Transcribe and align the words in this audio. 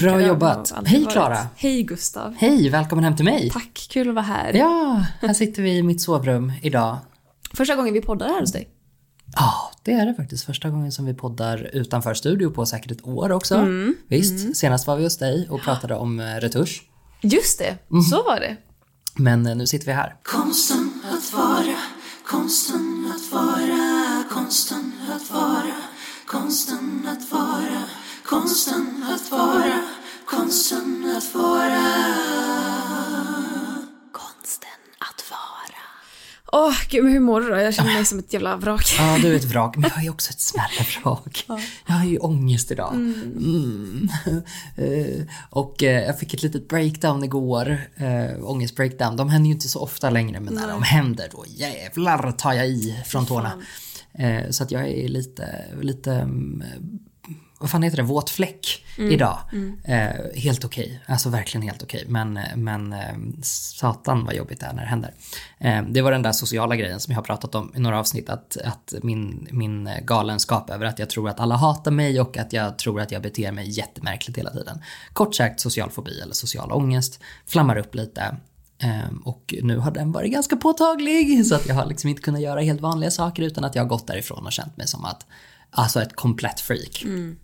Bra 0.00 0.20
jobbat. 0.22 0.72
Hej. 0.86 1.06
Klara. 1.10 1.38
Hej 1.56 1.82
Gustav. 1.82 2.34
Hej, 2.38 2.68
välkommen 2.68 3.04
hem 3.04 3.16
till 3.16 3.24
mig. 3.24 3.50
Tack, 3.50 3.86
kul 3.90 4.08
att 4.08 4.14
vara 4.14 4.24
här. 4.24 4.52
Ja, 4.54 5.04
här 5.20 5.34
sitter 5.34 5.62
vi 5.62 5.76
i 5.76 5.82
mitt 5.82 6.00
sovrum 6.00 6.52
idag. 6.62 6.98
Första 7.54 7.76
gången 7.76 7.94
vi 7.94 8.00
poddar 8.00 8.28
här 8.28 8.40
hos 8.40 8.52
dig. 8.52 8.68
Ja, 9.36 9.70
det 9.82 9.92
är 9.92 10.06
det 10.06 10.14
faktiskt. 10.14 10.44
Första 10.44 10.70
gången 10.70 10.92
som 10.92 11.04
vi 11.06 11.14
poddar 11.14 11.70
utanför 11.72 12.14
studio 12.14 12.50
på 12.50 12.66
säkert 12.66 12.90
ett 12.90 13.06
år 13.06 13.32
också. 13.32 13.54
Mm. 13.54 13.94
Visst, 14.08 14.56
senast 14.56 14.86
var 14.86 14.96
vi 14.96 15.04
hos 15.04 15.18
dig 15.18 15.46
och 15.50 15.60
pratade 15.62 15.94
om 15.94 16.20
eh, 16.20 16.24
retusch. 16.24 16.82
Just 17.22 17.58
det, 17.58 17.78
Mm. 17.90 18.02
så 18.02 18.22
var 18.22 18.40
det. 18.40 18.56
Men 19.16 19.46
eh, 19.46 19.56
nu 19.56 19.66
sitter 19.66 19.86
vi 19.86 19.92
här. 19.92 20.16
Konsten 20.22 20.92
att 21.12 21.32
vara, 21.32 21.76
konsten 22.26 23.12
att 23.14 23.32
vara, 23.32 24.24
konsten 24.30 24.92
att 25.14 25.30
vara, 25.30 25.72
konsten 26.26 27.08
att 27.08 27.32
vara, 27.32 27.82
konsten 28.30 29.04
att 29.14 29.30
vara, 29.30 29.82
konsten 30.26 31.14
att 31.16 31.34
vara. 31.34 31.86
Konsten 34.12 34.80
att 34.98 35.30
vara. 35.30 35.80
Åh, 36.52 36.74
gud, 36.90 37.04
men 37.04 37.12
hur 37.12 37.20
mår 37.20 37.40
du 37.40 37.48
då? 37.48 37.56
Jag 37.56 37.74
känner 37.74 37.94
mig 37.94 38.04
som 38.04 38.18
ett 38.18 38.32
jävla 38.32 38.56
vrak. 38.56 38.94
Ja, 38.98 39.18
du 39.22 39.32
är 39.32 39.36
ett 39.36 39.44
vrak, 39.44 39.76
men 39.76 39.90
jag 39.94 40.04
är 40.04 40.10
också 40.10 40.30
ett 40.30 40.40
smärre 40.40 41.00
vrak. 41.02 41.44
Jag 41.86 41.94
har 41.94 42.04
ju 42.04 42.18
ångest 42.18 42.70
idag. 42.70 42.94
Mm. 42.94 44.08
Eh, 44.76 45.26
och 45.50 45.82
eh, 45.82 46.06
jag 46.06 46.18
fick 46.18 46.34
ett 46.34 46.42
litet 46.42 46.68
breakdown 46.68 47.24
igår. 47.24 47.80
Uh, 48.00 48.44
ångestbreakdown. 48.44 49.16
De 49.16 49.28
händer 49.28 49.48
ju 49.48 49.54
inte 49.54 49.68
så 49.68 49.80
ofta 49.80 50.10
längre, 50.10 50.40
men 50.40 50.54
när 50.54 50.68
de 50.68 50.82
händer 50.82 51.28
då 51.32 51.44
jävlar 51.48 52.32
tar 52.32 52.52
jag 52.52 52.68
i 52.68 53.02
från 53.06 53.26
tårna. 53.26 53.52
Så 54.50 54.62
att 54.62 54.70
jag 54.70 54.88
är 54.88 55.08
lite, 55.08 55.64
lite 55.80 56.12
mm, 56.12 56.62
vad 57.60 57.70
fan 57.70 57.82
heter 57.82 57.96
det, 57.96 58.02
våt 58.02 58.30
fläck 58.30 58.84
idag. 58.96 59.38
Eh, 59.84 60.10
helt 60.34 60.64
okej, 60.64 61.00
alltså 61.06 61.28
verkligen 61.28 61.62
helt 61.62 61.82
okej. 61.82 62.04
Men, 62.08 62.38
men 62.56 62.92
eh, 62.92 62.98
satan 63.42 64.24
vad 64.24 64.34
jobbigt 64.34 64.60
det 64.60 64.66
är 64.66 64.72
när 64.72 64.82
det 64.82 64.88
händer. 64.88 65.14
Eh, 65.58 65.82
det 65.88 66.02
var 66.02 66.12
den 66.12 66.22
där 66.22 66.32
sociala 66.32 66.76
grejen 66.76 67.00
som 67.00 67.12
jag 67.12 67.18
har 67.18 67.24
pratat 67.24 67.54
om 67.54 67.72
i 67.76 67.80
några 67.80 67.98
avsnitt, 67.98 68.28
att, 68.30 68.56
att 68.64 68.94
min, 69.02 69.48
min 69.50 69.88
galenskap 70.02 70.70
över 70.70 70.86
att 70.86 70.98
jag 70.98 71.10
tror 71.10 71.28
att 71.28 71.40
alla 71.40 71.56
hatar 71.56 71.90
mig 71.90 72.20
och 72.20 72.36
att 72.36 72.52
jag 72.52 72.78
tror 72.78 73.00
att 73.00 73.12
jag 73.12 73.22
beter 73.22 73.52
mig 73.52 73.70
jättemärkligt 73.70 74.38
hela 74.38 74.50
tiden. 74.50 74.82
Kort 75.12 75.34
sagt 75.34 75.60
social 75.60 75.90
fobi 75.90 76.20
eller 76.20 76.34
social 76.34 76.72
ångest, 76.72 77.20
flammar 77.46 77.76
upp 77.76 77.94
lite. 77.94 78.36
Ehm, 78.78 79.18
Och 79.24 79.54
nu 79.62 79.76
har 79.76 79.90
den 79.90 80.12
varit 80.12 80.32
ganska 80.32 80.56
påtaglig 80.56 81.46
så 81.46 81.54
att 81.54 81.66
jag 81.66 81.74
har 81.74 81.86
liksom 81.86 82.10
inte 82.10 82.22
kunnat 82.22 82.40
göra 82.40 82.60
helt 82.60 82.80
vanliga 82.80 83.10
saker 83.10 83.42
utan 83.42 83.64
att 83.64 83.74
jag 83.74 83.82
har 83.82 83.88
gått 83.88 84.06
därifrån 84.06 84.46
och 84.46 84.52
känt 84.52 84.76
mig 84.76 84.86
som 84.86 85.04
att, 85.04 85.26
alltså 85.70 86.02
ett 86.02 86.16
komplett 86.16 86.60
freak. 86.60 87.02
Ehm, 87.04 87.36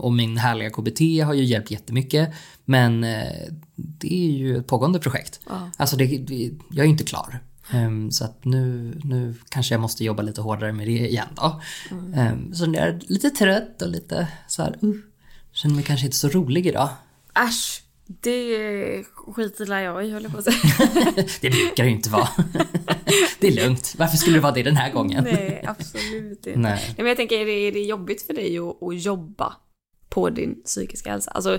och 0.00 0.12
min 0.12 0.36
härliga 0.36 0.70
KBT 0.70 1.00
har 1.24 1.34
ju 1.34 1.44
hjälpt 1.44 1.70
jättemycket 1.70 2.34
men 2.64 3.04
eh, 3.04 3.52
det 3.74 4.26
är 4.26 4.30
ju 4.30 4.56
ett 4.56 4.66
pågående 4.66 4.98
projekt. 4.98 5.40
Alltså 5.76 5.96
det, 5.96 6.04
det, 6.18 6.50
jag 6.70 6.86
är 6.86 6.90
inte 6.90 7.04
klar. 7.04 7.40
Ehm, 7.72 8.10
så 8.10 8.24
att 8.24 8.44
nu, 8.44 8.94
nu 9.04 9.34
kanske 9.48 9.74
jag 9.74 9.80
måste 9.80 10.04
jobba 10.04 10.22
lite 10.22 10.40
hårdare 10.40 10.72
med 10.72 10.86
det 10.86 11.08
igen 11.08 11.28
då. 11.34 11.60
Ehm, 12.14 12.54
så 12.54 12.64
jag 12.64 12.74
är 12.76 13.00
lite 13.06 13.30
trött 13.30 13.82
och 13.82 13.88
lite 13.88 14.28
så 14.48 14.62
här, 14.62 14.76
uh, 14.84 14.94
känner 15.52 15.74
mig 15.74 15.84
kanske 15.84 16.06
inte 16.06 16.16
så 16.16 16.28
rolig 16.28 16.66
idag. 16.66 16.88
Äsch, 17.34 17.82
det 18.20 19.04
skiter 19.34 19.80
jag 19.80 20.06
i 20.06 20.10
höll 20.10 20.22
jag 20.22 20.32
på 20.32 20.38
att 20.38 20.44
säga. 20.44 20.56
Det 21.40 21.50
brukar 21.50 21.84
det 21.84 21.90
ju 21.90 21.96
inte 21.96 22.10
vara. 22.10 22.28
det 23.40 23.46
är 23.46 23.52
lugnt. 23.64 23.94
Varför 23.98 24.16
skulle 24.16 24.36
det 24.36 24.40
vara 24.40 24.52
det 24.52 24.62
den 24.62 24.76
här 24.76 24.92
gången? 24.92 25.24
Nej, 25.24 25.64
absolut 25.66 26.46
inte. 26.46 26.58
Nej. 26.58 26.82
Nej, 26.86 26.94
men 26.96 27.06
jag 27.06 27.16
tänker, 27.16 27.36
är 27.36 27.46
det, 27.46 27.52
är 27.52 27.72
det 27.72 27.82
jobbigt 27.82 28.22
för 28.22 28.34
dig 28.34 28.58
att, 28.58 28.82
att 28.82 29.02
jobba 29.02 29.54
på 30.08 30.30
din 30.30 30.62
psykiska 30.62 31.10
hälsa? 31.10 31.30
Alltså, 31.30 31.58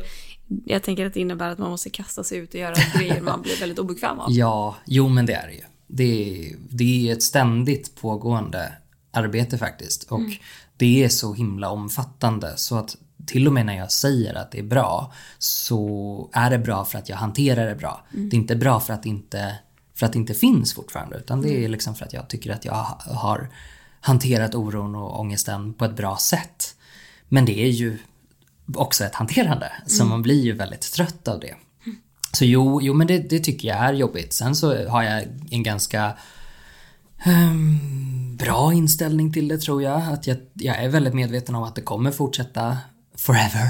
jag 0.65 0.83
tänker 0.83 1.05
att 1.05 1.13
det 1.13 1.19
innebär 1.19 1.49
att 1.49 1.57
man 1.57 1.69
måste 1.69 1.89
kasta 1.89 2.23
sig 2.23 2.37
ut 2.37 2.53
och 2.53 2.59
göra 2.59 2.75
grejer 2.95 3.21
man 3.21 3.41
blir 3.41 3.59
väldigt 3.59 3.79
obekväm 3.79 4.19
av. 4.19 4.31
Ja, 4.31 4.75
jo 4.85 5.07
men 5.07 5.25
det 5.25 5.33
är 5.33 5.47
det 5.47 5.53
ju. 5.53 5.63
Det 5.87 6.03
är, 6.03 6.55
det 6.69 7.09
är 7.09 7.13
ett 7.13 7.23
ständigt 7.23 7.95
pågående 7.95 8.73
arbete 9.11 9.57
faktiskt. 9.57 10.03
Och 10.03 10.21
det 10.77 11.03
är 11.03 11.09
så 11.09 11.33
himla 11.33 11.69
omfattande 11.69 12.57
så 12.57 12.75
att 12.75 12.97
till 13.25 13.47
och 13.47 13.53
med 13.53 13.65
när 13.65 13.77
jag 13.77 13.91
säger 13.91 14.33
att 14.33 14.51
det 14.51 14.59
är 14.59 14.63
bra 14.63 15.13
så 15.39 16.29
är 16.33 16.49
det 16.49 16.57
bra 16.57 16.85
för 16.85 16.97
att 16.99 17.09
jag 17.09 17.17
hanterar 17.17 17.67
det 17.67 17.75
bra. 17.75 18.05
Det 18.11 18.35
är 18.35 18.39
inte 18.39 18.55
bra 18.55 18.79
för 18.79 18.93
att 18.93 19.05
inte, 19.05 19.55
för 19.95 20.05
att 20.05 20.13
det 20.13 20.19
inte 20.19 20.33
finns 20.33 20.73
fortfarande 20.73 21.17
utan 21.17 21.41
det 21.41 21.65
är 21.65 21.69
liksom 21.69 21.95
för 21.95 22.05
att 22.05 22.13
jag 22.13 22.27
tycker 22.27 22.51
att 22.51 22.65
jag 22.65 22.73
ha- 22.73 23.01
har 23.13 23.49
hanterat 24.01 24.55
oron 24.55 24.95
och 24.95 25.19
ångesten 25.19 25.73
på 25.73 25.85
ett 25.85 25.95
bra 25.95 26.17
sätt. 26.17 26.75
Men 27.29 27.45
det 27.45 27.59
är 27.63 27.69
ju 27.69 27.97
också 28.75 29.03
ett 29.03 29.15
hanterande 29.15 29.71
så 29.87 30.05
man 30.05 30.21
blir 30.21 30.41
ju 30.43 30.51
väldigt 30.51 30.93
trött 30.93 31.27
av 31.27 31.39
det. 31.39 31.55
Så 32.33 32.45
jo, 32.45 32.81
jo 32.81 32.93
men 32.93 33.07
det, 33.07 33.17
det 33.17 33.39
tycker 33.39 33.67
jag 33.67 33.77
är 33.77 33.93
jobbigt. 33.93 34.33
Sen 34.33 34.55
så 34.55 34.87
har 34.89 35.03
jag 35.03 35.23
en 35.51 35.63
ganska 35.63 36.17
ehm, 37.23 38.37
bra 38.37 38.73
inställning 38.73 39.33
till 39.33 39.47
det 39.47 39.57
tror 39.57 39.83
jag. 39.83 40.01
Att 40.01 40.27
jag, 40.27 40.37
jag 40.53 40.83
är 40.83 40.89
väldigt 40.89 41.13
medveten 41.13 41.55
om 41.55 41.63
att 41.63 41.75
det 41.75 41.81
kommer 41.81 42.11
fortsätta 42.11 42.77
forever. 43.25 43.67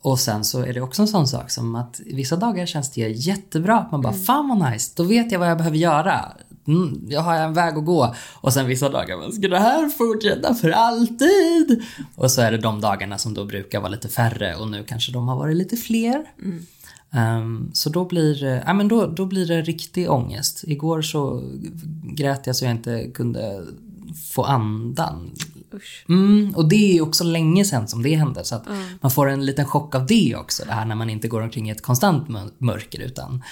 Och 0.00 0.18
sen 0.18 0.44
så 0.44 0.60
är 0.64 0.72
det 0.74 0.80
också 0.80 1.02
en 1.02 1.08
sån 1.08 1.28
sak 1.28 1.50
som 1.50 1.74
att 1.74 2.00
vissa 2.06 2.36
dagar 2.36 2.66
känns 2.66 2.90
det 2.90 3.00
jättebra. 3.08 3.86
Man 3.92 4.00
bara, 4.02 4.12
fan 4.12 4.48
vad 4.48 4.70
nice, 4.72 4.92
då 4.96 5.02
vet 5.02 5.32
jag 5.32 5.38
vad 5.38 5.50
jag 5.50 5.58
behöver 5.58 5.76
göra. 5.76 6.32
Mm, 6.66 7.06
jag 7.08 7.20
har 7.20 7.34
en 7.34 7.54
väg 7.54 7.76
att 7.78 7.84
gå. 7.84 8.14
Och 8.34 8.52
sen 8.52 8.66
vissa 8.66 8.88
dagar, 8.88 9.16
men 9.16 9.32
ska 9.32 9.48
det 9.48 9.58
här 9.58 9.88
fortsätta 9.88 10.54
för 10.54 10.70
alltid? 10.70 11.82
Och 12.14 12.30
så 12.30 12.40
är 12.40 12.50
det 12.52 12.58
de 12.58 12.80
dagarna 12.80 13.18
som 13.18 13.34
då 13.34 13.44
brukar 13.44 13.80
vara 13.80 13.88
lite 13.90 14.08
färre 14.08 14.54
och 14.56 14.68
nu 14.70 14.84
kanske 14.84 15.12
de 15.12 15.28
har 15.28 15.36
varit 15.36 15.56
lite 15.56 15.76
fler. 15.76 16.24
Ehm, 17.12 17.70
så 17.72 17.90
då 17.90 18.04
blir, 18.04 18.40
det- 18.40 18.62
ja, 18.66 18.72
men 18.74 18.88
då, 18.88 19.06
då 19.06 19.26
blir 19.26 19.46
det 19.46 19.62
riktig 19.62 20.10
ångest. 20.10 20.64
Igår 20.66 21.02
så 21.02 21.42
grät 22.02 22.46
jag 22.46 22.56
så 22.56 22.64
jag 22.64 22.72
inte 22.72 23.10
kunde 23.14 23.66
få 24.30 24.44
andan. 24.44 25.30
Usch. 25.74 26.04
Mm, 26.08 26.54
och 26.56 26.68
det 26.68 26.98
är 26.98 27.02
också 27.02 27.24
länge 27.24 27.64
sedan 27.64 27.88
som 27.88 28.02
det 28.02 28.14
hände 28.14 28.44
så 28.44 28.54
att 28.54 28.68
man 29.00 29.10
får 29.10 29.28
en 29.28 29.46
liten 29.46 29.64
chock 29.66 29.94
av 29.94 30.06
det 30.06 30.36
också. 30.36 30.64
Det 30.64 30.72
här 30.72 30.84
när 30.84 30.94
man 30.94 31.10
inte 31.10 31.28
går 31.28 31.42
omkring 31.42 31.68
i 31.68 31.72
ett 31.72 31.82
konstant 31.82 32.28
mör- 32.28 32.50
mörker 32.58 33.00
utan 33.00 33.42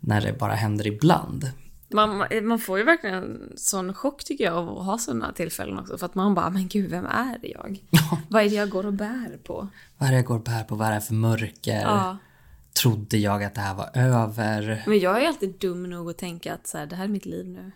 när 0.00 0.20
det 0.20 0.32
bara 0.38 0.54
händer 0.54 0.86
ibland. 0.86 1.50
Man, 1.90 2.24
man 2.42 2.58
får 2.58 2.78
ju 2.78 2.84
verkligen 2.84 3.14
en 3.16 3.52
sån 3.56 3.94
chock 3.94 4.24
tycker 4.24 4.44
jag 4.44 4.54
av 4.54 4.78
att 4.78 4.84
ha 4.86 4.98
sådana 4.98 5.32
tillfällen 5.32 5.78
också. 5.78 5.98
För 5.98 6.06
att 6.06 6.14
man 6.14 6.34
bara, 6.34 6.50
men 6.50 6.68
gud, 6.68 6.90
vem 6.90 7.06
är 7.06 7.38
jag? 7.42 7.78
Vad 8.28 8.42
är 8.44 8.48
det 8.48 8.54
jag 8.54 8.68
går 8.70 8.86
och 8.86 8.92
bär 8.92 9.38
på? 9.44 9.68
Vad 9.98 10.08
är 10.08 10.12
det 10.12 10.18
jag 10.18 10.26
går 10.26 10.34
och 10.34 10.42
bär 10.44 10.64
på? 10.64 10.74
Vad 10.74 10.88
är 10.88 10.94
det 10.94 11.00
för 11.00 11.14
mörker? 11.14 11.80
Ja. 11.80 12.16
Trodde 12.82 13.16
jag 13.18 13.44
att 13.44 13.54
det 13.54 13.60
här 13.60 13.74
var 13.74 13.90
över? 13.94 14.82
Men 14.86 14.98
jag 14.98 15.22
är 15.22 15.28
alltid 15.28 15.54
dum 15.58 15.82
nog 15.90 16.10
att 16.10 16.18
tänka 16.18 16.54
att 16.54 16.66
så 16.66 16.78
här, 16.78 16.86
det 16.86 16.96
här 16.96 17.04
är 17.04 17.08
mitt 17.08 17.26
liv 17.26 17.46
nu. 17.46 17.72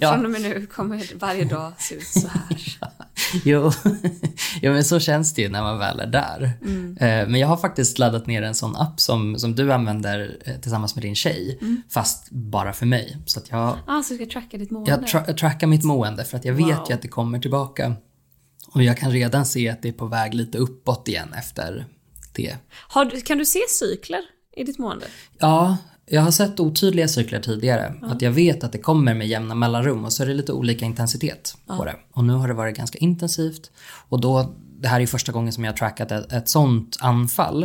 Ja. 0.00 0.12
Från 0.14 0.24
och 0.24 0.30
med 0.30 0.42
nu 0.42 0.66
kommer 0.66 1.18
varje 1.18 1.44
dag 1.44 1.72
se 1.78 1.94
ut 1.94 2.06
så 2.06 2.28
här. 2.28 2.56
Jo. 3.44 3.72
jo, 4.62 4.72
men 4.72 4.84
så 4.84 5.00
känns 5.00 5.34
det 5.34 5.42
ju 5.42 5.48
när 5.48 5.62
man 5.62 5.78
väl 5.78 6.00
är 6.00 6.06
där. 6.06 6.42
Eh, 7.00 7.28
Men 7.28 7.34
jag 7.34 7.48
har 7.48 7.56
faktiskt 7.56 7.98
laddat 7.98 8.26
ner 8.26 8.42
en 8.42 8.54
sån 8.54 8.76
app 8.76 9.00
som, 9.00 9.38
som 9.38 9.54
du 9.54 9.72
använder 9.72 10.38
eh, 10.44 10.54
tillsammans 10.60 10.94
med 10.94 11.04
din 11.04 11.14
tjej. 11.14 11.58
Fast 11.90 12.30
bara 12.30 12.72
för 12.72 12.86
mig. 12.86 13.16
Så 13.26 13.40
att 13.40 13.50
jag, 13.50 13.78
Ah, 13.86 14.02
så 14.02 14.14
du 14.14 14.16
ska 14.24 14.26
tracka 14.40 14.58
ditt 14.58 14.70
mående? 14.70 14.90
jag 14.90 15.00
tra- 15.04 15.32
trackar 15.34 15.66
mitt 15.66 15.84
mående 15.84 16.24
för 16.24 16.36
att 16.38 16.44
jag 16.44 16.52
vet 16.54 16.66
Wow. 16.66 16.86
ju 16.88 16.94
att 16.94 17.02
det 17.02 17.08
kommer 17.08 17.38
tillbaka. 17.38 17.94
Och 18.72 18.82
jag 18.82 18.98
kan 18.98 19.10
redan 19.12 19.46
se 19.46 19.68
att 19.68 19.82
det 19.82 19.88
är 19.88 19.92
på 19.92 20.06
väg 20.06 20.34
lite 20.34 20.58
uppåt 20.58 21.08
igen 21.08 21.32
efter 21.38 21.86
det. 22.32 22.56
Du, 23.10 23.20
kan 23.20 23.38
du 23.38 23.46
se 23.46 23.60
cykler 23.68 24.20
i 24.56 24.64
ditt 24.64 24.78
mående? 24.78 25.06
Ja, 25.38 25.76
jag 26.12 26.22
har 26.22 26.30
sett 26.30 26.60
otydliga 26.60 27.08
cykler 27.08 27.40
tidigare. 27.40 27.94
Att 28.02 28.22
jag 28.22 28.30
vet 28.30 28.64
att 28.64 28.72
det 28.72 28.78
kommer 28.78 29.14
med 29.14 29.28
jämna 29.28 29.54
mellanrum 29.54 30.04
och 30.04 30.12
så 30.12 30.22
är 30.22 30.26
det 30.26 30.34
lite 30.34 30.52
olika 30.52 30.84
intensitet 30.84 31.56
på 31.66 31.84
det. 31.84 31.96
Och 32.12 32.24
nu 32.24 32.32
har 32.32 32.48
det 32.48 32.54
varit 32.54 32.76
ganska 32.76 32.98
intensivt. 32.98 33.70
Och 34.08 34.20
då, 34.20 34.54
det 34.80 34.88
här 34.88 35.00
är 35.00 35.06
första 35.06 35.32
gången 35.32 35.52
som 35.52 35.64
jag 35.64 35.72
har 35.72 35.76
trackat 35.76 36.12
ett, 36.12 36.32
ett 36.32 36.48
sånt 36.48 36.96
anfall. 37.00 37.62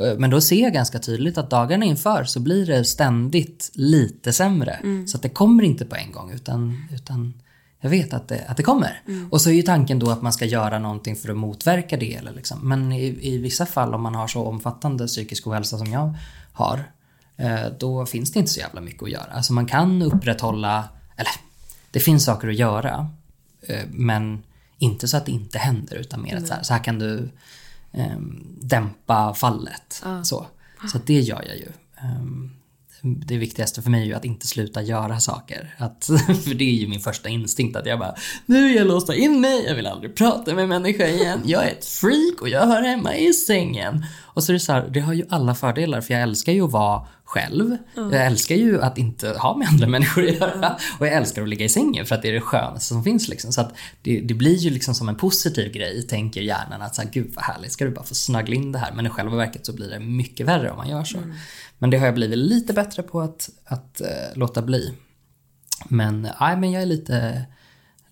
Eh, 0.00 0.18
Men 0.18 0.30
då 0.30 0.40
ser 0.40 0.62
jag 0.62 0.72
ganska 0.72 0.98
tydligt 0.98 1.38
att 1.38 1.50
dagarna 1.50 1.84
inför 1.84 2.24
så 2.24 2.40
blir 2.40 2.66
det 2.66 2.84
ständigt 2.84 3.70
lite 3.74 4.32
sämre. 4.32 4.78
Så 5.06 5.16
att 5.16 5.22
det 5.22 5.28
kommer 5.28 5.64
inte 5.64 5.84
på 5.84 5.96
en 5.96 6.12
gång 6.12 6.32
utan, 6.32 6.88
utan 6.94 7.34
jag 7.80 7.90
vet 7.90 8.14
att 8.14 8.28
det, 8.28 8.44
att 8.48 8.56
det 8.56 8.62
kommer. 8.62 9.02
Och 9.30 9.40
så 9.40 9.50
är 9.50 9.54
ju 9.54 9.62
tanken 9.62 9.98
då 9.98 10.10
att 10.10 10.22
man 10.22 10.32
ska 10.32 10.44
göra 10.44 10.78
någonting 10.78 11.16
för 11.16 11.28
att 11.28 11.36
motverka 11.36 11.96
det. 11.96 12.14
Eller 12.14 12.32
liksom. 12.32 12.68
Men 12.68 12.92
i, 12.92 13.18
i 13.20 13.38
vissa 13.38 13.66
fall 13.66 13.94
om 13.94 14.02
man 14.02 14.14
har 14.14 14.26
så 14.26 14.42
omfattande 14.42 15.06
psykisk 15.06 15.46
ohälsa 15.46 15.78
som 15.78 15.92
jag 15.92 16.14
har 16.52 16.84
då 17.78 18.06
finns 18.06 18.32
det 18.32 18.38
inte 18.38 18.52
så 18.52 18.60
jävla 18.60 18.80
mycket 18.80 19.02
att 19.02 19.10
göra. 19.10 19.32
Alltså 19.32 19.52
man 19.52 19.66
kan 19.66 20.02
upprätthålla, 20.02 20.88
eller 21.16 21.30
det 21.90 22.00
finns 22.00 22.24
saker 22.24 22.48
att 22.48 22.54
göra, 22.54 23.10
eh, 23.62 23.84
men 23.90 24.42
inte 24.78 25.08
så 25.08 25.16
att 25.16 25.26
det 25.26 25.32
inte 25.32 25.58
händer 25.58 25.96
utan 25.96 26.22
mer 26.22 26.36
att 26.36 26.46
så 26.46 26.54
här, 26.54 26.62
så 26.62 26.74
här 26.74 26.84
kan 26.84 26.98
du 26.98 27.28
ehm, 27.92 28.46
dämpa 28.60 29.34
fallet. 29.34 30.02
Så, 30.22 30.46
så 30.90 30.96
att 30.96 31.06
det 31.06 31.20
gör 31.20 31.44
jag 31.46 31.56
ju. 31.56 31.68
Ehm, 31.96 32.50
det 33.02 33.36
viktigaste 33.36 33.82
för 33.82 33.90
mig 33.90 34.02
är 34.02 34.06
ju 34.06 34.14
att 34.14 34.24
inte 34.24 34.46
sluta 34.46 34.82
göra 34.82 35.20
saker. 35.20 35.74
Att, 35.78 36.04
för 36.44 36.54
det 36.54 36.64
är 36.64 36.74
ju 36.74 36.88
min 36.88 37.00
första 37.00 37.28
instinkt 37.28 37.76
att 37.76 37.86
jag 37.86 37.98
bara 37.98 38.14
Nu 38.46 38.68
vill 38.68 38.76
jag 38.76 38.86
låsa 38.86 39.14
in 39.14 39.40
mig, 39.40 39.64
jag 39.64 39.74
vill 39.74 39.86
aldrig 39.86 40.14
prata 40.16 40.54
med 40.54 40.68
människa 40.68 41.06
igen. 41.06 41.40
Jag 41.44 41.64
är 41.64 41.70
ett 41.70 41.84
freak 41.84 42.40
och 42.40 42.48
jag 42.48 42.66
hör 42.66 42.82
hemma 42.82 43.16
i 43.16 43.32
sängen. 43.32 44.06
Och 44.22 44.44
så 44.44 44.52
är 44.52 44.54
det 44.54 44.60
så 44.60 44.72
här, 44.72 44.88
det 44.88 45.00
har 45.00 45.12
ju 45.12 45.26
alla 45.30 45.54
fördelar 45.54 46.00
för 46.00 46.14
jag 46.14 46.22
älskar 46.22 46.52
ju 46.52 46.62
att 46.62 46.72
vara 46.72 47.06
själv. 47.26 47.76
Jag 47.94 48.26
älskar 48.26 48.54
ju 48.54 48.82
att 48.82 48.98
inte 48.98 49.28
ha 49.28 49.56
med 49.56 49.68
andra 49.68 49.86
människor 49.96 50.28
att 50.28 50.34
göra. 50.34 50.76
Och 50.98 51.06
jag 51.06 51.14
älskar 51.14 51.42
att 51.42 51.48
ligga 51.48 51.64
i 51.64 51.68
sängen 51.68 52.06
för 52.06 52.14
att 52.14 52.22
det 52.22 52.28
är 52.28 52.32
det 52.32 52.40
skönaste 52.40 52.88
som 52.88 53.04
finns. 53.04 53.28
Liksom. 53.28 53.52
Så 53.52 53.60
att 53.60 53.74
det, 54.02 54.20
det 54.20 54.34
blir 54.34 54.56
ju 54.56 54.70
liksom 54.70 54.94
som 54.94 55.08
en 55.08 55.16
positiv 55.16 55.72
grej, 55.72 56.02
tänker 56.02 56.40
hjärnan. 56.40 56.82
Att 56.82 56.94
så 56.94 57.02
här, 57.02 57.10
gud 57.10 57.32
vad 57.34 57.44
härligt, 57.44 57.72
ska 57.72 57.84
du 57.84 57.90
bara 57.90 58.04
få 58.04 58.14
snagla 58.14 58.54
in 58.54 58.72
det 58.72 58.78
här. 58.78 58.92
Men 58.92 59.06
i 59.06 59.10
själva 59.10 59.36
verket 59.36 59.66
så 59.66 59.72
blir 59.72 59.90
det 59.90 60.00
mycket 60.00 60.46
värre 60.46 60.70
om 60.70 60.76
man 60.76 60.88
gör 60.88 61.04
så. 61.04 61.18
Men 61.78 61.90
det 61.90 61.98
har 61.98 62.06
jag 62.06 62.14
blivit 62.14 62.38
lite 62.38 62.72
bättre 62.72 63.02
på 63.02 63.20
att, 63.20 63.50
att 63.64 64.00
eh, 64.00 64.06
låta 64.34 64.62
bli. 64.62 64.94
Men, 65.88 66.28
nej, 66.40 66.56
men 66.56 66.72
jag 66.72 66.82
är 66.82 66.86
lite, 66.86 67.44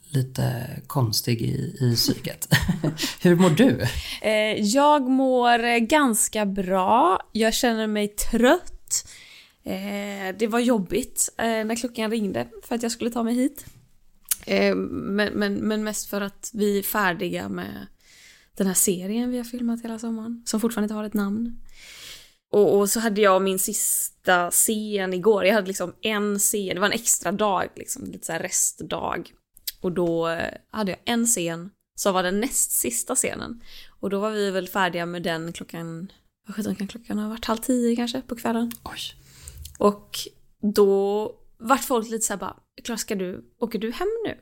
lite 0.08 0.66
konstig 0.86 1.42
i, 1.42 1.76
i 1.80 1.94
psyket. 1.96 2.48
Hur 3.20 3.36
mår 3.36 3.50
du? 3.50 3.86
Eh, 4.22 4.60
jag 4.60 5.02
mår 5.02 5.78
ganska 5.78 6.46
bra. 6.46 7.20
Jag 7.32 7.54
känner 7.54 7.86
mig 7.86 8.08
trött. 8.08 8.73
Eh, 9.62 10.36
det 10.38 10.46
var 10.46 10.58
jobbigt 10.58 11.28
eh, 11.38 11.44
när 11.44 11.76
klockan 11.76 12.10
ringde 12.10 12.48
för 12.62 12.74
att 12.74 12.82
jag 12.82 12.92
skulle 12.92 13.10
ta 13.10 13.22
mig 13.22 13.34
hit. 13.34 13.66
Eh, 14.46 14.74
men, 14.74 15.32
men, 15.32 15.54
men 15.54 15.84
mest 15.84 16.10
för 16.10 16.20
att 16.20 16.50
vi 16.54 16.78
är 16.78 16.82
färdiga 16.82 17.48
med 17.48 17.86
den 18.56 18.66
här 18.66 18.74
serien 18.74 19.30
vi 19.30 19.36
har 19.36 19.44
filmat 19.44 19.84
hela 19.84 19.98
sommaren. 19.98 20.42
Som 20.46 20.60
fortfarande 20.60 20.84
inte 20.84 20.94
har 20.94 21.04
ett 21.04 21.14
namn. 21.14 21.60
Och, 22.52 22.78
och 22.78 22.90
så 22.90 23.00
hade 23.00 23.20
jag 23.20 23.42
min 23.42 23.58
sista 23.58 24.50
scen 24.50 25.14
igår. 25.14 25.44
Jag 25.44 25.54
hade 25.54 25.66
liksom 25.66 25.94
en 26.00 26.38
scen, 26.38 26.74
det 26.74 26.80
var 26.80 26.86
en 26.86 26.92
extra 26.92 27.32
dag, 27.32 27.68
liksom, 27.76 28.04
lite 28.04 28.26
så 28.26 28.32
här 28.32 28.40
restdag. 28.40 29.22
Och 29.80 29.92
då 29.92 30.28
eh, 30.28 30.54
hade 30.70 30.90
jag 30.90 31.00
en 31.04 31.26
scen 31.26 31.70
som 31.94 32.14
var 32.14 32.22
den 32.22 32.40
näst 32.40 32.70
sista 32.70 33.14
scenen. 33.14 33.62
Och 34.00 34.10
då 34.10 34.20
var 34.20 34.30
vi 34.30 34.50
väl 34.50 34.68
färdiga 34.68 35.06
med 35.06 35.22
den 35.22 35.52
klockan, 35.52 36.12
vad 36.46 36.56
sjutton 36.56 36.74
kan 36.76 36.88
klockan 36.88 37.18
ha 37.18 37.28
varit? 37.28 37.44
Halv 37.44 37.58
tio 37.58 37.96
kanske 37.96 38.20
på 38.20 38.36
kvällen. 38.36 38.70
Oj. 38.84 39.00
Och 39.78 40.10
då 40.74 41.30
vart 41.58 41.84
folk 41.84 42.10
lite 42.10 42.24
såhär 42.26 42.38
bara, 42.40 42.56
Klara 42.84 42.98
ska 42.98 43.14
du, 43.14 43.44
åker 43.60 43.78
du 43.78 43.92
hem 43.92 44.08
nu? 44.26 44.34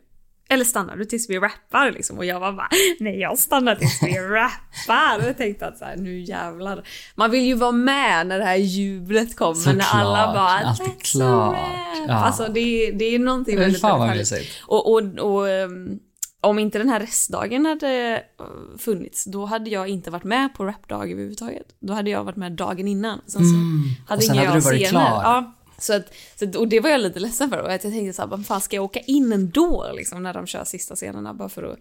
Eller 0.49 0.64
stannar 0.64 0.96
du 0.96 1.04
tills 1.04 1.31
vi 1.31 1.38
rappar 1.38 1.90
liksom? 1.90 2.19
Och 2.19 2.25
jag 2.25 2.40
var 2.40 2.52
bara, 2.52 2.69
nej 3.00 3.19
jag 3.19 3.38
stannar 3.38 3.75
tills 3.76 4.02
vi 4.02 4.12
rappar. 4.19 5.19
Och 5.19 5.25
jag 5.28 5.37
tänkte 5.37 5.66
att 5.66 5.78
så 5.78 5.84
här, 5.84 5.96
nu 5.96 6.20
jävlar. 6.20 6.87
Man 7.14 7.31
vill 7.31 7.43
ju 7.44 7.54
vara 7.54 7.72
med 7.72 8.26
när 8.26 8.38
det 8.38 8.44
här 8.44 8.56
jublet 8.56 9.37
kommer. 9.37 9.75
När 9.75 9.84
alla 9.93 10.16
Såklart, 10.16 10.34
bara, 10.34 10.48
allt 10.69 10.81
är 10.81 10.84
"Let's 10.84 11.12
klart." 11.12 11.55
rap." 11.55 12.08
Ja. 12.08 12.14
Alltså 12.14 12.48
det, 12.52 12.60
är- 12.60 12.93
det 12.93 13.05
är 13.05 13.19
någonting 13.19 13.58
väldigt, 13.58 13.84
väldigt 13.84 14.31
härligt. 14.31 14.48
Och, 14.66 14.93
och, 14.93 15.02
och 15.19 15.48
ehm, 15.48 15.98
om 16.42 16.58
inte 16.58 16.78
den 16.78 16.88
här 16.88 17.00
restdagen 17.00 17.66
hade 17.66 18.24
eh, 18.38 18.46
funnits, 18.78 19.24
då 19.24 19.44
hade 19.44 19.70
jag 19.70 19.88
inte 19.88 20.10
varit 20.10 20.24
med 20.24 20.54
på 20.54 20.64
rapdag 20.64 21.10
överhuvudtaget. 21.12 21.74
Då 21.80 21.92
hade 21.92 22.10
jag 22.10 22.24
varit 22.24 22.36
med 22.36 22.52
dagen 22.52 22.88
innan. 22.88 23.20
Sen 23.26 23.32
så 23.32 23.38
hade 23.38 23.54
Mm. 23.54 23.94
Och 24.08 24.22
sen 24.22 24.36
hade 24.36 24.48
jag 24.48 24.56
du 24.56 24.60
varit 24.60 24.86
scener. 24.86 24.90
klar. 24.90 25.22
Ja, 25.22 25.52
så 25.78 25.94
att, 25.96 26.14
så 26.36 26.44
att, 26.48 26.56
och 26.56 26.68
det 26.68 26.80
var 26.80 26.90
jag 26.90 27.00
lite 27.00 27.20
ledsen 27.20 27.50
för. 27.50 27.58
Och 27.58 27.72
att 27.72 27.84
jag 27.84 27.92
tänkte 27.92 28.12
så 28.12 28.22
här, 28.22 28.28
vad 28.28 28.46
fan 28.46 28.60
ska 28.60 28.76
jag 28.76 28.84
åka 28.84 29.00
in 29.00 29.32
ändå 29.32 29.92
liksom, 29.94 30.22
när 30.22 30.34
de 30.34 30.46
kör 30.46 30.64
sista 30.64 30.96
scenerna 30.96 31.34
bara 31.34 31.48
för 31.48 31.62
att... 31.62 31.78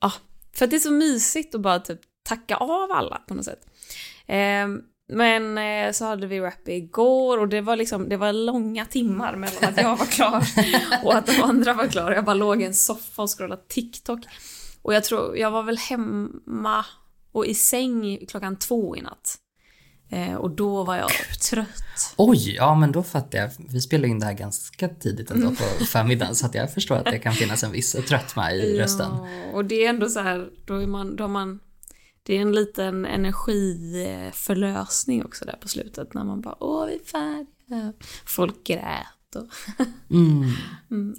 Ja, 0.00 0.12
för 0.52 0.64
att 0.64 0.70
det 0.70 0.76
är 0.76 0.80
så 0.80 0.90
mysigt 0.90 1.54
att 1.54 1.60
bara 1.60 1.80
typ 1.80 2.00
tacka 2.22 2.56
av 2.56 2.92
alla 2.92 3.22
på 3.28 3.34
något 3.34 3.44
sätt. 3.44 3.66
Ehm, 4.26 4.82
men 5.08 5.58
eh, 5.58 5.92
så 5.92 6.04
hade 6.04 6.26
vi 6.26 6.40
rap 6.40 6.68
igår 6.68 7.38
och 7.38 7.48
det 7.48 7.60
var 7.60 7.76
liksom, 7.76 8.08
det 8.08 8.16
var 8.16 8.32
långa 8.32 8.84
timmar 8.84 9.36
mellan 9.36 9.64
att 9.64 9.76
jag 9.76 9.96
var 9.96 10.06
klar 10.06 10.44
och 11.04 11.14
att 11.14 11.26
de 11.26 11.42
andra 11.42 11.72
var 11.74 11.86
klara. 11.86 12.14
Jag 12.14 12.24
bara 12.24 12.34
låg 12.34 12.62
i 12.62 12.64
en 12.64 12.74
soffa 12.74 13.22
och 13.22 13.30
scrollade 13.38 13.62
TikTok. 13.68 14.20
Och 14.82 14.94
jag 14.94 15.04
tror, 15.04 15.36
jag 15.38 15.50
var 15.50 15.62
väl 15.62 15.76
hemma 15.78 16.84
och 17.32 17.46
i 17.46 17.54
säng 17.54 18.18
klockan 18.28 18.56
två 18.58 18.96
i 18.96 19.00
natt. 19.00 19.36
Eh, 20.10 20.34
och 20.34 20.50
då 20.50 20.84
var 20.84 20.96
jag 20.96 21.10
trött. 21.50 22.14
Oj, 22.16 22.54
ja 22.56 22.74
men 22.74 22.92
då 22.92 23.02
fattar 23.02 23.38
jag. 23.38 23.50
Vi 23.58 23.80
spelade 23.80 24.08
in 24.08 24.18
det 24.20 24.26
här 24.26 24.32
ganska 24.32 24.88
tidigt 24.88 25.30
ändå 25.30 25.46
Mm. 25.46 25.56
på 25.56 25.84
förmiddagen 25.84 26.34
så 26.34 26.46
att 26.46 26.54
jag 26.54 26.74
förstår 26.74 26.96
att 26.96 27.04
det 27.04 27.18
kan 27.18 27.32
finnas 27.32 27.62
en 27.64 27.72
viss 27.72 27.92
tröttma 27.92 28.52
i 28.52 28.78
rösten. 28.80 29.10
Ja, 29.12 29.26
och 29.52 29.64
det 29.64 29.84
är 29.84 29.88
ändå 29.88 30.08
så 30.08 30.20
här, 30.20 30.48
då 30.64 30.74
är 30.82 30.86
man, 30.86 31.16
då 31.16 31.24
har 31.24 31.28
man, 31.28 31.60
det 32.26 32.36
är 32.36 32.40
en 32.40 32.52
liten 32.52 33.04
energiförlösning 33.04 35.24
också 35.24 35.44
där 35.44 35.56
på 35.60 35.68
slutet 35.68 36.14
när 36.14 36.24
man 36.24 36.40
bara 36.40 36.56
åh 36.64 36.86
vi 36.86 36.94
är 36.94 36.98
färdiga. 37.04 37.92
Folk 38.26 38.64
grät 38.64 39.06
och... 39.36 39.46
Mm, 40.10 40.50
Mm. 40.90 41.14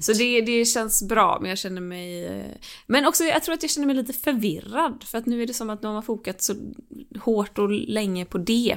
Så 0.00 0.12
det, 0.12 0.40
det 0.40 0.64
känns 0.64 1.02
bra, 1.02 1.38
men 1.40 1.48
jag 1.48 1.58
känner 1.58 1.80
mig... 1.80 2.24
eh, 2.26 2.56
Men 2.86 3.06
också, 3.06 3.24
jag 3.24 3.42
tror 3.42 3.54
att 3.54 3.62
jag 3.62 3.70
känner 3.70 3.86
mig 3.86 3.96
lite 3.96 4.12
förvirrad. 4.12 5.04
För 5.04 5.18
att 5.18 5.26
nu 5.26 5.42
är 5.42 5.46
det 5.46 5.54
som 5.54 5.70
att 5.70 5.82
nu 5.82 5.88
har 5.88 5.94
man 5.94 6.02
fokat 6.02 6.42
så 6.42 6.54
hårt 7.20 7.58
och 7.58 7.70
länge 7.70 8.24
på 8.24 8.38
det. 8.38 8.76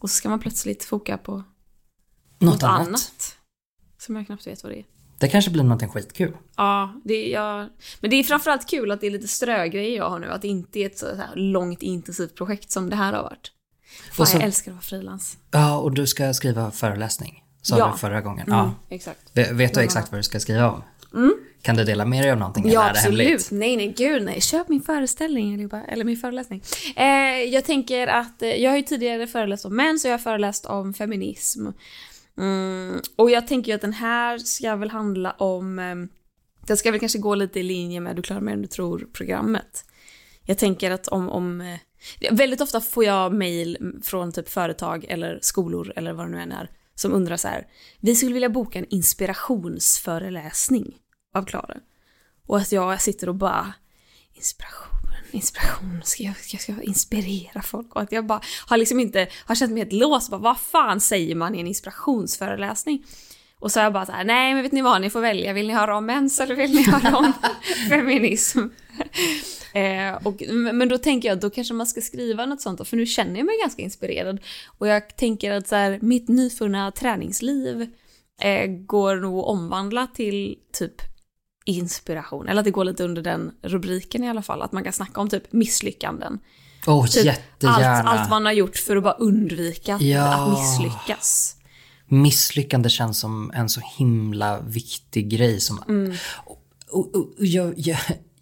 Och 0.00 0.10
så 0.10 0.16
ska 0.16 0.28
man 0.28 0.40
plötsligt 0.40 0.84
foka 0.84 1.18
på 1.18 1.32
Något, 1.32 1.44
något 2.38 2.62
annat. 2.62 2.86
annat. 2.88 3.36
Som 3.98 4.16
jag 4.16 4.26
knappt 4.26 4.46
vet 4.46 4.62
vad 4.62 4.72
det 4.72 4.78
är. 4.78 4.84
Det 5.18 5.28
kanske 5.28 5.50
blir 5.50 5.62
någonting 5.62 5.88
skitkul. 5.88 6.36
Ja, 6.56 6.92
det 7.04 7.28
jag, 7.28 7.68
men 8.00 8.10
det 8.10 8.16
är 8.16 8.24
framförallt 8.24 8.70
kul 8.70 8.90
att 8.90 9.00
det 9.00 9.06
är 9.06 9.10
lite 9.10 9.28
strögrejer 9.28 9.96
jag 9.96 10.10
har 10.10 10.18
nu. 10.18 10.26
Att 10.30 10.42
det 10.42 10.48
inte 10.48 10.78
är 10.78 10.86
ett 10.86 10.98
så 10.98 11.06
här 11.06 11.36
långt 11.36 11.82
intensivt 11.82 12.34
projekt 12.34 12.70
som 12.70 12.90
det 12.90 12.96
här 12.96 13.12
har 13.12 13.22
varit. 13.22 13.52
Fan, 14.12 14.26
så- 14.26 14.36
jag 14.36 14.44
älskar 14.44 14.70
att 14.70 14.74
vara 14.74 14.82
frilans. 14.82 15.36
Ja, 15.50 15.78
och 15.78 15.92
du 15.92 16.06
ska 16.06 16.34
skriva 16.34 16.70
föreläsning. 16.70 17.42
Sa 17.62 17.78
Ja. 17.78 17.90
du 17.92 17.98
förra 17.98 18.20
gången. 18.20 18.46
Mm, 18.46 18.58
Ja. 18.58 18.74
Exakt. 18.90 19.20
Vet 19.32 19.50
vet 19.50 19.74
du 19.74 19.80
exakt 19.80 20.12
vad 20.12 20.18
du 20.18 20.22
ska 20.22 20.40
skriva 20.40 20.70
om? 20.70 20.82
Kan 21.62 21.76
du 21.76 21.84
dela 21.84 22.04
med 22.04 22.24
dig 22.24 22.30
av 22.32 22.38
någonting 22.38 22.62
Mm. 22.64 22.74
Ja, 22.74 22.90
absolut. 22.90 23.50
Nej, 23.50 23.76
nej, 23.76 23.94
gud 23.96 24.22
nej. 24.24 24.40
Köp 24.40 24.68
min 24.68 24.82
föreställning 24.82 25.54
allihopa. 25.54 25.82
Eller 25.88 26.04
min 26.04 26.16
föreläsning. 26.16 26.62
Eh, 26.96 27.06
jag 27.54 27.64
tänker 27.64 28.06
att, 28.06 28.42
eh, 28.42 28.48
jag 28.48 28.70
har 28.70 28.76
ju 28.76 28.82
tidigare 28.82 29.26
föreläst 29.26 29.64
om 29.64 29.76
män, 29.76 29.98
så 29.98 30.08
jag 30.08 30.12
har 30.12 30.18
föreläst 30.18 30.66
om 30.66 30.94
feminism. 30.94 31.66
Mm, 32.38 33.00
och 33.16 33.30
jag 33.30 33.46
tänker 33.46 33.72
ju 33.72 33.76
att 33.76 33.80
den 33.80 33.92
här 33.92 34.38
ska 34.38 34.76
väl 34.76 34.90
handla 34.90 35.30
om, 35.30 35.78
eh, 35.78 35.94
den 36.66 36.76
ska 36.76 36.90
väl 36.90 37.00
kanske 37.00 37.18
gå 37.18 37.34
lite 37.34 37.60
i 37.60 37.62
linje 37.62 38.00
med 38.00 38.16
Du 38.16 38.22
klarar 38.22 38.40
mer 38.40 38.52
än 38.52 38.62
du 38.62 38.68
tror-programmet. 38.68 39.84
Jag 40.42 40.58
tänker 40.58 40.90
att 40.90 41.08
om, 41.08 41.28
om 41.28 41.60
eh, 41.60 41.78
väldigt 42.30 42.60
ofta 42.60 42.80
får 42.80 43.04
jag 43.04 43.34
mail 43.34 43.94
från 44.02 44.32
typ 44.32 44.48
företag 44.48 45.04
eller 45.08 45.38
skolor 45.42 45.92
eller 45.96 46.12
vad 46.12 46.26
det 46.26 46.30
nu 46.30 46.40
än 46.40 46.52
är 46.52 46.70
som 46.94 47.12
undrar 47.12 47.36
så 47.36 47.48
här, 47.48 47.66
vi 48.00 48.14
skulle 48.14 48.32
vilja 48.32 48.48
boka 48.48 48.78
en 48.78 48.86
inspirationsföreläsning 48.88 50.96
av 51.34 51.44
Klara. 51.44 51.76
Och 52.46 52.58
att 52.58 52.72
jag 52.72 53.00
sitter 53.00 53.28
och 53.28 53.34
bara 53.34 53.74
inspiration, 54.34 54.95
inspiration, 55.30 56.00
ska 56.04 56.22
jag, 56.22 56.36
ska 56.36 56.72
jag 56.72 56.84
inspirera 56.84 57.62
folk? 57.62 57.96
Och 57.96 58.02
att 58.02 58.12
jag 58.12 58.26
bara 58.26 58.40
har 58.66 58.76
liksom 58.76 59.00
inte, 59.00 59.28
har 59.44 59.54
känt 59.54 59.72
mig 59.72 59.80
helt 59.80 59.92
låst, 59.92 60.30
bara, 60.30 60.40
vad 60.40 60.58
fan 60.58 61.00
säger 61.00 61.34
man 61.34 61.54
i 61.54 61.60
en 61.60 61.66
inspirationsföreläsning? 61.66 63.04
Och 63.58 63.72
så 63.72 63.78
har 63.78 63.84
jag 63.84 63.92
bara 63.92 64.06
så 64.06 64.12
här, 64.12 64.24
nej 64.24 64.54
men 64.54 64.62
vet 64.62 64.72
ni 64.72 64.82
vad, 64.82 65.00
ni 65.00 65.10
får 65.10 65.20
välja, 65.20 65.52
vill 65.52 65.66
ni 65.66 65.72
höra 65.72 65.96
om 65.96 66.06
mens 66.06 66.40
eller 66.40 66.54
vill 66.54 66.74
ni 66.74 66.82
höra 66.82 67.16
om 67.16 67.32
feminism? 67.88 68.60
Eh, 69.72 70.14
och, 70.26 70.42
men 70.52 70.88
då 70.88 70.98
tänker 70.98 71.28
jag, 71.28 71.40
då 71.40 71.50
kanske 71.50 71.74
man 71.74 71.86
ska 71.86 72.00
skriva 72.00 72.46
något 72.46 72.60
sånt, 72.60 72.88
för 72.88 72.96
nu 72.96 73.06
känner 73.06 73.36
jag 73.36 73.46
mig 73.46 73.54
ganska 73.60 73.82
inspirerad. 73.82 74.40
Och 74.78 74.88
jag 74.88 75.16
tänker 75.16 75.52
att 75.52 75.68
så 75.68 75.74
här, 75.74 75.98
mitt 76.02 76.28
nyfunna 76.28 76.90
träningsliv 76.92 77.90
eh, 78.40 78.66
går 78.66 79.16
nog 79.16 79.38
att 79.38 79.44
omvandla 79.44 80.06
till 80.06 80.56
typ 80.72 81.02
inspiration, 81.66 82.48
eller 82.48 82.60
att 82.60 82.64
det 82.64 82.70
går 82.70 82.84
lite 82.84 83.04
under 83.04 83.22
den 83.22 83.52
rubriken 83.62 84.24
i 84.24 84.28
alla 84.28 84.42
fall, 84.42 84.62
att 84.62 84.72
man 84.72 84.84
kan 84.84 84.92
snacka 84.92 85.20
om 85.20 85.28
typ 85.28 85.52
misslyckanden. 85.52 86.38
Åh, 86.86 87.06
Typ 87.06 87.24
jättegärna. 87.24 88.10
allt, 88.10 88.20
allt 88.20 88.30
man 88.30 88.44
har 88.44 88.52
gjort 88.52 88.76
för 88.76 88.96
att 88.96 89.02
bara 89.02 89.14
undvika 89.14 89.94
att, 89.94 90.02
Ja. 90.02 90.34
att 90.34 90.58
misslyckas. 90.58 91.56
Misslyckande 92.08 92.88
känns 92.88 93.18
som 93.20 93.50
en 93.54 93.68
så 93.68 93.80
himla 93.98 94.60
viktig 94.60 95.28
grej 95.30 95.60
som... 95.60 95.82
Mm. 95.88 96.14
Och, 96.44 96.58
och, 96.90 97.14
och, 97.16 97.26
jag, 97.38 97.74
jag, 97.76 97.98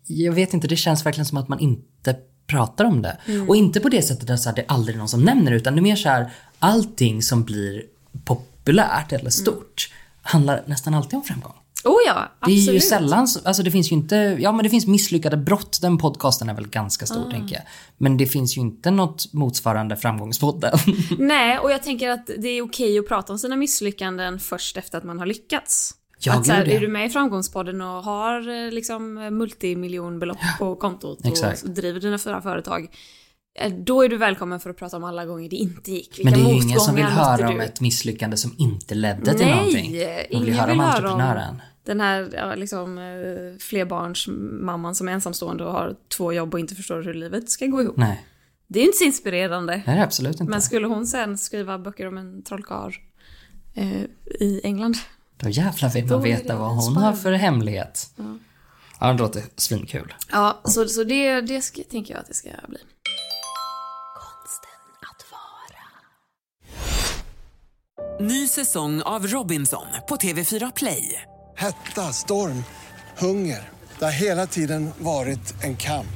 jag 0.06 0.32
vet 0.32 0.54
inte, 0.54 0.68
det 0.68 0.76
känns 0.76 1.06
verkligen 1.06 1.26
som 1.26 1.38
att 1.38 1.48
man 1.48 1.58
inte 1.60 2.16
pratar 2.46 2.84
om 2.84 3.02
det. 3.02 3.18
Mm. 3.26 3.48
Och 3.48 3.56
inte 3.56 3.80
på 3.80 3.88
det 3.88 4.02
sättet 4.02 4.30
att 4.30 4.44
här, 4.44 4.52
det 4.54 4.62
är 4.62 4.66
aldrig 4.68 4.96
någon 4.98 5.08
som 5.08 5.22
nämner 5.22 5.50
det, 5.50 5.56
utan 5.56 5.74
det 5.74 5.80
är 5.80 5.82
mer 5.82 5.96
så 5.96 6.08
här, 6.08 6.30
allting 6.58 7.22
som 7.22 7.44
blir 7.44 7.82
populärt 8.24 9.12
eller 9.12 9.30
stort 9.30 9.90
handlar 10.22 10.62
nästan 10.66 10.94
alltid 10.94 11.14
om 11.16 11.22
framgång. 11.22 11.54
Oh 11.84 11.96
ja, 12.06 12.14
Det 12.46 12.52
är 12.52 12.56
absolut. 12.58 12.74
ju 12.76 12.80
sällan, 12.80 13.28
så- 13.28 13.40
alltså 13.44 13.62
det 13.62 13.70
finns 13.70 13.92
ju 13.92 13.96
inte, 13.96 14.16
ja 14.40 14.52
men 14.52 14.62
det 14.62 14.70
finns 14.70 14.86
misslyckade 14.86 15.36
brott, 15.36 15.78
den 15.82 15.98
podcasten 15.98 16.48
är 16.48 16.54
väl 16.54 16.68
ganska 16.68 17.06
stor 17.06 17.30
tänker 17.30 17.54
jag. 17.54 17.64
Men 17.98 18.16
det 18.16 18.26
finns 18.26 18.56
ju 18.56 18.60
inte 18.60 18.90
något 18.90 19.32
motsvarande 19.32 19.96
framgångspodden. 19.96 20.78
Nej, 21.18 21.58
och 21.58 21.70
jag 21.72 21.82
tänker 21.82 22.08
att 22.10 22.26
det 22.38 22.48
är 22.48 22.62
okej 22.62 22.98
att 22.98 23.08
prata 23.08 23.32
om 23.32 23.38
sina 23.38 23.56
misslyckanden 23.56 24.38
först 24.40 24.76
efter 24.76 24.98
att 24.98 25.04
man 25.04 25.18
har 25.18 25.26
lyckats. 25.26 25.94
Ja, 26.18 26.32
att 26.34 26.46
så 26.46 26.52
här, 26.52 26.68
är 26.68 26.80
du 26.80 26.88
med 26.88 27.06
i 27.06 27.10
Framgångspodden 27.10 27.80
och 27.80 28.04
har 28.04 28.64
eh, 28.66 28.70
liksom 28.72 29.14
multimiljonbelopp 29.14 30.38
på 30.58 30.76
kontot 30.76 31.18
exakt. 31.24 31.62
och 31.62 31.70
driver 31.70 32.00
dina 32.00 32.18
fyra 32.18 32.42
företag, 32.42 32.88
eh, 33.60 33.72
då 33.72 34.02
är 34.04 34.08
du 34.08 34.16
välkommen 34.16 34.60
för 34.60 34.70
att 34.70 34.76
prata 34.76 34.96
om 34.96 35.04
alla 35.04 35.24
gånger 35.26 35.48
det 35.48 35.56
inte 35.56 35.90
gick. 35.92 36.18
Vilka 36.18 36.30
Men 36.30 36.40
det 36.44 36.50
är 36.50 36.54
ju 36.54 36.62
ingen 36.62 36.80
som 36.80 36.94
vill 36.94 37.04
höra 37.04 37.48
om 37.48 37.54
du? 37.54 37.62
ett 37.62 37.80
misslyckande 37.80 38.36
som 38.36 38.54
inte 38.58 38.94
ledde 38.94 39.34
till 39.34 39.46
Nej, 39.46 39.56
någonting. 39.56 39.94
ingen 39.94 40.08
Man 40.32 40.44
vill 40.44 40.54
höra 40.54 40.72
om 40.72 40.80
entreprenören. 40.80 41.62
Den 41.84 42.00
här 42.00 42.30
ja, 42.32 42.54
liksom, 42.54 42.98
eh, 42.98 43.58
flerbarnsmamman 43.58 44.94
som 44.94 45.08
är 45.08 45.12
ensamstående 45.12 45.64
och 45.64 45.72
har 45.72 45.96
två 46.08 46.32
jobb 46.32 46.54
och 46.54 46.60
inte 46.60 46.74
förstår 46.74 47.02
hur 47.02 47.14
livet 47.14 47.50
ska 47.50 47.66
gå 47.66 47.82
ihop. 47.82 47.96
Nej, 47.96 48.24
Det 48.66 48.78
är 48.78 48.82
ju 48.82 48.86
inte 48.86 48.98
så 48.98 49.04
inspirerande. 49.04 49.82
det 49.86 50.02
absolut 50.02 50.40
inte. 50.40 50.50
Men 50.50 50.62
skulle 50.62 50.86
hon 50.86 51.06
sen 51.06 51.38
skriva 51.38 51.78
böcker 51.78 52.08
om 52.08 52.18
en 52.18 52.42
trollkarl 52.42 52.92
eh, 53.74 54.02
i 54.40 54.60
England? 54.64 54.96
Då 55.36 55.48
jävlar 55.48 55.88
vill 55.90 56.06
man 56.06 56.22
veta 56.22 56.56
vad 56.56 56.70
hon 56.70 56.82
spännande. 56.82 57.08
har 57.08 57.16
för 57.16 57.32
hemlighet. 57.32 58.10
Ja, 59.00 59.12
det 59.12 59.18
låter 59.18 59.42
svinkul. 59.56 60.14
Ja, 60.32 60.60
så, 60.64 60.88
så 60.88 61.04
det, 61.04 61.40
det 61.40 61.62
ska, 61.62 61.82
tänker 61.82 62.14
jag 62.14 62.20
att 62.20 62.28
det 62.28 62.34
ska 62.34 62.48
bli. 62.68 62.78
Ny 68.20 68.48
säsong 68.48 69.02
av 69.02 69.26
Robinson 69.26 69.86
på 70.08 70.16
TV4 70.16 70.72
Play. 70.76 71.22
Hetta, 71.56 72.12
storm, 72.12 72.64
hunger. 73.18 73.68
Det 73.98 74.04
har 74.04 74.12
hela 74.12 74.46
tiden 74.46 74.90
varit 74.98 75.54
en 75.64 75.76
kamp. 75.76 76.06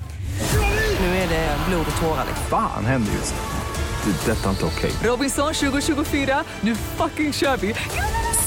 Nu 1.01 1.07
är 1.07 1.29
det 1.29 1.57
blod 1.69 1.87
och 1.95 2.03
tårar. 2.03 2.25
liksom. 2.29 2.47
Fan 2.51 2.85
händer 2.85 3.13
just 3.13 3.35
nu. 3.35 4.13
Det. 4.13 4.33
är 4.33 4.35
Detta 4.37 4.47
är 4.47 4.51
inte 4.51 4.65
okej. 4.65 4.91
Robinson 5.03 5.55
2024, 5.55 6.45
nu 6.61 6.75
fucking 6.75 7.33
kör 7.33 7.57
vi! 7.57 7.75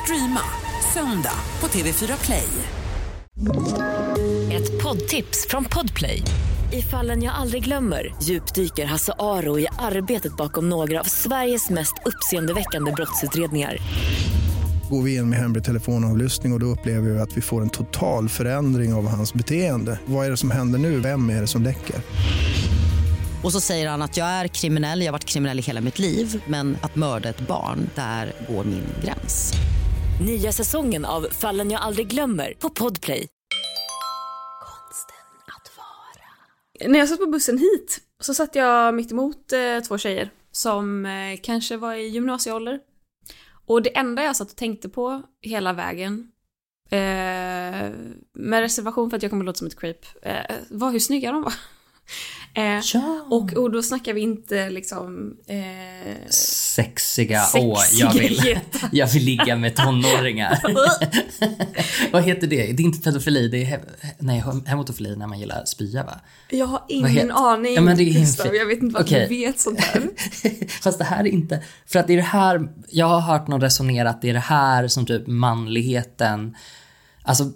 Streama 0.04 0.42
söndag 0.94 1.34
på 1.60 1.68
TV4 1.68 2.26
Play. 2.26 2.48
Ett 4.52 4.84
poddtips 4.84 5.48
från 5.50 5.66
Podplay. 5.66 6.24
I 6.72 6.82
fallen 6.82 7.24
jag 7.24 7.36
aldrig 7.36 7.64
glömmer 7.64 8.16
djupdyker 8.24 8.86
Hasse 8.86 9.14
Aro 9.20 9.60
i 9.60 9.68
arbetet 9.80 10.38
bakom 10.38 10.70
några 10.70 11.00
av 11.00 11.04
Sveriges 11.04 11.70
mest 11.70 11.94
uppseendeväckande 12.06 12.92
brottsutredningar. 12.92 13.78
Går 14.92 15.02
vi 15.02 15.16
in 15.16 15.30
med 15.30 15.40
hemlig 15.40 15.64
telefonavlyssning 15.64 16.52
och, 16.52 16.56
och 16.56 16.60
då 16.60 16.66
upplever 16.66 17.10
vi 17.10 17.20
att 17.20 17.38
vi 17.38 17.42
får 17.42 17.62
en 17.62 17.70
total 17.70 18.30
förändring 18.30 18.94
av 18.94 19.08
hans 19.08 19.34
beteende. 19.34 20.00
Vad 20.06 20.26
är 20.26 20.30
det 20.30 20.38
som 20.38 20.52
händer 20.52 20.80
nu? 20.80 21.00
Vem 21.00 21.30
är 21.30 21.42
det 21.42 21.48
som 21.48 21.64
läcker? 21.64 21.96
Och 23.44 23.52
så 23.52 23.62
säger 23.62 23.90
han 23.90 24.02
att 24.02 24.18
jag 24.18 24.28
är 24.28 24.48
kriminell, 24.48 25.00
jag 25.00 25.08
har 25.08 25.12
varit 25.12 25.26
kriminell 25.26 25.60
i 25.60 25.62
hela 25.62 25.82
mitt 25.82 26.00
liv 26.00 26.44
men 26.48 26.78
att 26.82 26.96
mörda 26.96 27.30
ett 27.30 27.48
barn, 27.48 27.90
där 27.96 28.34
går 28.50 28.64
min 28.64 28.84
gräns. 29.04 29.54
Nya 30.26 30.52
säsongen 30.52 31.06
av 31.06 31.28
Fallen 31.32 31.72
jag 31.72 31.82
aldrig 31.82 32.08
glömmer 32.08 32.54
på 32.60 32.70
Podplay. 32.70 33.28
När 36.88 37.00
jag 37.00 37.10
satt 37.10 37.20
på 37.20 37.26
bussen 37.26 37.58
hit 37.58 38.00
så 38.20 38.34
satt 38.34 38.56
jag 38.56 38.94
mitt 38.94 39.12
emot 39.12 39.54
eh, 39.54 39.88
två 39.88 39.98
tjejer 39.98 40.30
som 40.52 41.06
eh, 41.06 41.40
kanske 41.44 41.78
var 41.78 41.94
i 41.94 42.08
gymnasieålder. 42.08 42.80
Och 43.66 43.82
det 43.82 43.98
enda 43.98 44.24
jag 44.24 44.36
satt 44.36 44.52
och 44.52 44.58
tänkte 44.58 44.90
på 44.90 45.22
hela 45.42 45.74
vägen, 45.74 46.32
eh, 46.90 47.92
med 48.34 48.62
reservation 48.62 49.10
för 49.10 49.18
att 49.18 49.24
jag 49.24 49.30
kommer 49.30 49.44
att 49.44 49.46
låta 49.46 49.58
som 49.58 49.68
ett 49.68 49.80
creep, 49.80 50.06
eh, 50.22 50.56
var 50.70 50.92
hur 50.92 51.00
snygga 51.00 51.32
de 51.32 51.42
var. 51.42 51.54
Eh, 52.54 52.80
Ja. 52.94 53.26
och, 53.30 53.54
och 53.54 53.72
då 53.72 53.82
snackar 53.84 54.14
vi 54.14 54.22
inte 54.22 54.70
liksom... 54.70 55.34
Eh, 55.48 56.30
Sexiga, 56.30 57.44
åh, 57.56 57.80
jag 57.94 58.14
vill, 58.14 58.60
jag 58.92 59.08
vill 59.08 59.24
ligga 59.24 59.56
med 59.56 59.76
tonåringar. 59.76 60.60
Vad 62.12 62.24
heter 62.24 62.48
det? 62.48 62.56
Det 62.74 62.84
är 62.84 62.86
inte 62.86 63.00
pedofili, 63.02 63.48
det 63.48 63.58
är 63.64 63.66
he- 63.66 64.14
nej, 64.20 64.44
hemotofili 64.66 65.16
när 65.16 65.28
man 65.28 65.40
gillar 65.40 65.66
spya 65.66 66.04
va? 66.04 66.20
jag 66.50 66.66
har 66.66 66.84
ingen 66.88 67.32
aning, 67.32 67.74
Ja, 67.76 67.82
men 67.82 67.98
det 67.98 68.04
är 68.04 68.14
Gustav. 68.20 68.56
Jag 68.56 68.66
vet 68.66 68.82
inte 68.82 68.94
vad 68.94 69.04
Okej. 69.04 69.28
du 69.30 69.36
vet 69.36 69.60
sånt 69.60 69.80
där. 69.94 70.10
Fast 70.82 70.98
det 70.98 71.04
här 71.06 71.20
är 71.20 71.28
inte, 71.30 71.64
för 71.86 72.00
att 72.00 72.08
det 72.08 72.14
är 72.14 72.18
det 72.18 72.24
här, 72.24 72.70
jag 72.90 73.06
har 73.08 73.20
hört 73.22 73.48
någon 73.48 73.62
resonera 73.62 74.10
att 74.10 74.22
det 74.22 74.30
är 74.30 74.34
det 74.34 74.40
här 74.40 74.88
som 74.88 75.06
typ 75.06 75.28
manligheten, 75.28 76.56
alltså 77.24 77.52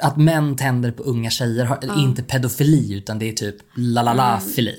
att 0.00 0.16
män 0.16 0.56
tänder 0.56 0.90
på 0.92 1.02
unga 1.02 1.30
tjejer 1.30 1.64
har, 1.64 1.76
är 1.76 2.02
inte 2.02 2.22
pedofili 2.22 2.94
utan 2.94 3.18
det 3.18 3.28
är 3.28 3.32
typ 3.32 3.56
la 3.76 4.02
la 4.02 4.12
la 4.14 4.40
fili. 4.40 4.76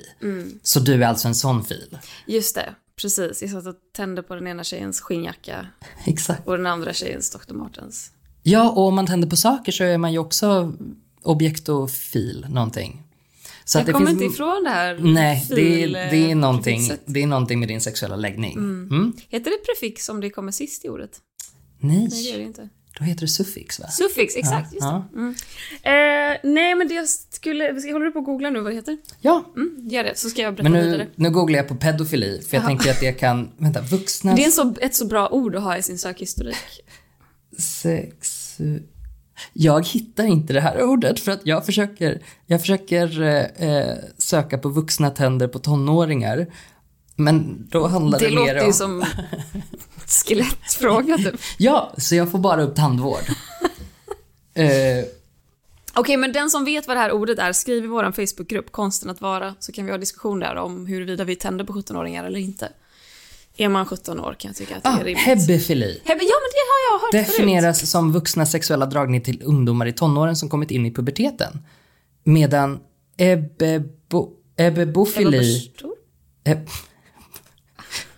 Så 0.62 0.80
du 0.80 0.94
är 1.04 1.08
alltså 1.08 1.28
en 1.28 1.34
sån 1.34 1.64
fil? 1.64 1.98
Just 2.26 2.54
det, 2.54 2.74
precis. 3.02 3.42
Jag 3.42 3.50
satt 3.50 3.66
och 3.66 3.74
tände 3.96 4.22
på 4.22 4.34
den 4.34 4.46
ena 4.46 4.64
tjejens 4.64 5.00
skinnjacka 5.00 5.66
Exakt. 6.06 6.46
och 6.48 6.56
den 6.56 6.66
andra 6.66 6.92
tjejens 6.92 7.30
Dr. 7.30 7.54
Martens. 7.54 8.10
Ja, 8.42 8.70
och 8.70 8.82
om 8.86 8.94
man 8.94 9.06
tänder 9.06 9.28
på 9.28 9.36
saker 9.36 9.72
så 9.72 9.84
är 9.84 9.98
man 9.98 10.12
ju 10.12 10.18
också 10.18 10.72
objektofil 11.22 12.46
någonting. 12.48 13.02
Så 13.64 13.78
Jag 13.78 13.86
kommer 13.86 14.06
finns- 14.06 14.10
inte 14.22 14.24
ifrån 14.34 14.64
det 14.64 14.70
här 14.70 14.98
Nej, 15.02 15.46
det 15.48 15.54
är, 15.54 15.76
fil, 15.80 15.92
det, 15.92 15.98
är 16.00 16.28
eh, 16.30 16.36
någonting, 16.36 16.78
prefixet. 16.88 17.00
det 17.06 17.22
är 17.22 17.26
någonting 17.26 17.58
med 17.60 17.68
din 17.68 17.80
sexuella 17.80 18.16
läggning. 18.16 18.52
Mm. 18.52 19.12
Heter 19.28 19.50
det 19.50 19.56
prefix 19.66 20.08
om 20.08 20.20
det 20.20 20.30
kommer 20.30 20.52
sist 20.52 20.84
i 20.84 20.88
ordet? 20.88 21.10
Nej, 21.78 21.96
Nej, 21.98 22.08
det 22.08 22.16
gör 22.30 22.38
det 22.38 22.44
inte. 22.44 22.68
Då 22.98 23.04
heter 23.04 23.20
det 23.20 23.28
suffix 23.28 23.80
va? 23.80 23.86
Suffix, 23.88 24.36
exakt. 24.36 24.72
just 24.72 24.84
ja. 24.84 25.04
det. 25.12 25.18
Mm. 25.18 25.34
Eh, 25.82 26.38
nej, 26.52 26.74
men 26.74 26.88
det 26.88 26.94
jag 26.94 27.08
skulle... 27.08 27.64
Håller 27.64 28.04
du 28.04 28.10
på 28.12 28.18
att 28.18 28.24
googla 28.24 28.50
nu 28.50 28.60
vad 28.60 28.72
det 28.72 28.76
heter? 28.76 28.96
Ja, 29.20 29.44
Mm, 29.56 29.88
gör 29.88 30.04
det, 30.04 30.18
så 30.18 30.30
ska 30.30 30.42
jag 30.42 30.54
berätta 30.54 30.70
men 30.70 30.82
vidare. 30.84 30.98
nu, 31.04 31.10
nu 31.14 31.30
googlar 31.30 31.56
jag 31.56 31.68
på 31.68 31.74
pedofili 31.74 32.42
för 32.50 32.56
jag 32.56 32.66
tänker 32.66 32.90
att 32.90 33.00
det 33.00 33.12
kan, 33.12 33.50
vänta, 33.56 33.80
vuxna 33.80 34.34
Det 34.34 34.44
är 34.44 34.50
så, 34.50 34.74
ett 34.80 34.94
så 34.94 35.06
bra 35.06 35.28
ord 35.28 35.56
att 35.56 35.62
ha 35.62 35.76
i 35.76 35.82
sin 35.82 35.98
sökhistorik. 35.98 36.56
sexu... 37.58 38.80
Jag 39.52 39.86
hittar 39.86 40.24
inte 40.24 40.52
det 40.52 40.60
här 40.60 40.82
ordet 40.82 41.20
för 41.20 41.32
att 41.32 41.40
jag 41.44 41.66
försöker, 41.66 42.22
jag 42.46 42.60
försöker 42.60 43.22
eh, 43.22 43.68
eh, 43.68 43.96
söka 44.18 44.58
på 44.58 44.68
vuxna 44.68 45.10
tänder 45.10 45.48
på 45.48 45.58
tonåringar. 45.58 46.46
Men 47.16 47.66
då 47.70 47.86
handlar 47.86 48.18
det, 48.18 48.28
Det 48.28 48.34
mer 48.34 48.40
låter 48.40 48.60
om... 48.60 48.66
ju 48.66 48.72
som 48.72 49.04
skelettfråga 50.10 51.16
typ. 51.16 51.40
Ja, 51.58 51.94
så 51.98 52.14
jag 52.14 52.30
får 52.30 52.38
bara 52.38 52.62
upp 52.62 52.76
tandvård. 52.76 53.22
eh, 54.54 55.04
Okej, 55.94 56.16
men 56.16 56.32
den 56.32 56.50
som 56.50 56.64
vet 56.64 56.86
vad 56.86 56.96
det 56.96 57.00
här 57.00 57.12
ordet 57.12 57.38
är, 57.38 57.52
skriv 57.52 57.84
i 57.84 57.86
vår 57.86 58.12
Facebookgrupp, 58.12 58.72
Konsten 58.72 59.10
att 59.10 59.20
vara, 59.20 59.54
så 59.58 59.72
kan 59.72 59.84
vi 59.84 59.90
ha 59.90 59.98
diskussion 59.98 60.40
där 60.40 60.56
om 60.56 60.86
huruvida 60.86 61.24
vi 61.24 61.36
tänder 61.36 61.64
på 61.64 61.72
17-åringar 61.72 62.24
eller 62.24 62.38
inte. 62.38 62.68
Är 63.56 63.68
man 63.68 63.86
17 63.86 64.20
år 64.20 64.36
kan 64.38 64.48
jag 64.48 64.56
tycka 64.56 64.76
att 64.76 64.82
det 64.82 64.88
ah, 64.88 65.00
är 65.00 65.04
rimligt. 65.04 65.26
hebefili. 65.26 66.00
Hebbe, 66.04 66.24
ja 66.24 66.36
men 66.40 66.50
det 66.52 66.64
har 66.68 66.92
jag 66.92 67.00
hört 67.00 67.12
definieras 67.12 67.90
som 67.90 68.12
vuxna 68.12 68.46
sexuella 68.46 68.86
dragning 68.86 69.20
till 69.20 69.42
ungdomar 69.44 69.86
i 69.86 69.92
tonåren 69.92 70.36
som 70.36 70.48
kommit 70.48 70.70
in 70.70 70.86
i 70.86 70.94
puberteten. 70.94 71.58
Medan 72.24 72.80
ebebo, 73.16 74.30
ebebofili... 74.56 75.70
förut. 75.78 75.98
Eb- 76.44 76.68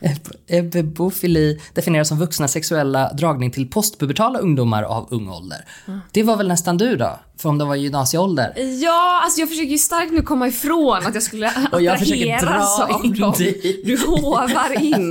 eb- 0.05 0.37
Ebebofili 0.47 1.61
definieras 1.75 2.09
som 2.09 2.19
vuxna 2.19 2.49
sexuella 2.49 3.13
dragning 3.13 3.51
till 3.51 3.71
postpubertala 3.71 4.39
ungdomar 4.39 4.83
av 4.83 5.09
ung 5.11 5.29
ålder. 5.29 5.65
Det 6.13 6.23
var 6.23 6.37
väl 6.37 6.49
nästan 6.49 6.77
du 6.77 6.97
då? 6.97 7.19
För 7.39 7.49
om 7.49 7.59
det 7.59 7.65
var 7.65 7.75
gymnasieålder? 7.75 8.53
Ja, 8.83 9.21
alltså 9.25 9.41
jag 9.41 9.49
försöker 9.49 9.71
ju 9.71 9.79
starkt 9.79 10.13
nu 10.13 10.23
komma 10.23 10.49
ifrån 10.49 10.97
att 11.07 11.15
jag 11.15 11.23
skulle 11.23 11.53
Och 11.73 11.83
jag 11.83 11.99
försöker 11.99 12.41
dra 12.47 13.01
in 13.05 13.13
dem. 13.21 13.33
dig. 13.39 13.83
Du 13.87 13.99
hovar 14.07 14.83
in. 14.83 15.11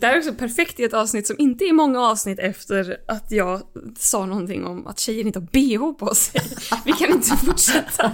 Det 0.00 0.06
här 0.06 0.14
är 0.14 0.18
också 0.18 0.32
perfekt 0.34 0.80
i 0.80 0.84
ett 0.84 0.94
avsnitt 0.94 1.26
som 1.26 1.36
inte 1.38 1.64
är 1.64 1.72
många 1.72 2.00
avsnitt 2.00 2.38
efter 2.38 2.96
att 3.08 3.26
jag 3.32 3.60
sa 3.98 4.26
någonting 4.26 4.64
om 4.66 4.86
att 4.86 4.98
tjejer 5.00 5.26
inte 5.26 5.38
har 5.38 5.46
bh 5.46 5.98
på 5.98 6.14
sig. 6.14 6.40
Vi 6.84 6.92
kan 6.92 7.10
inte 7.12 7.36
fortsätta 7.46 8.10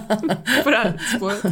på 0.63 0.69
det 0.71 0.77
här 0.77 1.01
spåret. 1.15 1.43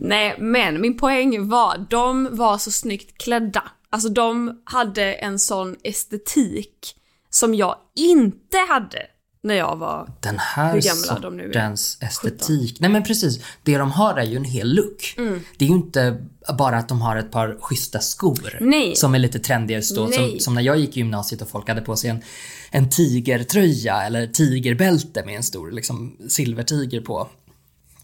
Nej, 0.00 0.34
men 0.38 0.80
min 0.80 0.96
poäng 0.98 1.48
var, 1.48 1.86
de 1.90 2.28
var 2.36 2.58
så 2.58 2.70
snyggt 2.96 3.18
klädda. 3.18 3.62
Alltså 3.90 4.08
de 4.08 4.62
hade 4.64 5.12
en 5.12 5.38
sån 5.38 5.76
estetik 5.82 6.96
som 7.30 7.54
jag 7.54 7.76
inte 7.96 8.56
hade 8.68 9.06
när 9.42 9.54
jag 9.54 9.76
var 9.76 10.10
Den 10.20 10.38
här 10.38 10.74
Hur 10.74 10.80
gamla 10.80 11.18
de 11.18 11.36
nu 11.36 11.42
är. 11.42 11.46
sortens 11.46 11.98
estetik. 12.00 12.80
Nej 12.80 12.90
men 12.90 13.02
precis, 13.02 13.40
det 13.62 13.78
de 13.78 13.90
har 13.90 14.14
är 14.14 14.24
ju 14.24 14.36
en 14.36 14.44
hel 14.44 14.74
look. 14.74 15.14
Mm. 15.18 15.40
Det 15.58 15.64
är 15.64 15.68
ju 15.68 15.74
inte 15.74 16.26
bara 16.58 16.78
att 16.78 16.88
de 16.88 17.00
har 17.00 17.16
ett 17.16 17.30
par 17.30 17.56
schyssta 17.60 18.00
skor. 18.00 18.58
Nej. 18.60 18.96
Som 18.96 19.14
är 19.14 19.18
lite 19.18 19.38
trendiga 19.38 19.76
just 19.76 19.96
då. 19.96 20.12
Som, 20.12 20.38
som 20.38 20.54
när 20.54 20.62
jag 20.62 20.78
gick 20.78 20.96
i 20.96 21.00
gymnasiet 21.00 21.42
och 21.42 21.48
folk 21.48 21.68
hade 21.68 21.80
på 21.80 21.96
sig 21.96 22.10
en, 22.10 22.22
en 22.70 22.90
tigertröja 22.90 24.02
eller 24.02 24.26
tigerbälte 24.26 25.24
med 25.24 25.36
en 25.36 25.42
stor 25.42 25.70
liksom, 25.70 26.16
silvertiger 26.28 27.00
på. 27.00 27.28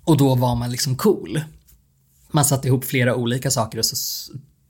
Och 0.04 0.16
då 0.16 0.34
var 0.34 0.54
man 0.54 0.70
liksom 0.70 0.96
cool. 0.96 1.40
Man 2.30 2.44
satte 2.44 2.68
ihop 2.68 2.84
flera 2.84 3.14
olika 3.14 3.50
saker 3.50 3.78
och 3.78 3.84
så 3.84 3.96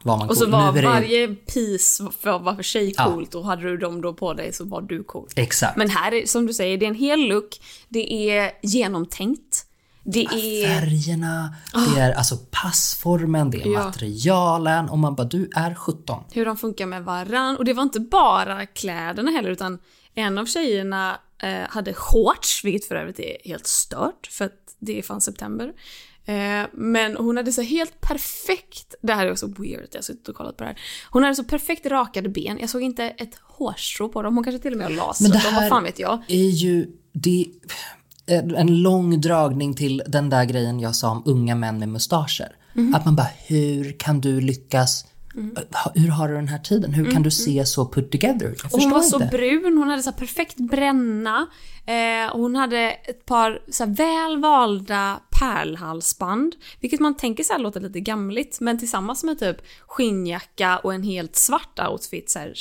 var 0.03 0.17
man 0.17 0.29
Och 0.29 0.37
så 0.37 0.45
cool. 0.45 0.53
var 0.53 0.73
det- 0.73 0.83
varje 0.83 1.29
piece 1.29 2.05
för, 2.21 2.39
var 2.39 2.55
för 2.55 2.63
sig 2.63 2.95
Ja. 2.97 3.05
coolt 3.05 3.35
och 3.35 3.45
hade 3.45 3.63
du 3.63 3.77
dem 3.77 4.01
då 4.01 4.15
på 4.15 4.35
dig 4.35 4.53
så 4.53 4.65
var 4.65 4.83
du 4.83 5.05
cool. 5.05 5.29
Exakt. 5.37 5.77
Men 5.77 5.91
här 5.91 6.15
är, 6.15 6.27
som 6.27 6.47
du 6.47 6.55
säger, 6.55 6.79
det 6.79 6.87
är 6.87 6.89
en 6.89 6.95
hel 6.95 7.21
look, 7.29 7.61
det 7.89 8.31
är 8.31 8.51
genomtänkt. 8.63 9.67
Det 10.05 10.25
är... 10.25 10.67
Färgerna, 10.81 11.55
det 11.95 12.01
är 12.01 12.13
alltså 12.13 12.37
passformen, 12.51 13.51
det 13.51 13.63
är 13.63 13.67
Ja. 13.73 13.85
materialen 13.85 14.89
och 14.89 14.99
man 14.99 15.15
bara 15.15 15.27
du 15.27 15.51
är 15.55 15.75
17. 15.75 16.25
hur 16.33 16.45
de 16.47 16.57
funkar 16.57 16.87
med 16.87 17.05
varann. 17.05 17.57
Och 17.57 17.65
det 17.65 17.73
var 17.73 17.83
inte 17.83 18.01
bara 18.01 18.67
kläderna 18.67 19.31
heller, 19.31 19.51
utan 19.51 19.79
en 20.15 20.39
av 20.39 20.47
tjejerna 20.47 21.19
eh, 21.43 21.61
hade 21.69 21.95
shorts, 21.95 22.65
vilket 22.65 22.89
för 22.89 22.95
övrigt 22.95 23.21
är 23.21 23.37
helt 23.45 23.67
stört, 23.67 24.27
för 24.31 24.45
att 24.45 24.53
det 24.79 24.99
är 24.99 25.03
fan 25.03 25.21
september. 25.21 25.73
Eh, 26.25 26.63
men 26.73 27.17
hon 27.17 27.37
hade 27.37 27.53
så 27.53 27.63
helt 27.63 28.01
perfekt, 28.01 28.95
det 29.03 29.13
här 29.13 29.27
är 29.27 29.33
också 29.33 29.47
weird, 29.47 29.87
jag 29.91 29.99
har 29.99 30.03
suttit 30.03 30.29
och 30.29 30.35
kollat 30.35 30.57
på 30.57 30.63
det 30.65 30.69
här. 30.69 30.79
Hon 31.11 31.23
hade 31.23 31.35
så 31.35 31.45
perfekt 31.45 31.87
rakade 31.87 32.29
ben, 32.29 32.59
jag 32.61 32.71
såg 32.71 32.83
inte 32.83 33.05
ett 33.05 33.35
hårstrå 33.43 34.09
på 34.09 34.23
dem, 34.23 34.35
hon 34.35 34.45
kanske 34.45 34.63
till 34.63 34.73
och 34.73 34.79
med 34.79 34.87
har 34.87 34.91
Men 34.91 35.31
det 35.31 35.37
lasrat 35.37 35.45
dem, 35.45 35.55
vad 35.55 35.69
fan 35.69 35.85
vet 35.85 35.99
jag. 35.99 36.23
är 36.29 36.49
ju 36.51 36.87
det 37.13 37.47
är 38.27 38.55
en 38.55 38.83
lång 38.83 39.21
dragning 39.21 39.75
till 39.75 40.03
den 40.07 40.31
där 40.31 40.45
grejen 40.45 40.81
jag 40.81 40.97
sa 40.97 41.11
om 41.11 41.23
unga 41.27 41.55
män 41.55 41.79
med 41.79 41.89
mustascher. 41.89 42.57
Mhm. 42.75 42.95
Att 42.95 43.05
man 43.05 43.17
bara, 43.17 43.29
hur 43.47 43.93
kan 43.99 44.21
du 44.21 44.41
lyckas? 44.41 45.05
Ha- 45.73 45.93
Hur 45.95 46.09
har 46.09 46.29
du 46.29 46.35
den 46.35 46.49
här 46.49 46.59
tiden? 46.59 46.93
Hur 46.93 47.11
kan 47.11 47.23
du 47.23 47.31
se 47.31 47.67
så 47.67 47.89
put 47.89 48.11
together? 48.13 48.55
Jag 48.63 48.75
Och 48.75 48.81
hon 48.81 48.91
var 48.91 49.01
så 49.01 49.17
inte. 49.23 49.37
brun, 49.37 49.79
hon 49.79 49.89
hade 49.89 50.03
så 50.03 50.13
perfekt 50.13 50.57
bränna. 50.57 51.47
Eh, 51.87 52.33
hon 52.33 52.57
hade 52.57 52.79
ett 52.79 53.27
par 53.27 53.63
så 53.69 53.85
här 53.85 53.95
väl 53.95 54.41
valda 54.41 55.21
pärlhalsband. 55.41 56.57
Vilket 56.81 57.01
man 57.01 57.17
tänker 57.17 57.45
så 57.45 57.53
här 57.53 57.61
låter 57.61 57.81
lite 57.81 58.01
gamligt, 58.01 58.61
men 58.61 58.79
tillsammans 58.79 59.25
med 59.25 59.39
typ 59.39 59.57
skinnjacka 59.87 60.79
och 60.79 60.95
en 60.95 61.03
helt 61.03 61.37
svart 61.37 61.81
outfit, 61.91 62.31
så 62.31 62.39
här 62.39 62.55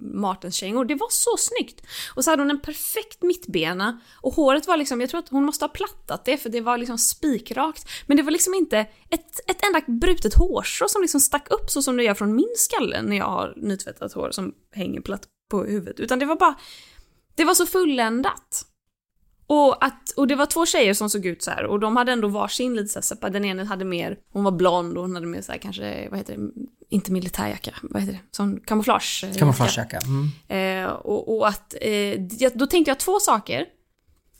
Martens-kängor. 0.00 0.84
Det 0.84 0.94
var 0.94 1.08
så 1.10 1.36
snyggt! 1.38 1.86
Och 2.14 2.24
så 2.24 2.30
hade 2.30 2.42
hon 2.42 2.50
en 2.50 2.60
perfekt 2.60 3.22
mittbena 3.22 4.00
och 4.20 4.34
håret 4.34 4.66
var 4.66 4.76
liksom, 4.76 5.00
jag 5.00 5.10
tror 5.10 5.18
att 5.18 5.28
hon 5.28 5.44
måste 5.44 5.64
ha 5.64 5.68
plattat 5.68 6.24
det 6.24 6.36
för 6.36 6.50
det 6.50 6.60
var 6.60 6.78
liksom 6.78 6.98
spikrakt. 6.98 7.88
Men 8.06 8.16
det 8.16 8.22
var 8.22 8.30
liksom 8.30 8.54
inte 8.54 8.78
ett, 9.10 9.50
ett 9.50 9.66
enda 9.66 9.80
brutet 9.86 10.34
hårstrå 10.34 10.88
som 10.88 11.02
liksom 11.02 11.20
stack 11.20 11.50
upp 11.50 11.70
så 11.70 11.82
som 11.82 11.96
det 11.96 12.04
gör 12.04 12.14
från 12.14 12.34
min 12.34 12.54
skalle 12.56 13.02
när 13.02 13.16
jag 13.16 13.24
har 13.30 13.54
nytvättat 13.56 14.12
hår 14.12 14.30
som 14.30 14.54
hänger 14.72 15.00
platt 15.00 15.28
på 15.50 15.64
huvudet. 15.64 16.00
Utan 16.00 16.18
det 16.18 16.26
var 16.26 16.36
bara, 16.36 16.54
det 17.34 17.44
var 17.44 17.54
så 17.54 17.66
fulländat. 17.66 18.66
Och, 19.46 19.84
att, 19.84 20.10
och 20.16 20.26
det 20.26 20.34
var 20.34 20.46
två 20.46 20.66
tjejer 20.66 20.94
som 20.94 21.10
såg 21.10 21.26
ut 21.26 21.42
så 21.42 21.50
här 21.50 21.64
och 21.66 21.80
de 21.80 21.96
hade 21.96 22.12
ändå 22.12 22.28
varsin 22.28 22.74
lite 22.74 22.88
så 22.88 22.98
här, 22.98 23.02
separat. 23.02 23.32
Den 23.32 23.44
ena 23.44 23.64
hade 23.64 23.84
mer, 23.84 24.18
hon 24.32 24.44
var 24.44 24.50
blond 24.52 24.96
och 24.96 25.02
hon 25.02 25.14
hade 25.14 25.26
mer 25.26 25.42
så 25.42 25.52
här 25.52 25.58
kanske, 25.58 26.08
vad 26.10 26.18
heter 26.18 26.36
det, 26.36 26.48
inte 26.88 27.12
militärjacka, 27.12 27.74
vad 27.82 28.02
heter 28.02 28.12
det, 28.12 28.20
som 28.30 28.60
kamouflage. 28.60 29.24
eh, 29.24 29.34
Kamouflagejacka. 29.38 30.00
Mm. 30.48 30.84
Eh, 30.84 30.90
och, 30.92 31.36
och 31.36 31.48
att, 31.48 31.74
eh, 31.80 32.20
då 32.54 32.66
tänkte 32.66 32.90
jag 32.90 32.98
två 32.98 33.20
saker. 33.20 33.66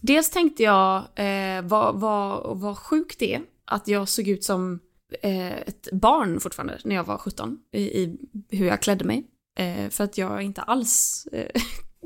Dels 0.00 0.30
tänkte 0.30 0.62
jag 0.62 0.96
eh, 1.14 1.62
vad, 1.62 2.00
vad, 2.00 2.58
vad 2.60 2.78
sjukt 2.78 3.18
det 3.18 3.34
är 3.34 3.42
att 3.64 3.88
jag 3.88 4.08
såg 4.08 4.28
ut 4.28 4.44
som 4.44 4.80
eh, 5.22 5.52
ett 5.58 5.88
barn 5.92 6.40
fortfarande 6.40 6.78
när 6.84 6.94
jag 6.94 7.04
var 7.04 7.18
17 7.18 7.58
i, 7.72 7.82
i 7.82 8.16
hur 8.50 8.66
jag 8.66 8.82
klädde 8.82 9.04
mig. 9.04 9.26
Eh, 9.58 9.88
för 9.90 10.04
att 10.04 10.18
jag 10.18 10.42
inte 10.42 10.62
alls 10.62 11.26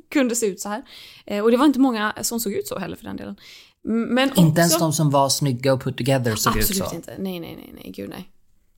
kunde 0.09 0.37
se 0.37 0.47
ut 0.47 0.61
så 0.61 0.69
här. 0.69 0.83
Eh, 1.27 1.45
och 1.45 1.51
det 1.51 1.57
var 1.57 1.65
inte 1.67 1.81
många 1.81 2.15
som 2.23 2.41
såg 2.41 2.53
ut 2.53 2.67
så 2.69 2.79
heller 2.79 2.97
för 2.97 3.05
den 3.05 3.17
delen. 3.17 3.37
Men 3.85 4.31
också, 4.31 4.41
Inte 4.41 4.61
ens 4.61 4.79
de 4.79 4.93
som 4.93 5.11
var 5.11 5.29
snygga 5.29 5.73
och 5.73 5.83
put 5.83 5.97
together 5.97 6.35
såg 6.37 6.57
ut 6.57 6.63
Absolut 6.63 6.89
så. 6.89 6.95
inte. 6.95 7.15
Nej, 7.19 7.41
nej, 7.41 7.57
nej, 7.57 7.71
nej, 7.83 7.93
gud 7.97 8.09
nej. 8.11 8.29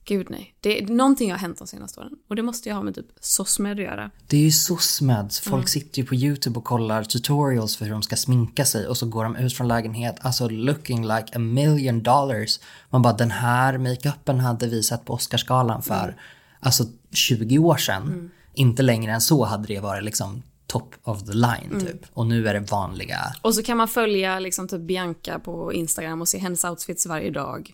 Gud 0.05 0.27
nej. 0.29 0.55
Det, 0.59 0.89
någonting 0.89 1.31
har 1.31 1.37
hänt 1.37 1.57
de 1.57 1.67
senaste 1.67 1.99
åren. 1.99 2.11
Och 2.29 2.35
det 2.35 2.41
måste 2.41 2.69
ju 2.69 2.75
ha 2.75 2.83
med 2.83 2.95
typ 2.95 3.05
SOSMED 3.19 3.71
att 3.79 3.83
göra. 3.85 4.11
Det 4.27 4.37
är 4.37 4.41
ju 4.41 4.51
SOSMED. 4.51 5.33
Folk 5.43 5.53
Mm. 5.53 5.67
sitter 5.67 5.99
ju 6.01 6.05
på 6.05 6.15
YouTube 6.15 6.59
och 6.59 6.65
kollar 6.65 7.03
tutorials 7.03 7.75
för 7.77 7.85
hur 7.85 7.91
de 7.91 8.01
ska 8.01 8.15
sminka 8.15 8.65
sig 8.65 8.87
och 8.87 8.97
så 8.97 9.05
går 9.05 9.23
de 9.23 9.35
ut 9.35 9.53
från 9.53 9.67
lägenhet, 9.67 10.15
alltså 10.21 10.49
looking 10.49 11.01
like 11.07 11.25
a 11.35 11.39
million 11.39 12.03
dollars. 12.03 12.59
Man 12.89 13.01
bara, 13.01 13.13
den 13.13 13.31
här 13.31 13.77
makeupen 13.77 14.39
hade 14.39 14.67
vi 14.67 14.83
sett 14.83 15.05
på 15.05 15.13
Oscarsgalan 15.13 15.81
för 15.81 16.03
Mm. 16.03 16.15
alltså 16.59 16.83
20 17.13 17.57
år 17.59 17.77
sedan. 17.77 18.31
Inte 18.53 18.83
längre 18.83 19.11
än 19.11 19.21
så 19.21 19.45
hade 19.45 19.67
det 19.67 19.79
varit 19.79 20.03
liksom 20.03 20.43
top 20.71 20.95
of 21.03 21.23
the 21.25 21.33
line 21.33 21.71
Mm. 21.71 21.85
typ. 21.85 22.05
Och 22.13 22.27
nu 22.27 22.47
är 22.47 22.53
det 22.53 22.59
vanliga. 22.59 23.19
Och 23.41 23.55
så 23.55 23.63
kan 23.63 23.77
man 23.77 23.87
följa 23.87 24.39
liksom 24.39 24.67
typ 24.67 24.81
Bianca 24.81 25.39
på 25.39 25.73
Instagram 25.73 26.21
och 26.21 26.27
se 26.27 26.37
hennes 26.37 26.63
outfits 26.63 27.05
varje 27.05 27.29
dag. 27.31 27.73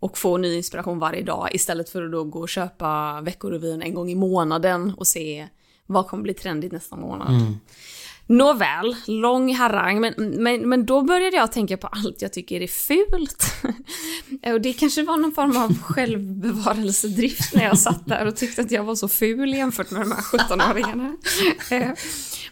Och 0.00 0.18
få 0.18 0.36
ny 0.36 0.54
inspiration 0.56 0.98
varje 0.98 1.22
dag 1.22 1.48
istället 1.52 1.88
för 1.88 2.02
att 2.04 2.12
då 2.12 2.24
gå 2.24 2.40
och 2.40 2.48
köpa 2.48 3.20
Veckorevyn 3.20 3.82
en 3.82 3.94
gång 3.94 4.10
i 4.10 4.14
månaden 4.14 4.94
och 4.96 5.06
se 5.06 5.48
vad 5.86 6.06
kommer 6.06 6.22
bli 6.22 6.34
trendigt 6.34 6.72
nästa 6.72 6.96
månad. 6.96 7.56
Nåväl, 8.30 8.96
lång 9.06 9.54
harang, 9.54 10.00
men, 10.00 10.14
men, 10.18 10.68
men 10.68 10.86
då 10.86 11.02
började 11.02 11.36
jag 11.36 11.52
tänka 11.52 11.76
på 11.76 11.86
allt 11.86 12.22
jag 12.22 12.32
tycker 12.32 12.60
är 12.60 12.66
fult. 12.66 13.44
och 14.54 14.60
det 14.60 14.72
kanske 14.72 15.02
var 15.02 15.16
någon 15.16 15.32
form 15.32 15.56
av 15.56 15.78
självbevarelsedrift 15.82 17.54
när 17.54 17.64
jag 17.64 17.78
satt 17.78 18.06
där 18.06 18.26
och 18.26 18.36
tyckte 18.36 18.62
att 18.62 18.70
jag 18.70 18.84
var 18.84 18.94
så 18.94 19.08
ful 19.08 19.54
jämfört 19.54 19.90
med 19.90 20.00
de 20.02 20.12
här 20.12 20.20
17-åringarna. 20.22 21.16
Eh, 21.70 21.90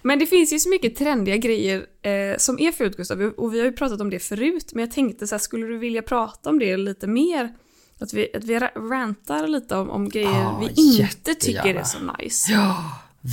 men 0.03 0.19
det 0.19 0.27
finns 0.27 0.53
ju 0.53 0.59
så 0.59 0.69
mycket 0.69 0.97
trendiga 0.97 1.37
grejer 1.37 1.87
eh, 2.03 2.39
som 2.39 2.59
är 2.59 2.73
fult 2.73 2.97
Gustav, 2.97 3.23
och 3.23 3.55
vi 3.55 3.59
har 3.59 3.67
ju 3.67 3.73
pratat 3.73 4.01
om 4.01 4.11
det 4.11 4.19
förut, 4.19 4.71
men 4.73 4.81
jag 4.85 4.91
tänkte 4.93 5.27
så 5.27 5.35
här, 5.35 5.41
skulle 5.41 5.67
du 5.67 5.79
vilja 5.79 6.03
prata 6.03 6.51
om 6.51 6.59
det 6.59 6.77
lite 6.77 7.07
mer? 7.07 7.53
Att 8.01 8.13
vi, 8.15 8.29
att 8.37 8.45
vi 8.45 8.59
ra- 8.59 8.89
rantar 8.91 9.47
lite 9.49 9.77
om, 9.77 9.91
om 9.91 10.09
grejer 10.09 10.29
Ja, 10.31 10.59
vi 10.77 10.99
inte 10.99 11.35
tycker 11.35 11.53
jättegärna. 11.53 11.81
är 11.81 11.85
så 11.85 11.99
nice. 12.23 12.53
Ja, 12.53 12.85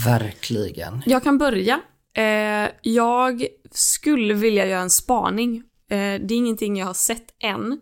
verkligen. 0.05 1.01
Jag 1.05 1.23
kan 1.23 1.37
börja. 1.37 1.81
Eh, 2.13 2.69
jag 2.81 3.47
skulle 3.71 4.33
vilja 4.33 4.65
göra 4.65 4.81
en 4.81 4.89
spaning. 4.89 5.55
Eh, 5.89 5.97
det 5.97 6.33
är 6.33 6.37
ingenting 6.37 6.77
jag 6.77 6.85
har 6.85 6.93
sett 6.93 7.33
än. 7.43 7.79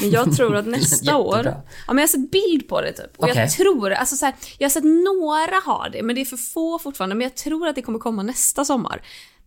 Men 0.00 0.10
jag 0.10 0.36
tror 0.36 0.56
att 0.56 0.66
nästa 0.78 1.16
år... 1.16 1.42
Ja, 1.44 1.62
men 1.86 1.96
jag 1.96 2.02
har 2.02 2.08
sett 2.08 2.30
bild 2.30 2.68
på 2.68 2.80
det 2.80 2.92
typ. 2.92 3.16
Och 3.16 3.24
Okej. 3.24 3.36
jag 3.36 3.50
tror, 3.50 3.90
alltså 3.90 4.16
så 4.16 4.24
här, 4.24 4.34
jag 4.58 4.64
har 4.64 4.70
sett 4.70 4.84
några 4.84 5.72
ha 5.72 5.88
det, 5.88 6.02
men 6.02 6.14
det 6.14 6.20
är 6.20 6.24
för 6.24 6.36
få 6.36 6.78
fortfarande. 6.78 7.14
Men 7.14 7.22
jag 7.22 7.34
tror 7.34 7.68
att 7.68 7.74
det 7.74 7.82
kommer 7.82 7.98
komma 7.98 8.22
nästa 8.22 8.64
sommar. 8.64 9.02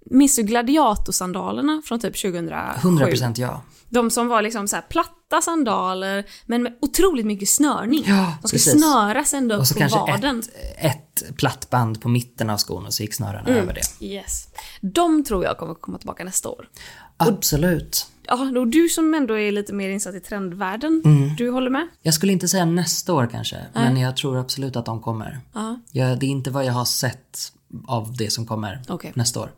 Minns 0.06 0.36
du 0.36 0.44
gladiatorsandalerna 0.44 1.82
från 1.86 2.00
typ 2.00 2.22
2007? 2.22 2.88
100% 2.88 3.34
ja. 3.40 3.62
De 3.90 4.10
som 4.10 4.28
var 4.28 4.42
liksom 4.42 4.68
så 4.68 4.78
platta 4.90 5.42
sandaler, 5.42 6.26
men 6.46 6.64
med 6.64 6.74
otroligt 6.82 7.26
mycket 7.26 7.50
snörning. 7.50 8.04
Ja, 8.08 8.34
De 8.42 8.48
ska 8.48 8.56
precis. 8.56 8.72
snöras 8.82 9.34
ända 9.34 9.56
Och 9.56 9.62
upp 9.62 9.68
så 9.68 9.74
på 9.74 9.80
kanske 9.80 10.00
vaden. 10.00 10.40
ett, 10.78 11.22
ett 11.22 11.38
plattband 11.38 12.02
på 12.02 12.10
mitten 12.10 12.50
av 12.50 12.58
skon 12.58 12.86
och 12.86 12.94
så 12.94 13.04
gick 13.04 13.14
snörena 13.14 13.40
Mm. 13.48 13.58
över 13.64 13.74
det. 13.74 14.06
Yes. 14.06 14.48
De 14.82 15.24
tror 15.24 15.44
jag 15.44 15.58
kommer 15.58 15.74
komma 15.74 15.98
tillbaka 15.98 16.24
nästa 16.24 16.50
år. 16.50 16.70
Absolut. 17.18 18.08
Ja, 18.28 18.34
och 18.60 18.68
du 18.68 18.90
som 18.90 19.14
ändå 19.14 19.38
är 19.40 19.52
lite 19.52 19.74
mer 19.74 19.90
insatt 19.90 20.16
i 20.16 20.20
trendvärlden, 20.20 21.02
Mm. 21.06 21.36
du 21.36 21.50
håller 21.50 21.70
med? 21.70 21.88
Jag 22.02 22.14
skulle 22.14 22.34
inte 22.34 22.48
säga 22.48 22.66
nästa 22.66 23.14
år 23.14 23.28
kanske, 23.32 23.58
men 23.74 23.98
jag 23.98 24.18
tror 24.18 24.40
absolut 24.40 24.76
att 24.76 24.86
de 24.86 25.02
kommer. 25.02 25.40
Ja. 25.54 25.80
Jag, 25.92 26.20
det 26.20 26.26
är 26.26 26.30
inte 26.30 26.52
vad 26.52 26.66
jag 26.66 26.74
har 26.74 26.86
sett 26.86 27.52
av 27.88 28.16
det 28.18 28.30
som 28.34 28.46
kommer 28.46 28.82
Okej. 28.88 29.12
nästa 29.16 29.40
år. 29.40 29.52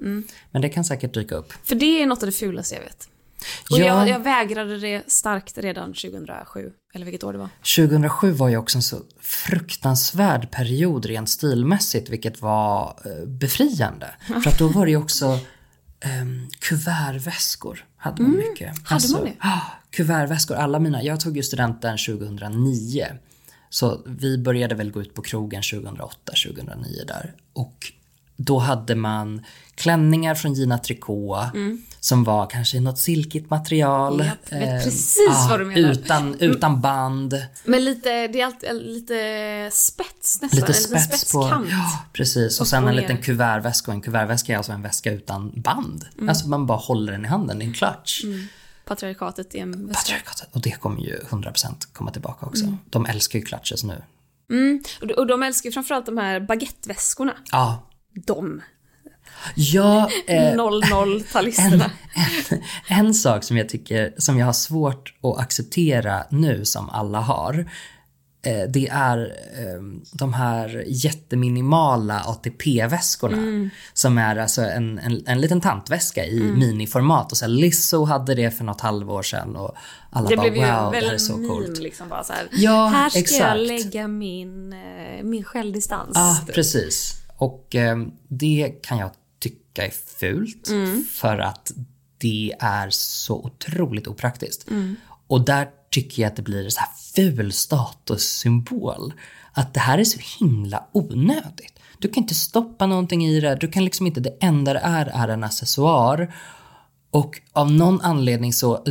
Men 0.51 0.61
det 0.61 0.69
kan 0.69 0.85
säkert 0.85 1.13
dyka 1.13 1.35
upp. 1.35 1.53
För 1.63 1.75
det 1.75 2.01
är 2.01 2.05
något 2.05 2.23
av 2.23 2.27
det 2.27 2.31
fulaste 2.35 2.75
jag 2.75 2.81
vet. 2.81 3.09
Och 3.71 3.79
Ja. 3.79 3.85
jag, 3.85 4.09
jag 4.09 4.19
vägrade 4.19 4.77
det 4.79 5.11
starkt 5.11 5.57
redan 5.57 5.93
2007, 5.93 6.71
eller 6.93 7.05
vilket 7.05 7.23
år 7.23 7.33
det 7.33 7.39
var. 7.39 7.49
2007 7.75 8.31
var 8.31 8.49
ju 8.49 8.57
också 8.57 8.77
en 8.77 8.81
så 8.81 8.97
fruktansvärd 9.21 10.51
period 10.51 11.05
rent 11.05 11.29
stilmässigt, 11.29 12.09
vilket 12.09 12.41
var 12.41 12.99
eh, 13.05 13.27
befriande. 13.27 14.15
För 14.43 14.49
att 14.49 14.59
då 14.59 14.67
var 14.67 14.85
det 14.85 14.91
ju 14.91 14.97
också 14.97 15.39
um, 16.21 16.49
kuvertväskor. 16.59 17.85
Hade 17.97 18.21
man 18.21 18.31
mycket. 18.31 18.61
Mm. 18.69 18.75
hade 18.85 19.09
man 19.11 19.23
det? 19.23 19.33
Ah, 19.39 19.61
kuvertväskor, 19.89 20.55
alla 20.55 20.79
mina. 20.79 21.03
Jag 21.03 21.19
tog 21.19 21.37
ju 21.37 21.43
studenten 21.43 21.97
2009. 21.97 23.05
Så 23.69 24.01
vi 24.05 24.37
började 24.37 24.75
väl 24.75 24.91
gå 24.91 25.01
ut 25.01 25.13
på 25.13 25.21
krogen 25.21 25.61
2008, 25.73 26.17
2009 26.47 27.03
där. 27.07 27.33
Och 27.53 27.91
då 28.35 28.59
hade 28.59 28.95
man 28.95 29.45
klänningar 29.75 30.35
från 30.35 30.53
Gina 30.53 30.77
Tricot 30.77 31.37
som 31.99 32.23
var 32.23 32.47
kanske 32.47 32.79
något 32.79 32.99
silkigt 32.99 33.49
material. 33.49 34.21
Mm. 34.21 34.27
Jag 34.49 34.59
vet 34.59 34.69
Eh, 34.79 34.83
precis 34.83 35.17
ah, 35.31 35.47
vad 35.49 35.59
du 35.59 35.65
menar. 35.65 35.91
Utan, 35.91 36.35
utan 36.39 36.81
band. 36.81 37.45
Men 37.63 37.85
lite, 37.85 38.27
det 38.27 38.41
är 38.41 38.45
alltid 38.45 38.69
lite 38.73 39.69
spets 39.73 40.41
nästan. 40.41 40.59
Lite 40.59 40.71
liten 40.81 40.99
spets 40.99 41.31
på... 41.31 41.65
Ja, 41.71 42.03
precis. 42.13 42.61
Och 42.61 42.67
sen 42.67 42.87
en 42.87 42.95
liten 42.95 43.17
kuvertväska. 43.21 43.91
Och 43.91 43.95
en 43.95 44.01
kuvertväska 44.01 44.53
är 44.53 44.57
alltså 44.57 44.71
en 44.71 44.81
väska 44.81 45.11
utan 45.11 45.51
band. 45.61 46.05
Mm. 46.17 46.29
Alltså 46.29 46.47
man 46.47 46.65
bara 46.65 46.77
håller 46.77 47.11
den 47.11 47.25
i 47.25 47.27
handen, 47.27 47.59
det 47.59 47.65
är 47.65 47.67
en 47.67 47.73
clutch. 47.73 48.23
Patriarkatet 48.85 49.55
i 49.55 49.59
en 49.59 49.87
väska. 49.87 50.01
Patriarkatet. 50.01 50.49
Och 50.55 50.61
det 50.61 50.71
kommer 50.71 51.01
ju 51.01 51.19
100% 51.29 51.73
komma 51.93 52.11
tillbaka 52.11 52.45
också. 52.45 52.63
Mm. 52.63 52.77
De 52.89 53.05
älskar 53.05 53.39
ju 53.39 53.45
clutches 53.45 53.83
nu. 53.83 54.01
Och 55.01 55.07
de- 55.07 55.13
Och 55.13 55.27
de 55.27 55.43
älskar 55.43 55.69
ju 55.69 55.73
framförallt 55.73 56.05
de 56.05 56.17
här 56.17 56.39
baguetteväskorna. 56.39 57.33
Ja. 57.51 57.87
De. 58.15 58.61
Ja, 59.55 60.09
eh, 60.27 60.53
00-talisterna. 60.53 61.89
en, 62.49 62.61
en 63.07 63.13
sak 63.13 63.43
som 63.43 63.57
jag 63.57 63.69
tycker, 63.69 64.13
som 64.17 64.39
jag 64.39 64.45
har 64.45 64.53
svårt 64.53 65.13
att 65.23 65.37
acceptera 65.39 66.23
nu 66.29 66.65
som 66.65 66.89
alla 66.89 67.19
har. 67.19 67.69
eh, 68.45 68.69
det 68.69 68.87
är 68.87 69.17
eh, 69.57 69.81
de 70.13 70.33
här 70.33 70.83
jätteminimala 70.87 72.19
ATP-väskorna. 72.25 73.37
Mm. 73.37 73.69
Som 73.93 74.17
är 74.17 74.35
alltså 74.35 74.61
en, 74.61 74.99
en, 74.99 75.23
en 75.27 75.41
liten 75.41 75.61
tantväska 75.61 76.25
i 76.25 76.41
Mm. 76.41 76.59
miniformat. 76.59 77.31
Och 77.31 77.37
så 77.37 77.45
här, 77.45 77.49
Lizzo 77.51 78.05
hade 78.05 78.35
det 78.35 78.51
för 78.51 78.63
något 78.63 78.81
halvår 78.81 79.23
sedan 79.23 79.55
och 79.55 79.75
alla 80.09 80.29
Det 80.29 80.35
bara 80.37 80.49
blev 80.49 80.55
ju 80.65 80.71
wow, 80.71 80.91
det 80.91 81.05
här 81.07 81.13
är 81.13 81.17
så 81.17 81.37
meme 81.37 81.47
coolt. 81.47 81.79
liksom 81.79 82.09
bara 82.09 82.23
så 82.23 82.33
här. 82.33 82.47
Ja, 82.51 82.87
här 82.87 83.09
ska 83.09 83.19
jag 83.19 83.23
exakt. 83.23 83.59
lägga 83.59 84.07
min, 84.07 84.73
eh, 84.73 85.23
min 85.23 85.43
självdistans. 85.43 86.11
Ja, 86.13 86.39
precis. 86.53 87.21
Och 87.37 87.75
eh, 87.75 87.97
det 88.27 88.73
kan 88.83 88.97
jag 88.97 89.11
tycka 89.39 89.85
är 89.85 89.91
fult 90.19 90.69
Mm. 90.69 91.03
för 91.03 91.37
att 91.37 91.71
det 92.17 92.53
är 92.59 92.89
så 92.89 93.35
otroligt 93.35 94.07
opraktiskt. 94.07 94.69
Mm. 94.69 94.95
Och 95.27 95.45
där 95.45 95.67
tycker 95.89 96.21
jag 96.21 96.29
att 96.29 96.35
det 96.35 96.41
blir 96.41 96.65
en 96.65 96.71
så 96.71 96.79
här 96.79 96.89
ful 97.15 97.51
statussymbol. 97.51 99.13
Att 99.51 99.73
det 99.73 99.79
här 99.79 99.97
är 99.97 100.03
så 100.03 100.19
himla 100.39 100.83
onödigt. 100.91 101.79
Du 101.99 102.07
kan 102.07 102.23
inte 102.23 102.35
stoppa 102.35 102.85
någonting 102.85 103.25
i 103.25 103.39
det, 103.39 103.55
du 103.55 103.67
kan 103.67 103.85
liksom 103.85 104.07
inte, 104.07 104.19
det 104.19 104.37
enda 104.39 104.73
det 104.73 104.79
är 104.79 105.05
är 105.05 105.27
en 105.27 105.43
accessoar. 105.43 106.35
Och 107.11 107.41
av 107.53 107.71
någon 107.71 108.01
anledning 108.01 108.53
så, 108.53 108.85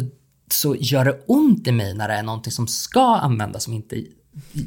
så 0.51 0.77
gör 0.77 1.05
det 1.05 1.25
ont 1.27 1.67
i 1.67 1.73
mig 1.73 1.95
när 1.95 2.09
det 2.09 2.15
är 2.15 2.23
någonting 2.23 2.53
som 2.53 2.67
ska 2.67 3.17
användas 3.17 3.65
som 3.65 3.75
inte 3.75 4.05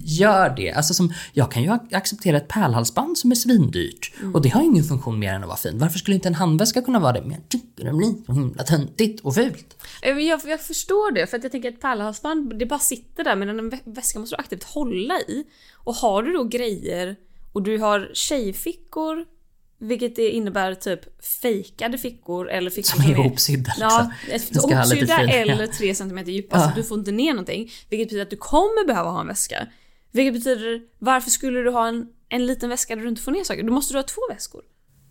gör 0.05 0.53
det. 0.55 0.71
Alltså 0.71 0.93
som, 0.93 1.13
jag 1.33 1.51
kan 1.51 1.63
ju 1.63 1.77
acceptera 1.91 2.37
ett 2.37 2.47
pärlhalsband 2.47 3.17
som 3.17 3.31
är 3.31 3.35
svindyrt 3.35 4.13
och 4.33 4.41
det 4.41 4.49
har 4.49 4.61
ingen 4.61 4.83
funktion 4.83 5.19
mer 5.19 5.33
än 5.33 5.41
att 5.41 5.47
vara 5.47 5.57
fin. 5.57 5.77
Varför 5.79 5.99
skulle 5.99 6.15
inte 6.15 6.27
en 6.27 6.35
handväska 6.35 6.81
kunna 6.81 6.99
vara 6.99 7.11
det? 7.13 7.21
Men 7.21 7.31
jag 7.31 7.49
tycker 7.49 7.85
det 7.85 7.93
blir 7.93 8.25
så 8.25 8.33
himla 8.33 8.63
töntigt 8.63 9.19
och 9.25 9.35
fult. 9.35 9.83
Eh, 10.01 10.17
Jag, 10.17 10.41
jag 10.45 10.61
förstår 10.61 11.11
det, 11.11 11.27
för 11.27 11.37
att 11.37 11.43
jag 11.43 11.51
tänker 11.51 11.69
att 11.69 11.79
pärlhalsband, 11.79 12.59
det 12.59 12.65
bara 12.65 12.79
sitter 12.79 13.23
där 13.23 13.35
medan 13.35 13.59
en 13.59 13.71
vä- 13.71 13.81
väska 13.95 14.19
måste 14.19 14.35
du 14.35 14.39
aktivt 14.39 14.63
hålla 14.63 15.19
i. 15.19 15.43
Och 15.73 15.95
har 15.95 16.23
du 16.23 16.33
då 16.33 16.43
grejer 16.43 17.15
och 17.53 17.63
du 17.63 17.77
har 17.77 18.11
tjejfickor, 18.13 19.25
vilket 19.79 20.17
innebär 20.17 20.73
typ 20.75 21.25
fejkade 21.41 21.97
fickor 21.97 22.49
eller 22.49 22.69
fickor 22.69 22.87
Som 22.89 23.01
är 23.01 23.09
ihopsydda, 23.19 23.73
Ja, 23.79 24.11
liksom. 24.31 24.71
Ihopsydda 24.71 25.17
eller 25.19 25.61
ja. 25.65 25.67
3 25.77 25.95
cm 25.95 26.17
djupa 26.25 26.57
Ja. 26.57 26.69
så 26.69 26.75
du 26.75 26.83
får 26.83 26.99
inte 26.99 27.11
ner 27.11 27.31
någonting. 27.33 27.71
Vilket 27.89 28.07
betyder 28.07 28.23
att 28.23 28.29
du 28.29 28.37
kommer 28.37 28.87
behöva 28.87 29.09
ha 29.09 29.21
en 29.21 29.27
väska. 29.27 29.67
Vilket 30.11 30.33
betyder, 30.33 30.81
varför 30.99 31.29
skulle 31.31 31.59
du 31.59 31.69
ha 31.69 31.87
en, 31.87 32.05
en 32.29 32.45
liten 32.45 32.69
väska 32.69 32.95
där 32.95 33.03
du 33.03 33.09
inte 33.09 33.21
får 33.21 33.31
ner 33.31 33.43
saker? 33.43 33.63
Då 33.63 33.73
måste 33.73 33.93
du 33.93 33.97
ha 33.97 34.03
två 34.03 34.21
väskor. 34.29 34.61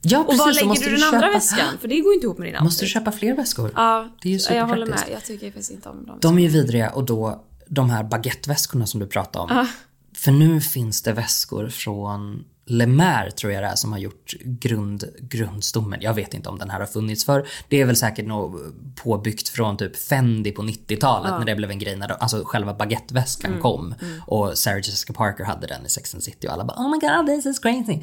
Ja, 0.02 0.18
och 0.20 0.26
precis, 0.26 0.40
var 0.46 0.52
så 0.52 0.66
lägger 0.68 0.90
du 0.90 0.96
den 0.96 1.05
andra 1.05 1.20
köpa- 1.20 1.33
väskan? 1.33 1.79
För 1.81 1.88
det 1.88 2.00
går 2.00 2.14
inte 2.14 2.26
ihop 2.26 2.38
med 2.38 2.48
din 2.48 2.57
Måste 2.64 2.83
du 2.83 2.87
outfit. 2.87 2.92
köpa 2.94 3.12
fler 3.12 3.37
väskor? 3.37 3.70
Ja, 3.74 4.09
Det 4.22 4.29
är 4.35 4.50
ju 4.50 4.57
jag 4.57 4.66
håller 4.66 4.87
med. 4.87 4.98
Jag 5.12 5.24
tycker 5.24 5.46
faktiskt 5.46 5.70
inte 5.70 5.88
om 5.88 6.07
dem. 6.07 6.18
De 6.22 6.38
är 6.38 6.42
ju 6.42 6.48
vidriga 6.48 6.90
och 6.90 7.05
då 7.05 7.44
de 7.68 7.90
här 7.90 8.05
baguetteväskorna 8.05 8.87
som 8.87 9.00
du 9.00 9.07
pratade 9.07 9.44
om. 9.52 9.59
Ah. 9.59 9.66
För 10.14 10.33
nu 10.33 10.61
finns 10.61 11.02
det 11.02 11.12
väskor 11.12 11.68
från 11.68 12.44
Lemaire 12.68 13.31
tror 13.31 13.52
jag 13.52 13.62
det 13.62 13.66
är 13.66 13.74
som 13.74 13.92
har 13.92 13.98
gjort 13.98 14.35
grund, 14.44 15.05
grundstommen. 15.20 15.98
Jag 16.02 16.14
vet 16.14 16.35
inte 16.35 16.48
om 16.48 16.59
den 16.59 16.70
här 16.70 16.79
har 16.81 16.87
funnits 16.87 17.24
för. 17.24 17.46
Det 17.68 17.81
är 17.81 17.85
väl 17.87 17.96
säkert 17.96 18.26
något 18.26 18.61
påbyggt 19.02 19.48
från 19.48 19.76
typ 19.76 19.96
Fendi 19.96 20.52
på 20.52 20.62
90-talet 20.62 21.31
Ja. 21.31 21.38
när 21.38 21.46
det 21.46 21.55
blev 21.55 21.70
en 21.70 21.79
grej 21.79 21.96
när 21.96 22.09
de, 22.09 22.14
alltså 22.20 22.42
själva 22.44 22.74
baguetteväskan 22.74 23.50
Mm, 23.50 23.62
kom. 23.62 23.94
mm. 24.02 24.22
Och 24.26 24.59
Sarah 24.59 24.76
Jessica 24.76 25.12
Parker 25.12 25.44
hade 25.44 25.66
den 25.66 25.87
i 25.87 25.88
Sex 25.88 26.14
and 26.14 26.22
City 26.22 26.48
och 26.48 26.52
alla 26.52 26.64
bara 26.64 26.76
oh 26.79 26.90
my 26.90 26.98
god 26.98 27.26
this 27.26 27.46
is 27.46 27.59
crazy. 27.59 27.98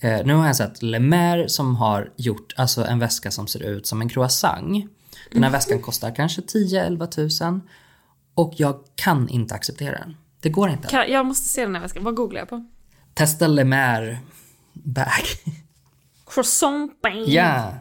Eh, 0.00 0.26
nu 0.26 0.34
har 0.34 0.46
jag 0.46 0.56
sett 0.56 0.82
Lemaire 0.82 1.48
som 1.48 1.76
har 1.76 2.12
gjort 2.16 2.54
alltså 2.56 2.84
en 2.84 2.98
väska 2.98 3.30
som 3.30 3.46
ser 3.46 3.62
ut 3.62 3.86
som 3.86 4.00
en 4.00 4.08
croissant. 4.08 4.84
Den 5.32 5.42
här 5.42 5.50
Mhm. 5.50 5.52
väskan 5.52 5.82
kostar 5.82 6.14
kanske 6.14 6.40
10-11 6.42 7.06
tusen. 7.06 7.60
Och 8.34 8.52
jag 8.56 8.80
kan 8.94 9.28
inte 9.28 9.54
acceptera 9.54 9.98
den. 9.98 10.16
Det 10.40 10.48
går 10.48 10.68
inte. 10.70 10.96
Jag 11.08 11.26
måste 11.26 11.48
se 11.48 11.62
den 11.64 11.74
här 11.74 11.82
väskan. 11.82 12.04
Vad 12.04 12.14
googlar 12.14 12.38
jag 12.40 12.48
på? 12.48 12.66
Testa 13.18 13.46
Lemaire 13.46 14.18
bag. 14.72 15.24
Croissant 16.26 17.00
bang. 17.02 17.28
Ja. 17.28 17.74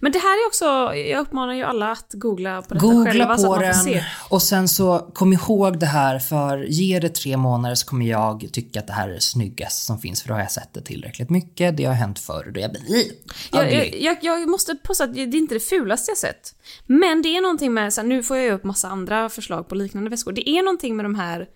Men 0.00 0.12
det 0.12 0.18
här 0.18 0.44
är 0.44 0.46
också, 0.46 0.94
jag 0.96 1.20
uppmanar 1.20 1.54
ju 1.54 1.62
alla 1.62 1.90
att 1.90 2.12
googla 2.12 2.62
på 2.62 2.74
detta 2.74 2.86
Googla 2.86 3.10
själva 3.10 3.24
på 3.24 3.28
man 3.30 3.38
får 3.38 3.58
den 3.58 3.74
se. 3.74 4.04
och 4.30 4.42
sen 4.42 4.68
så 4.68 5.10
kom 5.14 5.32
ihåg 5.32 5.78
det 5.78 5.86
här 5.86 6.18
för 6.18 6.58
ge 6.58 7.00
det 7.00 7.08
tre 7.08 7.36
månader 7.36 7.74
så 7.74 7.86
kommer 7.86 8.06
jag 8.06 8.48
tycka 8.52 8.80
att 8.80 8.86
det 8.86 8.92
här 8.92 9.08
är 9.08 9.14
det 9.14 9.20
snyggaste 9.20 9.84
som 9.86 9.98
finns 9.98 10.22
för 10.22 10.28
då 10.28 10.34
har 10.34 10.40
jag 10.40 10.52
sett 10.52 10.74
det 10.74 10.80
tillräckligt 10.80 11.30
mycket. 11.30 11.76
Det 11.76 11.84
har 11.84 11.94
hänt 11.94 12.18
förr 12.18 12.50
då 12.54 12.60
jag 12.60 12.76
"Ih, 12.76 13.12
Jag, 13.52 13.66
ugly." 13.66 14.04
jag, 14.04 14.18
jag, 14.24 14.40
jag 14.40 14.48
måste 14.48 14.74
påstå 14.74 15.04
att 15.04 15.14
det 15.14 15.20
är 15.20 15.34
inte 15.34 15.54
det 15.54 15.60
fulaste 15.60 16.10
jag 16.10 16.18
sett. 16.18 16.54
Men 16.86 17.22
det 17.22 17.36
är 17.36 17.40
någonting 17.40 17.74
med, 17.74 17.92
så 17.94 18.00
här, 18.00 18.08
nu 18.08 18.22
får 18.22 18.36
jag 18.36 18.46
ju 18.46 18.52
upp 18.52 18.64
massa 18.64 18.88
andra 18.88 19.28
förslag 19.28 19.68
på 19.68 19.74
liknande 19.74 20.10
väskor. 20.10 20.32
Det 20.32 20.48
är 20.48 20.62
någonting 20.62 20.96
med 20.96 21.04
de 21.04 21.14
här, 21.14 21.46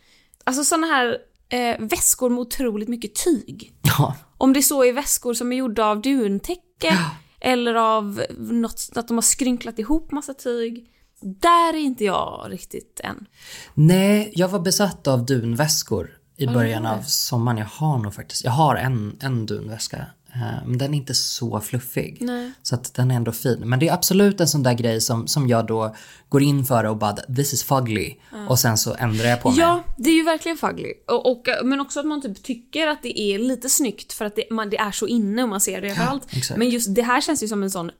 alltså 0.44 0.64
såna 0.64 0.86
här 0.86 1.18
eh, 1.48 1.76
väskor 1.78 2.30
med 2.30 2.38
otroligt 2.38 2.88
mycket 2.88 3.14
tyg. 3.14 3.72
Ja. 3.82 4.14
Om 4.38 4.52
det 4.52 4.62
så 4.62 4.84
är 4.84 4.92
väskor 4.92 5.34
som 5.34 5.52
är 5.52 5.56
gjorda 5.56 5.84
av 5.84 6.02
duntäcke 6.02 6.98
eller 7.40 7.74
av 7.74 8.22
något, 8.38 8.88
att 8.94 9.08
de 9.08 9.16
har 9.16 9.22
skrynklat 9.22 9.78
ihop 9.78 10.12
massa 10.12 10.34
tyg. 10.34 10.86
Där 11.20 11.74
är 11.74 11.78
inte 11.78 12.04
jag 12.04 12.46
riktigt 12.48 13.00
än. 13.04 13.26
Nej, 13.74 14.32
jag 14.34 14.48
var 14.48 14.60
besatt 14.60 15.06
av 15.06 15.26
dunväskor 15.26 16.10
i 16.36 16.44
Ja, 16.44 16.52
början 16.52 16.86
av 16.86 17.02
sommaren. 17.02 17.58
Jag 17.58 17.66
har 17.66 17.98
nog 17.98 18.14
faktiskt, 18.14 18.44
jag 18.44 18.52
har 18.52 18.76
en, 18.76 19.18
en 19.20 19.46
dunväska. 19.46 20.06
Eh, 20.42 20.66
Men 20.66 20.78
den 20.78 20.94
är 20.94 20.98
inte 20.98 21.14
så 21.14 21.60
fluffig. 21.60 22.18
Nej. 22.20 22.52
Så 22.62 22.74
att 22.74 22.94
den 22.94 23.10
är 23.10 23.14
ändå 23.14 23.32
fin. 23.32 23.60
Men 23.64 23.78
det 23.78 23.88
är 23.88 23.92
absolut 23.92 24.40
en 24.40 24.48
sån 24.48 24.62
där 24.62 24.74
grej 24.74 25.00
som, 25.00 25.26
som 25.26 25.48
jag 25.48 25.66
då 25.66 25.94
går 26.28 26.42
in 26.42 26.64
för 26.64 26.84
och 26.84 26.96
bara 26.96 27.12
this 27.12 27.52
is 27.52 27.64
fugly. 27.64 28.14
Ja. 28.32 28.48
Och 28.48 28.58
sen 28.58 28.78
så 28.78 28.94
ändrar 28.94 29.26
jag 29.26 29.42
på 29.42 29.50
mig. 29.50 29.58
Ja, 29.58 29.84
det 29.96 30.10
är 30.10 30.14
ju 30.14 30.24
verkligen 30.24 30.58
fugly. 30.58 30.92
Och, 31.08 31.30
och, 31.30 31.48
men 31.64 31.80
också 31.80 32.00
att 32.00 32.06
man 32.06 32.22
typ 32.22 32.42
tycker 32.42 32.86
att 32.86 33.02
det 33.02 33.20
är 33.20 33.38
lite 33.38 33.68
snyggt 33.68 34.12
för 34.12 34.24
att 34.24 34.36
det, 34.36 34.44
man, 34.50 34.70
det 34.70 34.78
är 34.78 34.90
så 34.90 35.06
inne 35.06 35.42
och 35.42 35.48
man 35.48 35.60
ser 35.60 35.80
det 35.80 35.90
överallt. 35.90 36.26
exakt. 36.30 36.58
Men 36.58 36.70
just 36.70 36.94
det 36.94 37.02
här 37.02 37.20
känns 37.20 37.42
ju 37.42 37.48
som 37.48 37.62
en 37.62 37.70
sån 37.70 37.90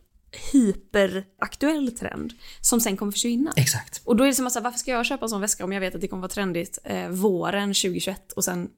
hyperaktuell 0.52 1.92
trend 1.92 2.32
som 2.60 2.80
sen 2.80 2.96
kommer 2.96 3.12
försvinna. 3.12 3.52
Exakt. 3.56 4.02
Och 4.04 4.16
då 4.16 4.24
är 4.24 4.28
det 4.28 4.34
som 4.34 4.46
att 4.46 4.56
varför 4.62 4.78
ska 4.78 4.90
jag 4.90 5.06
köpa 5.06 5.24
en 5.24 5.28
sån 5.28 5.40
väska 5.40 5.64
om 5.64 5.72
jag 5.72 5.80
vet 5.80 5.94
att 5.94 6.00
det 6.00 6.08
kommer 6.08 6.20
vara 6.20 6.32
trendigt 6.32 6.78
eh, 6.84 7.08
våren 7.08 7.68
2021 7.68 8.32
och 8.32 8.44
sen 8.44 8.68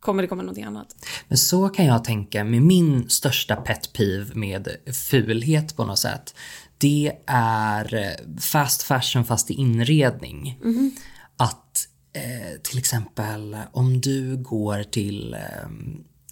kommer 0.00 0.22
det 0.22 0.28
komma 0.28 0.42
någonting 0.42 0.64
annat. 0.64 0.96
Men 1.28 1.38
så 1.38 1.68
kan 1.68 1.84
jag 1.84 2.04
tänka 2.04 2.44
med 2.44 2.62
min 2.62 3.10
största 3.10 3.56
pet 3.56 3.92
peeve 3.92 4.34
med 4.34 4.68
fulhet 5.10 5.76
på 5.76 5.84
något 5.84 5.98
sätt. 5.98 6.34
Det 6.78 7.12
är 7.26 7.94
eh, 7.94 8.40
fast 8.40 8.82
fashion 8.82 9.24
fast 9.24 9.50
i 9.50 9.54
inredning. 9.54 10.60
Mhm. 10.64 10.96
Att 11.36 11.88
eh, 12.12 12.60
till 12.62 12.78
exempel 12.78 13.56
om 13.72 14.00
du 14.00 14.36
går 14.36 14.82
till 14.82 15.34
eh, 15.34 15.68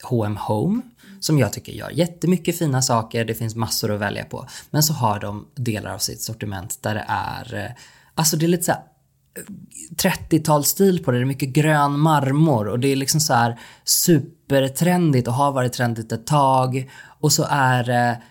H&M 0.02 0.36
Home 0.36 0.82
som 1.20 1.38
jag 1.38 1.52
tycker 1.52 1.72
gör 1.72 1.90
jättemycket 1.90 2.58
fina 2.58 2.82
saker, 2.82 3.24
det 3.24 3.34
finns 3.34 3.54
massor 3.54 3.90
att 3.92 4.00
välja 4.00 4.24
på. 4.24 4.46
Men 4.70 4.82
så 4.82 4.92
har 4.92 5.20
de 5.20 5.46
delar 5.54 5.94
av 5.94 5.98
sitt 5.98 6.22
sortiment 6.22 6.82
där 6.82 6.94
det 6.94 7.04
är, 7.08 7.54
eh, 7.54 7.70
alltså 8.14 8.36
det 8.36 8.46
är 8.46 8.48
lite 8.48 8.62
så 8.62 8.72
här 8.72 8.82
30-talsstil 9.96 11.04
på 11.04 11.10
det, 11.10 11.18
det 11.18 11.22
är 11.22 11.26
mycket 11.26 11.48
grön 11.48 11.98
marmor 12.00 12.68
och 12.68 12.78
det 12.80 12.88
är 12.88 12.96
liksom 12.96 13.20
så 13.20 13.34
här 13.34 13.58
supertrendigt 13.84 15.28
och 15.28 15.34
har 15.34 15.52
varit 15.52 15.72
trendigt 15.72 16.12
ett 16.12 16.26
tag. 16.26 16.90
Och 17.20 17.32
så 17.32 17.46
är 17.50 17.84
det 17.84 18.22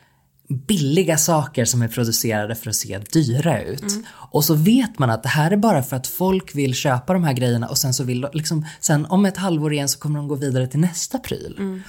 billiga 0.67 1.17
saker 1.17 1.65
som 1.65 1.81
är 1.81 1.87
producerade 1.87 2.55
för 2.55 2.69
att 2.69 2.75
se 2.75 2.99
dyra 3.13 3.61
ut. 3.61 3.81
Mm. 3.81 4.03
Och 4.13 4.45
så 4.45 4.53
vet 4.55 4.99
man 4.99 5.09
att 5.09 5.23
det 5.23 5.29
här 5.29 5.51
är 5.51 5.57
bara 5.57 5.83
för 5.83 5.95
att 5.95 6.07
folk 6.07 6.55
vill 6.55 6.73
köpa 6.73 7.13
de 7.13 7.23
här 7.23 7.33
grejerna 7.33 7.67
och 7.67 7.77
sen 7.77 7.93
så 7.93 8.03
vill 8.03 8.21
de, 8.21 8.29
liksom, 8.33 8.65
sen 8.79 9.05
om 9.05 9.25
ett 9.25 9.37
halvår 9.37 9.73
igen 9.73 9.89
så 9.89 9.99
kommer 9.99 10.19
de 10.19 10.27
gå 10.27 10.35
vidare 10.35 10.67
till 10.67 10.79
nästa 10.79 11.19
pryl. 11.19 11.55
Mm. 11.59 11.81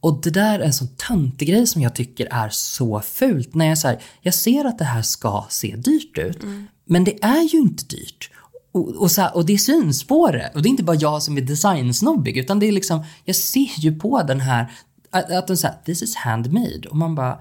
Och 0.00 0.20
det 0.22 0.30
där 0.30 0.60
är 0.60 0.64
en 0.64 0.72
sån 0.72 0.88
töntig 1.08 1.48
grej 1.48 1.66
som 1.66 1.82
jag 1.82 1.94
tycker 1.94 2.28
är 2.30 2.48
så 2.48 3.00
fult. 3.00 3.54
När 3.54 3.66
jag, 3.66 3.78
så 3.78 3.88
här, 3.88 4.02
jag 4.20 4.34
ser 4.34 4.64
att 4.64 4.78
det 4.78 4.84
här 4.84 5.02
ska 5.02 5.46
se 5.48 5.76
dyrt 5.76 6.18
ut, 6.18 6.42
Mm. 6.42 6.66
men 6.84 7.04
det 7.04 7.24
är 7.24 7.42
ju 7.54 7.58
inte 7.58 7.84
dyrt. 7.84 8.30
Och, 8.76 8.88
och, 8.96 9.10
så 9.10 9.20
här, 9.22 9.36
och 9.36 9.46
det 9.46 9.58
syns 9.58 10.06
på 10.06 10.30
det. 10.30 10.50
Och 10.54 10.62
det 10.62 10.68
är 10.68 10.70
inte 10.70 10.82
bara 10.84 10.96
jag 10.96 11.22
som 11.22 11.36
är 11.36 11.40
designsnobbig, 11.40 12.36
utan 12.36 12.58
det 12.58 12.66
är 12.66 12.72
liksom, 12.72 13.04
jag 13.24 13.36
ser 13.36 13.80
ju 13.80 13.98
på 13.98 14.22
den 14.22 14.40
här, 14.40 14.72
att, 15.10 15.30
att 15.30 15.46
den 15.46 15.56
säger 15.56 15.74
this 15.84 16.02
is 16.02 16.16
handmade. 16.16 16.88
Och 16.90 16.96
man 16.96 17.14
bara, 17.14 17.38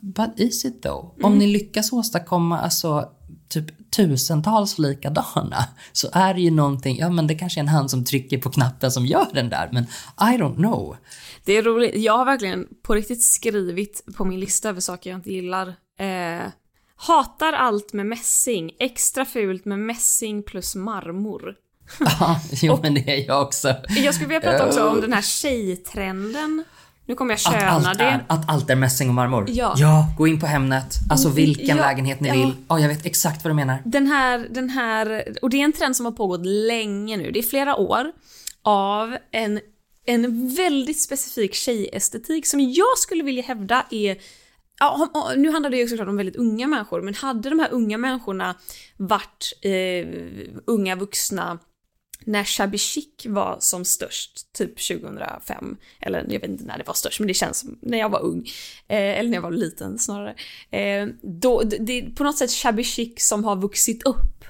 but 0.00 0.30
is 0.36 0.64
it 0.64 0.82
though? 0.82 1.04
Om 1.04 1.24
Mm. 1.32 1.38
ni 1.38 1.46
lyckas 1.46 1.92
åstadkomma 1.92 2.60
alltså 2.60 3.08
typ 3.48 3.90
tusentals 3.96 4.78
likadana 4.78 5.64
så 5.92 6.08
är 6.12 6.34
det 6.34 6.40
ju 6.40 6.50
någonting, 6.50 6.98
ja 6.98 7.10
men 7.10 7.26
det 7.26 7.34
kanske 7.34 7.60
är 7.60 7.62
en 7.62 7.68
hand 7.68 7.90
som 7.90 8.04
trycker 8.04 8.38
på 8.38 8.50
knappen 8.50 8.92
som 8.92 9.06
gör 9.06 9.26
den 9.34 9.48
där, 9.48 9.68
men 9.72 9.82
I 10.34 10.38
don't 10.38 10.56
know. 10.56 10.96
Det 11.44 11.52
är 11.52 11.62
roligt. 11.62 11.96
Jag 11.96 12.18
har 12.18 12.24
verkligen 12.24 12.66
på 12.82 12.94
riktigt 12.94 13.22
skrivit 13.22 14.04
på 14.16 14.24
min 14.24 14.40
lista 14.40 14.68
över 14.68 14.80
saker 14.80 15.10
jag 15.10 15.18
inte 15.18 15.32
gillar. 15.32 15.68
Eh, 15.98 16.46
hatar 17.06 17.52
allt 17.52 17.92
med 17.92 18.06
mässing. 18.06 18.70
Extra 18.78 19.24
fult 19.24 19.64
med 19.64 19.78
mässing 19.78 20.42
plus 20.42 20.74
marmor. 20.74 21.54
Ja, 21.98 22.40
jo 22.52 22.78
men 22.82 22.94
det 22.94 23.00
är 23.10 23.26
jag 23.26 23.42
också. 23.42 23.74
Jag 23.88 24.14
skulle 24.14 24.28
vilja 24.28 24.40
prata 24.40 24.66
också 24.66 24.88
om 24.88 25.00
den 25.00 25.12
här 25.12 25.22
tjejtrenden. 25.22 26.64
Nu 27.06 27.14
kommer 27.14 27.32
jag 27.32 27.36
Att 27.36 27.60
köna 27.60 27.70
allt, 27.70 27.98
det. 27.98 28.04
är, 28.04 28.24
att 28.28 28.48
allt 28.50 28.70
är 28.70 28.76
mässing 28.76 29.08
och 29.08 29.14
marmor. 29.14 29.46
Ja. 29.48 30.06
gå 30.18 30.26
in 30.26 30.40
på 30.40 30.46
Hemnet, 30.46 30.94
alltså 31.10 31.28
vilken 31.28 31.76
Ja, 31.76 31.82
lägenhet 31.86 32.20
ni 32.20 32.28
ja. 32.28 32.34
vill. 32.34 32.52
Ja, 32.68 32.78
jag 32.80 32.88
vet 32.88 33.06
exakt 33.06 33.44
vad 33.44 33.50
du 33.50 33.54
menar. 33.54 33.78
Den 33.84 34.06
här, 34.06 34.46
den 34.50 34.70
här, 34.70 35.24
och 35.42 35.50
det 35.50 35.60
är 35.60 35.64
en 35.64 35.72
trend 35.72 35.96
som 35.96 36.04
har 36.06 36.12
pågått 36.12 36.46
länge 36.46 37.16
nu, 37.16 37.30
det 37.30 37.38
är 37.38 37.42
flera 37.42 37.76
år. 37.76 38.12
av 38.62 39.16
en, 39.30 39.60
en 40.06 40.54
väldigt 40.54 41.02
specifik 41.02 41.54
tjejestetik 41.54 42.46
som 42.46 42.60
jag 42.60 42.98
skulle 42.98 43.22
vilja 43.22 43.42
hävda 43.42 43.86
är 43.90 44.16
Ja, 44.82 45.32
nu 45.36 45.50
handlar 45.50 45.70
det 45.70 45.76
ju 45.76 45.88
såklart 45.88 46.08
om 46.08 46.16
väldigt 46.16 46.36
unga 46.36 46.66
människor, 46.66 47.02
men 47.02 47.14
hade 47.14 47.50
de 47.50 47.58
här 47.58 47.72
unga 47.72 47.98
människorna 47.98 48.56
varit 48.96 49.52
eh, 49.62 50.06
unga 50.66 50.96
vuxna 50.96 51.58
när 52.24 52.44
Shabby 52.44 52.78
Chic 52.78 53.26
var 53.26 53.56
som 53.60 53.84
störst, 53.84 54.52
typ 54.52 54.88
2005, 54.88 55.76
eller 56.00 56.26
jag 56.28 56.40
vet 56.40 56.50
inte 56.50 56.64
när 56.64 56.78
det 56.78 56.84
var 56.86 56.94
störst, 56.94 57.20
men 57.20 57.28
det 57.28 57.34
känns 57.34 57.58
som 57.58 57.78
när 57.82 57.98
jag 57.98 58.08
var 58.08 58.22
ung, 58.22 58.48
eh, 58.88 59.18
eller 59.18 59.30
när 59.30 59.36
jag 59.36 59.42
var 59.42 59.50
liten 59.50 59.98
snarare. 59.98 60.34
Eh, 60.70 61.08
då, 61.22 61.62
det 61.62 61.98
är 61.98 62.10
på 62.10 62.24
något 62.24 62.38
sätt 62.38 62.50
Shabby 62.50 62.84
Chic 62.84 63.12
som 63.16 63.44
har 63.44 63.56
vuxit 63.56 64.02
upp 64.02 64.44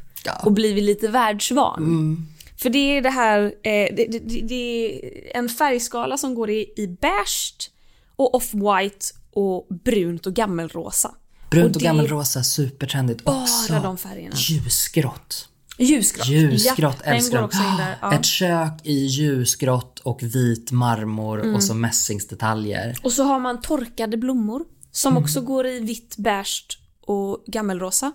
och 0.45 0.53
blivit 0.53 0.85
lite 0.85 1.09
världsvan. 1.09 1.83
För 2.63 2.71
det 2.71 2.97
är 2.97 3.03
det 3.03 3.11
här, 3.11 3.43
eh, 3.43 3.95
det, 3.97 4.07
det, 4.11 4.19
det, 4.19 4.41
det 4.41 4.95
är 4.95 5.37
en 5.37 5.49
färgskala 5.49 6.17
som 6.17 6.35
går 6.35 6.51
i, 6.51 6.73
i 6.77 6.87
beige 6.87 7.71
och 8.17 8.35
off-white 8.35 9.22
och 9.33 9.67
brunt 9.85 10.27
och 10.27 10.35
gammelrosa. 10.35 11.15
Brunt 11.51 11.77
och, 11.77 11.83
är 11.83 11.87
gammelrosa, 11.87 12.43
supertrendigt. 12.43 13.25
Bara 13.25 13.43
Också 13.43 13.73
de 13.73 13.99
färgerna. 13.99 14.35
ljusgrått. 14.37 15.49
Ljusgrått. 15.79 16.29
Ljusgrått 16.29 16.97
ja, 17.05 17.13
älskar 17.13 17.49
där. 17.79 17.97
Ja. 18.03 18.15
Ett 18.15 18.25
kök 18.25 18.73
i 18.83 18.93
ljusgrått 19.07 19.99
och 19.99 20.23
vit 20.23 20.73
marmor 20.73 21.41
Mm. 21.41 21.55
och 21.55 21.63
så 21.65 21.75
mässingsdetaljer. 21.75 22.97
Och 23.03 23.13
så 23.13 23.23
har 23.25 23.41
man 23.41 23.61
torkade 23.61 24.17
blommor 24.17 24.65
som 24.91 25.13
Mm. 25.13 25.23
också 25.23 25.41
går 25.41 25.67
i 25.67 25.81
vitt, 25.81 26.15
beige 26.19 26.79
och 27.07 27.45
gammelrosa. 27.47 28.13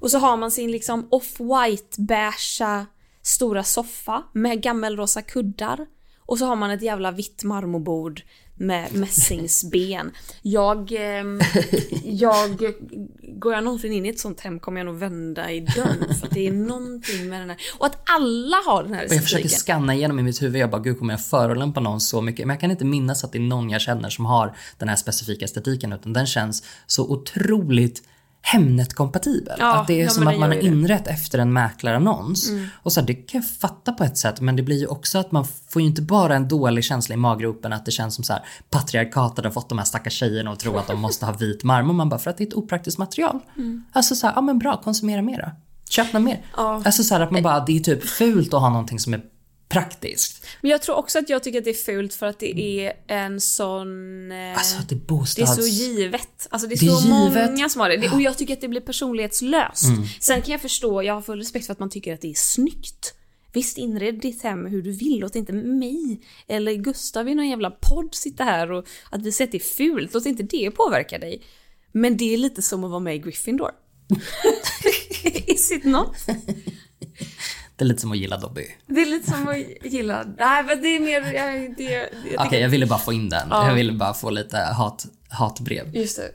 Och 0.00 0.10
så 0.10 0.18
har 0.18 0.36
man 0.36 0.50
sin 0.50 0.70
liksom 0.72 1.08
off-white 1.10 2.00
beiga 2.00 2.86
stora 3.22 3.64
soffa 3.64 4.22
med 4.34 4.62
gammelrosa 4.62 5.22
kuddar. 5.22 5.86
Och 6.26 6.38
så 6.38 6.46
har 6.46 6.56
man 6.56 6.70
ett 6.70 6.82
jävla 6.82 7.10
vitt 7.10 7.44
marmorbord 7.44 8.22
med 8.60 8.94
mässingsben. 8.94 10.10
Jag, 10.42 10.92
ehm, 10.92 11.40
jag, 12.04 12.74
går 13.22 13.52
jag 13.52 13.64
någonsin 13.64 13.92
in 13.92 14.06
i 14.06 14.08
ett 14.08 14.18
sånt 14.18 14.40
hem 14.40 14.60
kommer 14.60 14.80
jag 14.80 14.86
nog 14.86 14.96
vända 14.96 15.50
i 15.50 15.60
dörren 15.60 16.14
för 16.20 16.26
att 16.26 16.34
det 16.34 16.46
är 16.46 16.52
någonting 16.52 17.28
med 17.28 17.40
den 17.40 17.50
här. 17.50 17.58
Och 17.78 17.86
att 17.86 18.02
alla 18.04 18.56
har 18.66 18.82
den 18.82 18.94
här 18.94 19.06
Och 19.06 19.14
jag 19.14 19.22
försöker 19.22 19.44
estetiken. 19.44 19.60
scanna 19.76 19.94
igenom 19.94 20.18
i 20.18 20.22
mitt 20.22 20.42
huvud, 20.42 20.60
jag 20.62 20.70
bara 20.70 20.82
gud 20.82 20.98
kommer 20.98 21.12
jag 21.12 21.24
förolämpa 21.24 21.80
någon 21.80 22.00
så 22.00 22.20
mycket? 22.20 22.46
Men 22.46 22.54
jag 22.54 22.60
kan 22.60 22.70
inte 22.70 22.84
minnas 22.84 23.24
att 23.24 23.32
det 23.32 23.38
är 23.38 23.42
någon 23.42 23.70
jag 23.70 23.80
känner 23.80 24.10
som 24.10 24.26
har 24.26 24.56
den 24.78 24.88
här 24.88 24.96
specifika 24.96 25.44
estetiken 25.44 25.92
utan 25.92 26.12
den 26.12 26.26
känns 26.26 26.62
så 26.86 27.10
otroligt 27.12 28.02
Hemnet-kompatibel. 28.42 29.56
Ja, 29.58 29.80
att 29.80 29.86
det 29.86 30.00
är 30.00 30.04
ja, 30.04 30.10
som 30.10 30.28
att 30.28 30.38
man 30.38 30.48
har 30.48 30.56
det. 30.56 30.66
inrett 30.66 31.06
efter 31.06 31.38
en 31.38 31.52
mäklarannons. 31.52 32.48
Mm. 32.48 32.66
Och 32.74 32.92
så 32.92 33.00
här, 33.00 33.06
det 33.06 33.14
kan 33.14 33.40
jag 33.40 33.50
fatta 33.50 33.92
på 33.92 34.04
ett 34.04 34.18
sätt 34.18 34.40
men 34.40 34.56
det 34.56 34.62
blir 34.62 34.78
ju 34.78 34.86
också 34.86 35.18
att 35.18 35.32
man 35.32 35.44
får 35.68 35.82
ju 35.82 35.88
inte 35.88 36.02
bara 36.02 36.36
en 36.36 36.48
dålig 36.48 36.84
känsla 36.84 37.14
i 37.14 37.16
maggropen 37.16 37.72
att 37.72 37.84
det 37.84 37.90
känns 37.90 38.14
som 38.14 38.24
så 38.24 38.32
här 38.32 38.42
patriarkatet 38.70 39.44
har 39.44 39.52
fått 39.52 39.68
de 39.68 39.78
här 39.78 39.84
stackars 39.84 40.12
tjejerna 40.12 40.50
att 40.50 40.58
tro 40.58 40.76
att 40.76 40.86
de 40.86 41.00
måste 41.00 41.26
ha 41.26 41.32
vit 41.32 41.64
marmor. 41.64 41.94
Man 41.94 42.08
bara 42.08 42.20
för 42.20 42.30
att 42.30 42.36
det 42.38 42.44
är 42.44 42.48
ett 42.48 42.54
opraktiskt 42.54 42.98
material. 42.98 43.38
Mm. 43.56 43.84
Alltså 43.92 44.14
så 44.14 44.26
här, 44.26 44.34
ja 44.34 44.40
men 44.40 44.58
bra, 44.58 44.80
konsumera 44.84 45.22
mera. 45.22 45.52
Köp 45.88 46.12
något 46.12 46.22
mer. 46.22 46.40
Ja. 46.56 46.82
Alltså 46.84 47.04
så 47.04 47.14
här 47.14 47.20
att 47.20 47.30
man 47.30 47.42
bara, 47.42 47.64
det 47.64 47.76
är 47.76 47.80
typ 47.80 48.04
fult 48.04 48.54
att 48.54 48.60
ha 48.60 48.68
någonting 48.68 48.98
som 48.98 49.14
är 49.14 49.20
praktiskt. 49.70 50.46
Men 50.60 50.70
jag 50.70 50.82
tror 50.82 50.96
också 50.96 51.18
att 51.18 51.28
jag 51.28 51.42
tycker 51.42 51.58
att 51.58 51.64
det 51.64 51.70
är 51.70 51.74
fult 51.74 52.14
för 52.14 52.26
att 52.26 52.38
det 52.38 52.80
är 52.86 52.92
en 53.06 53.40
sån... 53.40 54.32
Eh, 54.32 54.58
Alltså 54.58 54.76
det 54.76 54.82
är 54.82 54.88
det 54.88 54.94
är 54.94 55.06
bostads... 55.06 55.56
så 55.56 55.66
givet. 55.66 56.46
Alltså 56.50 56.68
det 56.68 56.74
är, 56.74 56.80
Det 56.80 56.86
är 56.86 56.90
så 56.90 57.00
givet. 57.08 57.50
många 57.50 57.68
som 57.68 57.80
har 57.80 57.88
det. 57.88 58.10
Och 58.10 58.22
jag 58.22 58.38
tycker 58.38 58.54
att 58.54 58.60
det 58.60 58.68
blir 58.68 58.80
personlighetslöst. 58.80 59.84
Mm. 59.84 60.02
Sen 60.20 60.42
kan 60.42 60.52
jag 60.52 60.60
förstå, 60.60 61.02
jag 61.02 61.14
har 61.14 61.22
full 61.22 61.38
respekt 61.38 61.66
för 61.66 61.72
att 61.72 61.78
man 61.78 61.90
tycker 61.90 62.14
att 62.14 62.20
det 62.20 62.30
är 62.30 62.34
snyggt. 62.34 63.14
Visst, 63.52 63.78
inred 63.78 64.20
ditt 64.20 64.42
hem 64.42 64.66
hur 64.66 64.82
du 64.82 64.92
vill. 64.92 65.18
Låt 65.20 65.36
inte 65.36 65.52
mig 65.52 66.20
eller 66.48 66.74
Gustav 66.74 67.28
i 67.28 67.34
någon 67.34 67.48
jävla 67.48 67.70
podd 67.70 68.14
sitta 68.14 68.44
här 68.44 68.72
och 68.72 68.86
att 69.10 69.22
vi 69.22 69.32
säger 69.32 69.48
att 69.48 69.52
det 69.52 69.58
är 69.58 69.74
fult. 69.88 70.14
Låt 70.14 70.26
inte 70.26 70.42
det 70.42 70.70
påverka 70.70 71.18
dig. 71.18 71.42
Men 71.92 72.16
det 72.16 72.34
är 72.34 72.38
lite 72.38 72.62
som 72.62 72.84
att 72.84 72.90
vara 72.90 73.00
med 73.00 73.14
i 73.14 73.18
Gryffindor. 73.18 73.70
Is 75.46 75.72
it 75.72 75.84
not? 75.84 76.16
Det 77.80 77.84
är 77.84 77.86
lite 77.86 78.00
som 78.00 78.12
att 78.12 78.18
gilla 78.18 78.36
Dobby. 78.38 78.66
Det 78.86 79.00
är 79.02 79.06
lite 79.06 79.30
som 79.30 79.48
att 79.48 79.92
gilla... 79.92 80.24
Nej, 80.38 80.62
men 80.64 80.82
det 80.82 80.88
är 80.96 81.00
mer... 81.00 81.32
Jag, 81.32 81.76
det, 81.76 81.82
jag 81.82 82.08
Okej, 82.08 82.38
tycker- 82.44 82.60
jag 82.60 82.68
ville 82.68 82.86
bara 82.86 82.98
få 82.98 83.12
in 83.12 83.28
den. 83.28 83.48
Ja. 83.50 83.68
Jag 83.68 83.74
ville 83.74 83.92
bara 83.92 84.14
få 84.14 84.30
lite 84.30 84.56
hat, 84.58 85.06
hatbrev. 85.28 85.96
Just 85.96 86.16
det. 86.16 86.30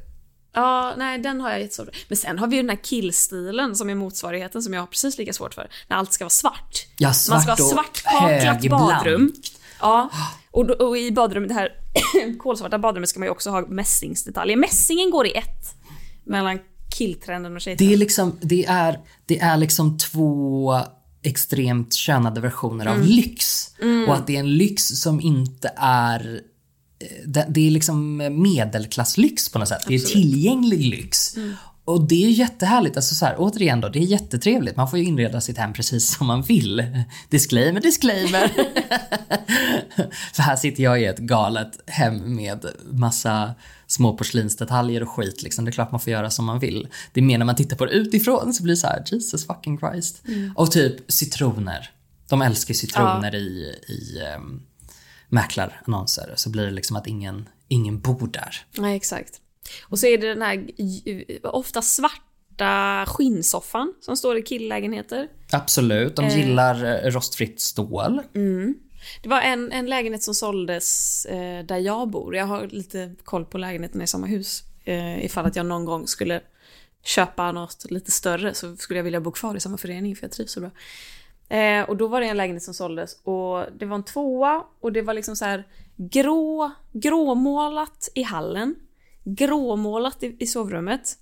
Ja, 0.54 0.94
nej 0.98 1.20
den 1.20 1.42
har 1.42 1.50
jag 1.52 1.62
jättesvårt 1.62 1.86
för. 1.86 1.96
Men 2.08 2.18
sen 2.18 2.40
har 2.40 2.48
vi 2.48 2.56
ju 2.56 2.62
den 2.62 2.70
här 2.70 2.84
killstilen 2.84 3.76
som 3.76 3.90
är 3.90 3.96
motsvarigheten 3.96 4.62
som 4.64 4.74
jag 4.74 4.82
har 4.82 4.88
precis 4.88 5.18
lika 5.18 5.34
svårt 5.34 5.54
för. 5.54 5.70
När 5.88 5.98
allt 5.98 6.14
ska 6.14 6.24
vara 6.24 6.30
svart. 6.30 6.86
Ja, 6.98 7.08
Man 7.08 7.42
ska 7.42 7.56
svart 7.56 7.58
ha 8.06 8.26
och 8.36 8.42
svartkaklat 8.42 8.70
badrum. 8.70 9.34
Ja, 9.82 10.10
och, 10.52 10.70
och 10.70 10.98
i 10.98 11.12
badrummet, 11.12 11.50
det 11.50 11.56
här 11.56 11.70
kolsvarta 12.40 12.80
badrummet 12.80 13.10
ska 13.10 13.20
man 13.20 13.28
ju 13.28 13.32
också 13.32 13.50
ha 13.50 13.62
mässingsdetaljer. 13.68 14.58
Mässingen 14.58 15.12
går 15.12 15.28
i 15.28 15.32
ett. 15.38 15.76
Mellan 16.26 16.60
killtrenden 16.98 17.56
och 17.56 17.62
tjejtrenden. 17.62 17.88
Det 17.88 17.94
är 17.94 17.98
liksom, 17.98 18.40
det 18.42 18.66
är, 18.66 19.00
det 19.26 19.40
är 19.40 19.58
liksom 19.58 19.98
två 19.98 20.74
extremt 21.26 21.94
könade 21.94 22.42
versioner 22.42 22.86
av 22.86 22.96
Mm. 22.96 23.08
lyx. 23.08 23.70
Mm. 23.82 24.10
Och 24.10 24.16
att 24.16 24.28
det 24.28 24.36
är 24.36 24.40
en 24.40 24.58
lyx 24.58 24.84
som 24.88 25.22
inte 25.22 25.72
är 25.78 26.42
eh, 27.00 27.08
det, 27.26 27.46
det 27.50 27.68
är 27.68 27.72
liksom 27.72 28.18
medelklasslyx 28.44 29.50
på 29.50 29.60
något 29.60 29.68
sätt. 29.68 29.82
Det 29.88 29.94
är 29.94 30.00
Absolut. 30.00 30.14
tillgänglig 30.14 30.80
lyx. 30.82 31.36
Mm. 31.38 31.54
Och 31.88 32.08
det 32.08 32.26
är 32.26 32.30
jättehärligt. 32.30 32.96
Alltså 32.96 33.16
så 33.16 33.26
här, 33.26 33.36
återigen 33.38 33.82
då, 33.82 33.90
det 33.90 34.00
är 34.00 34.04
jättetrevligt. 34.04 34.76
Man 34.78 34.90
får 34.90 35.00
ju 35.00 35.06
inreda 35.06 35.42
sitt 35.42 35.58
hem 35.58 35.74
precis 35.74 36.18
som 36.18 36.28
man 36.28 36.42
vill. 36.42 36.86
Disclaimer, 37.30 37.82
disclaimer. 37.82 38.48
För 40.34 40.42
här 40.44 40.56
sitter 40.56 40.84
jag 40.84 41.02
i 41.02 41.06
ett 41.06 41.18
galet 41.20 41.80
hem 41.88 42.36
med 42.36 42.66
massa 42.92 43.56
små 43.88 44.18
porslinsdetaljer 44.18 45.04
och 45.04 45.10
skit. 45.10 45.44
Liksom. 45.44 45.66
Det 45.66 45.70
är 45.70 45.74
klart 45.74 45.92
man 45.92 46.00
får 46.02 46.12
göra 46.14 46.30
som 46.30 46.46
man 46.46 46.60
vill. 46.60 46.88
Det 47.14 47.20
är 47.20 47.24
mer 47.24 47.38
när 47.38 47.46
man 47.46 47.56
tittar 47.56 47.76
på 47.78 47.86
det 47.86 47.92
utifrån 47.92 48.54
så 48.54 48.64
blir 48.64 48.74
det 48.74 48.78
så 48.78 48.88
här, 48.88 49.04
Jesus 49.12 49.48
fucking 49.48 49.80
Christ. 49.80 50.22
Mm. 50.28 50.54
Och 50.56 50.72
typ 50.72 51.12
citroner. 51.12 51.90
De 52.30 52.42
älskar 52.42 52.74
citroner 52.74 53.32
Ja. 53.32 53.40
i, 53.40 53.76
i 53.88 54.20
um, 54.38 54.62
mäklarannonser. 55.30 56.34
Så 56.36 56.50
blir 56.50 56.66
det 56.66 56.72
liksom 56.72 56.96
att 56.96 57.08
ingen, 57.08 57.50
ingen 57.68 58.00
bor 58.00 58.28
där. 58.28 58.56
Nej, 58.78 58.96
exakt. 58.96 59.42
Och 59.90 60.00
så 60.00 60.08
är 60.08 60.18
det 60.18 60.28
den 60.28 60.42
här 60.42 60.68
ofta 61.44 61.82
svarta 61.82 63.06
skinnsoffan 63.08 63.94
som 64.02 64.18
står 64.18 64.38
i 64.38 64.42
killlägenheter. 64.42 65.28
Absolut, 65.52 66.16
de 66.16 66.26
Eh. 66.26 66.38
gillar 66.38 67.06
eh, 67.06 67.12
rostfritt 67.12 67.62
stål. 67.62 68.22
Mm. 68.36 68.76
Det 69.22 69.30
var 69.30 69.42
en, 69.42 69.72
en 69.72 69.86
lägenhet 69.86 70.24
som 70.24 70.34
såldes 70.34 71.26
eh, 71.26 71.66
där 71.66 71.78
jag 71.78 72.10
bor. 72.10 72.36
Jag 72.36 72.46
har 72.46 72.68
lite 72.68 73.16
koll 73.24 73.46
på 73.46 73.58
lägenheterna 73.58 74.04
i 74.04 74.08
samma 74.08 74.28
hus. 74.28 74.64
Eh, 74.86 75.26
ifall 75.26 75.46
att 75.46 75.56
jag 75.56 75.66
någon 75.66 75.86
gång 75.86 76.08
skulle 76.08 76.42
köpa 77.04 77.52
något 77.52 77.92
lite 77.92 78.12
större 78.12 78.54
så 78.54 78.76
skulle 78.76 79.00
jag 79.00 79.04
vilja 79.04 79.22
bo 79.22 79.32
kvar 79.32 79.56
i 79.56 79.60
samma 79.60 79.78
förening 79.78 80.16
för 80.16 80.24
jag 80.24 80.32
trivs 80.32 80.52
så 80.52 80.60
bra. 80.60 80.72
Eh, 81.58 81.90
och 81.90 81.98
då 81.98 82.08
var 82.08 82.22
det 82.22 82.28
en 82.28 82.38
lägenhet 82.38 82.64
som 82.64 82.74
såldes 82.74 83.20
och 83.24 83.66
det 83.78 83.86
var 83.86 83.96
en 83.96 84.04
tvåa 84.04 84.64
och 84.80 84.92
det 84.92 85.02
var 85.02 85.14
liksom 85.14 85.36
så 85.36 85.46
här 85.46 85.64
grå, 85.96 86.72
gråmålat 86.92 88.10
i 88.14 88.24
hallen. 88.24 88.76
Gråmålat 89.24 90.24
i, 90.24 90.36
i 90.40 90.48
sovrummet. 90.48 91.18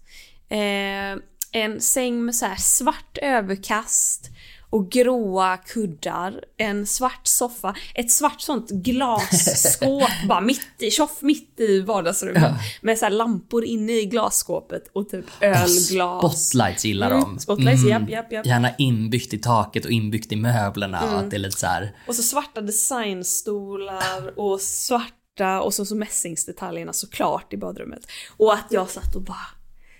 Eh, 0.49 1.23
en 1.51 1.81
säng 1.81 2.25
med 2.25 2.35
så 2.35 2.45
här 2.45 2.55
svart 2.55 3.17
överkast 3.21 4.29
och 4.73 4.89
gråa 4.89 5.57
kuddar, 5.57 6.43
en 6.57 6.87
svart 6.87 7.27
soffa, 7.27 7.75
ett 7.95 8.11
svart 8.11 8.41
sånt 8.41 8.69
glasskåp 8.69 10.09
bara 10.27 10.41
mitt 10.41 10.67
i, 10.79 10.91
tjoff 10.91 11.21
mitt 11.21 11.59
i 11.59 11.81
vardagsrummet. 11.81 12.43
Ja. 12.43 12.57
Med 12.81 12.97
så 12.97 13.09
lampor 13.09 13.65
inne 13.65 13.91
i 13.91 14.05
glasskåpet 14.05 14.89
och 14.93 15.09
typ 15.09 15.25
ölglas. 15.41 16.47
Spotlights 16.49 16.85
gillar 16.85 17.09
de. 17.09 17.23
Mm, 17.23 17.39
spotlights, 17.39 17.85
japp, 17.85 18.09
japp, 18.09 18.31
japp. 18.31 18.45
Gärna 18.45 18.69
inbyggt 18.77 19.33
i 19.33 19.37
taket 19.37 19.85
och 19.85 19.91
inbyggt 19.91 20.31
i 20.31 20.35
möblerna. 20.35 21.01
Mm. 21.01 21.15
Att 21.15 21.29
det 21.29 21.37
är 21.37 21.39
lite 21.39 21.59
så 21.59 21.67
här. 21.67 21.95
Och 22.07 22.15
så 22.15 22.23
svarta 22.23 22.61
designstolar 22.61 24.39
och 24.39 24.61
svarta 24.61 25.61
och 25.61 25.73
så, 25.73 25.85
så 25.85 25.95
mässingsdetaljerna 25.95 26.93
såklart 26.93 27.53
i 27.53 27.57
badrummet. 27.57 28.07
Och 28.37 28.53
att 28.53 28.67
jag 28.69 28.89
satt 28.89 29.15
och 29.15 29.21
bara 29.21 29.47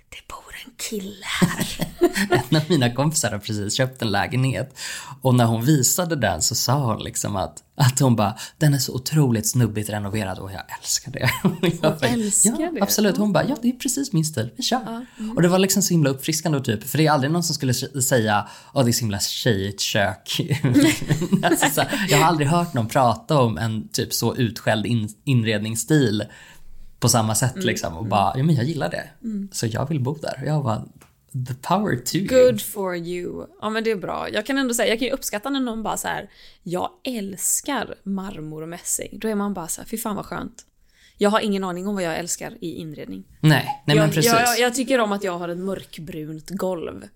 det 0.09 0.27
bor 0.27 0.55
en 0.65 0.71
kille 0.93 1.15
här. 1.23 1.87
En 2.49 2.57
av 2.57 2.63
mina 2.69 2.89
kompisar 2.89 3.31
har 3.31 3.39
precis 3.39 3.77
köpt 3.77 4.01
en 4.01 4.11
lägenhet. 4.11 4.77
Och 5.21 5.35
när 5.35 5.45
hon 5.45 5.65
visade 5.65 6.15
den 6.15 6.41
så 6.41 6.55
sa 6.55 6.93
hon 6.93 7.03
liksom 7.03 7.35
att, 7.35 7.63
att 7.75 7.99
hon 7.99 8.15
bara, 8.15 8.37
den 8.57 8.73
är 8.73 8.77
så 8.77 8.93
otroligt 8.93 9.49
snubbigt 9.49 9.89
renoverad 9.89 10.39
och 10.39 10.51
jag 10.51 10.61
älskar 10.79 11.11
det. 11.11 11.29
Bara, 11.81 12.07
älskar 12.07 12.55
ja, 12.59 12.71
det? 12.71 12.81
Absolut. 12.81 13.17
Hon 13.17 13.33
bara, 13.33 13.43
ja 13.47 13.55
det 13.61 13.67
är 13.67 13.71
precis 13.71 14.13
min 14.13 14.25
stil, 14.25 14.49
vi 14.55 14.63
kör. 14.63 14.81
Ja, 14.85 15.05
mm. 15.19 15.35
Och 15.35 15.41
det 15.41 15.47
var 15.47 15.59
liksom 15.59 15.81
så 15.81 15.93
himla 15.93 16.09
uppfriskande 16.09 16.57
och 16.57 16.65
typ, 16.65 16.83
för 16.83 16.97
det 16.97 17.07
är 17.07 17.11
aldrig 17.11 17.31
någon 17.31 17.43
som 17.43 17.55
skulle 17.55 17.73
säga, 17.73 18.47
åh 18.73 18.83
det 18.83 18.89
är 18.89 18.93
så 18.93 18.99
himla 18.99 19.19
tjejigt 19.19 19.81
kök. 19.81 20.41
alltså, 21.43 21.65
så 21.73 21.81
jag 22.09 22.17
har 22.17 22.25
aldrig 22.25 22.47
hört 22.47 22.73
någon 22.73 22.87
prata 22.87 23.39
om 23.39 23.57
en 23.57 23.87
typ 23.87 24.13
så 24.13 24.35
utskälld 24.35 24.85
in, 24.85 25.09
inredningsstil 25.23 26.23
på 27.03 27.09
samma 27.09 27.35
sätt 27.35 27.55
Mm, 27.55 27.65
liksom 27.65 27.97
och 27.97 28.05
bara, 28.05 28.37
ja 28.37 28.43
men 28.43 28.55
jag 28.55 28.65
gillar 28.65 28.89
det. 28.89 29.09
Mm. 29.23 29.49
Så 29.51 29.67
jag 29.67 29.89
vill 29.89 29.99
bo 29.99 30.13
där. 30.15 30.43
Jag 30.45 30.63
bara, 30.63 30.85
the 31.47 31.53
power 31.61 31.95
to 31.95 32.15
you. 32.15 32.27
Good 32.27 32.61
for 32.61 32.95
you. 32.95 33.45
Ja 33.61 33.69
men 33.69 33.83
det 33.83 33.91
är 33.91 33.95
bra. 33.95 34.29
Jag 34.29 34.45
kan 34.45 34.57
ändå 34.57 34.73
säga, 34.73 34.89
jag 34.89 34.99
kan 34.99 35.07
ju 35.07 35.13
uppskatta 35.13 35.49
när 35.49 35.59
någon 35.59 35.83
bara 35.83 35.97
så 35.97 36.07
här. 36.07 36.29
jag 36.63 36.89
älskar 37.03 37.95
marmor 38.03 38.61
och 38.61 38.69
mässing. 38.69 39.19
Då 39.19 39.27
är 39.27 39.35
man 39.35 39.53
bara 39.53 39.67
så 39.67 39.81
här, 39.81 39.87
fy 39.87 39.97
fan 39.97 40.15
vad 40.15 40.25
skönt. 40.25 40.65
Jag 41.17 41.29
har 41.29 41.39
ingen 41.39 41.63
aning 41.63 41.87
om 41.87 41.95
vad 41.95 42.03
jag 42.03 42.17
älskar 42.17 42.57
i 42.61 42.75
inredning. 42.75 43.23
Nej, 43.39 43.83
nej 43.85 43.97
jag, 43.97 44.03
men 44.03 44.11
precis. 44.11 44.31
Jag, 44.31 44.59
jag 44.59 44.75
tycker 44.75 44.99
om 44.99 45.11
att 45.11 45.23
jag 45.23 45.39
har 45.39 45.49
ett 45.49 45.57
mörkbrunt 45.57 46.49
golv. 46.49 47.07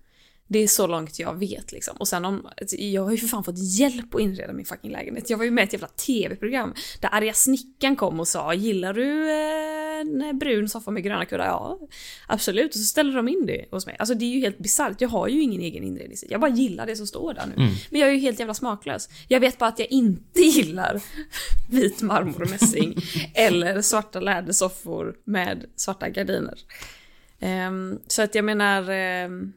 Det 0.48 0.58
är 0.58 0.68
så 0.68 0.86
långt 0.86 1.18
jag 1.18 1.38
vet 1.38 1.72
liksom. 1.72 1.96
Och 1.96 2.08
sen 2.08 2.24
om, 2.24 2.48
jag 2.70 3.04
har 3.04 3.10
ju 3.10 3.18
för 3.18 3.26
fan 3.26 3.44
fått 3.44 3.58
hjälp 3.58 4.14
att 4.14 4.20
inreda 4.20 4.52
min 4.52 4.64
fucking 4.64 4.90
lägenhet. 4.90 5.30
Jag 5.30 5.38
var 5.38 5.44
ju 5.44 5.50
med 5.50 5.62
i 5.62 5.66
ett 5.66 5.72
jävla 5.72 5.88
tv-program 5.88 6.74
där 7.00 7.08
arga 7.12 7.32
snickaren 7.32 7.96
kom 7.96 8.20
och 8.20 8.28
sa 8.28 8.54
“Gillar 8.54 8.94
du 8.94 9.30
eh, 9.30 10.28
en 10.28 10.38
brun 10.38 10.68
soffa 10.68 10.90
med 10.90 11.02
gröna 11.02 11.24
kuddar?” 11.24 11.46
Ja, 11.46 11.78
absolut. 12.26 12.74
Och 12.74 12.80
så 12.80 12.86
ställer 12.86 13.16
de 13.16 13.28
in 13.28 13.46
det 13.46 13.64
hos 13.70 13.86
mig. 13.86 13.96
Alltså 13.98 14.14
det 14.14 14.24
är 14.24 14.34
ju 14.34 14.40
helt 14.40 14.58
bisarrt. 14.58 15.00
Jag 15.00 15.08
har 15.08 15.28
ju 15.28 15.42
ingen 15.42 15.60
egen 15.60 15.84
inredningsstil. 15.84 16.32
Jag 16.32 16.40
bara 16.40 16.50
gillar 16.50 16.86
det 16.86 16.96
som 16.96 17.06
står 17.06 17.34
där 17.34 17.46
nu. 17.46 17.62
Mm. 17.62 17.74
Men 17.90 18.00
jag 18.00 18.10
är 18.10 18.14
ju 18.14 18.20
helt 18.20 18.38
jävla 18.38 18.54
smaklös. 18.54 19.08
Jag 19.28 19.40
vet 19.40 19.58
bara 19.58 19.68
att 19.68 19.78
jag 19.78 19.90
inte 19.90 20.40
gillar 20.40 21.02
vit 21.70 22.02
marmor 22.02 22.42
och 22.42 22.50
mässing 22.50 22.94
eller 23.34 23.82
svarta 23.82 24.20
lädersoffor 24.20 25.16
med 25.24 25.64
svarta 25.76 26.08
gardiner. 26.08 26.58
Ehm, 27.40 27.98
så 28.06 28.22
att 28.22 28.34
jag 28.34 28.44
menar, 28.44 28.90
ehm, 28.90 29.52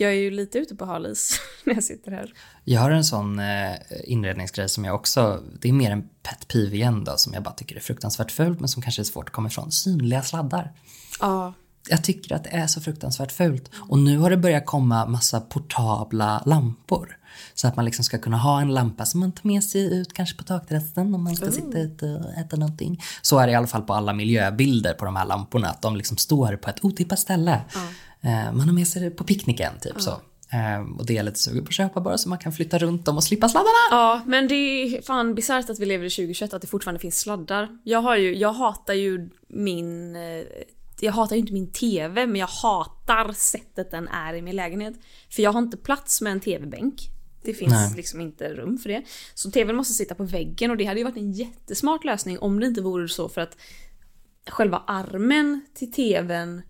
jag 0.00 0.10
är 0.10 0.16
ju 0.16 0.30
lite 0.30 0.58
ute 0.58 0.76
på 0.76 0.84
halis 0.84 1.40
när 1.64 1.74
jag 1.74 1.84
sitter 1.84 2.10
här. 2.10 2.32
Jag 2.64 2.80
har 2.80 2.90
en 2.90 3.04
sån 3.04 3.38
eh, 3.38 3.74
inredningsgrej 4.04 4.68
som 4.68 4.84
jag 4.84 4.94
också, 4.94 5.42
det 5.60 5.68
är 5.68 5.72
mer 5.72 5.90
en 5.90 6.02
pet 6.02 6.48
peeve 6.48 6.76
igen 6.76 7.04
då, 7.04 7.16
som 7.16 7.34
jag 7.34 7.42
bara 7.42 7.54
tycker 7.54 7.76
är 7.76 7.80
fruktansvärt 7.80 8.30
fult 8.30 8.60
men 8.60 8.68
som 8.68 8.82
kanske 8.82 9.02
är 9.02 9.04
svårt 9.04 9.28
att 9.28 9.32
komma 9.32 9.48
ifrån. 9.48 9.72
Synliga 9.72 10.22
sladdar. 10.22 10.72
Ja. 11.20 11.54
Jag 11.88 12.04
tycker 12.04 12.34
att 12.34 12.44
det 12.44 12.50
är 12.50 12.66
så 12.66 12.80
fruktansvärt 12.80 13.32
fult. 13.32 13.70
Och 13.88 13.98
nu 13.98 14.18
har 14.18 14.30
det 14.30 14.36
börjat 14.36 14.66
komma 14.66 15.06
massa 15.06 15.40
portabla 15.40 16.42
lampor. 16.46 17.18
Så 17.54 17.68
att 17.68 17.76
man 17.76 17.84
liksom 17.84 18.04
ska 18.04 18.18
kunna 18.18 18.36
ha 18.38 18.60
en 18.60 18.74
lampa 18.74 19.04
som 19.06 19.20
man 19.20 19.32
tar 19.32 19.48
med 19.48 19.64
sig 19.64 19.94
ut 19.94 20.12
kanske 20.12 20.36
på 20.38 20.44
takterrassen 20.44 21.14
om 21.14 21.24
man 21.24 21.36
ska 21.36 21.50
sitta 21.50 21.78
ute 21.78 22.06
och 22.06 22.32
äta 22.40 22.56
någonting. 22.56 23.02
Så 23.22 23.38
är 23.38 23.46
det 23.46 23.52
i 23.52 23.56
alla 23.56 23.66
fall 23.66 23.82
på 23.82 23.94
alla 23.94 24.12
miljöbilder 24.12 24.94
på 24.94 25.04
de 25.04 25.16
här 25.16 25.24
lamporna, 25.26 25.68
att 25.68 25.82
de 25.82 25.96
liksom 25.96 26.16
står 26.16 26.56
på 26.56 26.70
ett 26.70 26.84
otippat 26.84 27.18
ställe. 27.18 27.60
Eh, 28.20 28.52
Man 28.52 28.60
har 28.60 28.72
med 28.72 28.88
sig 28.88 29.02
det 29.02 29.10
på 29.10 29.24
picknicken, 29.24 29.72
typ 29.80 30.00
så. 30.00 30.10
Eh, 30.52 30.80
Och 30.98 31.06
det 31.06 31.12
är 31.12 31.16
jag 31.16 31.24
lite 31.24 31.38
sugen 31.38 31.64
på 31.64 31.68
att 31.68 31.74
köpa 31.74 32.00
bara 32.00 32.18
så 32.18 32.28
man 32.28 32.38
kan 32.38 32.52
flytta 32.52 32.78
runt 32.78 33.04
dem 33.04 33.16
och 33.16 33.24
slippa 33.24 33.48
sladdarna. 33.48 33.70
Ja, 33.90 34.20
men 34.26 34.48
det 34.48 34.54
är 34.54 35.02
fan 35.02 35.34
bisarrt 35.34 35.70
att 35.70 35.78
vi 35.78 35.86
lever 35.86 36.04
i 36.06 36.10
2021 36.10 36.54
att 36.54 36.60
det 36.62 36.66
fortfarande 36.68 37.00
finns 37.00 37.18
sladdar. 37.20 37.68
Jag 37.84 38.02
har 38.02 38.16
ju, 38.16 38.36
jag 38.36 38.52
hatar 38.52 38.94
ju 38.94 39.30
min... 39.48 40.16
eh, 40.16 40.42
Jag 41.00 41.12
hatar 41.12 41.36
ju 41.36 41.40
inte 41.40 41.52
min 41.52 41.72
TV, 41.72 42.26
men 42.26 42.36
jag 42.36 42.46
hatar 42.46 43.32
sättet 43.32 43.90
den 43.90 44.08
är 44.08 44.34
i 44.34 44.42
min 44.42 44.56
lägenhet. 44.56 44.94
För 45.30 45.42
jag 45.42 45.52
har 45.52 45.58
inte 45.58 45.76
plats 45.76 46.20
med 46.20 46.32
en 46.32 46.40
TV-bänk. 46.40 47.10
Det 47.46 47.54
finns 47.54 47.72
Nej. 47.72 47.92
liksom 47.96 48.20
inte 48.20 48.54
rum 48.54 48.78
för 48.78 48.88
det. 48.88 49.02
Så 49.34 49.50
TVn 49.50 49.76
måste 49.76 49.94
sitta 49.94 50.14
på 50.14 50.24
väggen 50.24 50.70
och 50.70 50.76
det 50.76 50.84
hade 50.84 51.00
ju 51.00 51.04
varit 51.04 51.16
en 51.16 51.32
jättesmart 51.32 52.04
lösning 52.04 52.38
om 52.38 52.60
det 52.60 52.66
inte 52.66 52.82
vore 52.82 53.08
så 53.08 53.28
för 53.28 53.40
att 53.40 53.56
själva 54.48 54.82
armen 54.86 55.60
till 55.74 55.92
TVn 55.92 56.62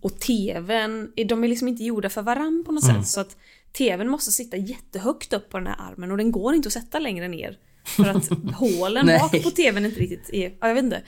och 0.00 0.20
TVn, 0.20 1.12
de 1.28 1.44
är 1.44 1.48
liksom 1.48 1.68
inte 1.68 1.84
gjorda 1.84 2.08
för 2.08 2.22
varann 2.22 2.64
på 2.66 2.72
något 2.72 2.84
Mm. 2.84 2.96
sätt. 3.02 3.08
Så 3.08 3.20
att 3.20 3.36
TVn 3.72 4.08
måste 4.08 4.32
sitta 4.32 4.56
jättehögt 4.56 5.32
upp 5.32 5.50
på 5.50 5.58
den 5.58 5.66
här 5.66 5.76
armen 5.92 6.10
och 6.10 6.16
den 6.16 6.32
går 6.32 6.54
inte 6.54 6.66
att 6.66 6.72
sätta 6.72 6.98
längre 6.98 7.28
ner. 7.28 7.58
För 7.84 8.04
att 8.08 8.28
hålen 8.54 9.06
bak 9.06 9.42
på 9.42 9.50
TVn 9.50 9.84
inte 9.84 10.00
riktigt 10.00 10.30
är, 10.32 10.54
ja, 10.60 10.68
jag 10.68 10.74
vet 10.74 10.84
inte. 10.84 11.02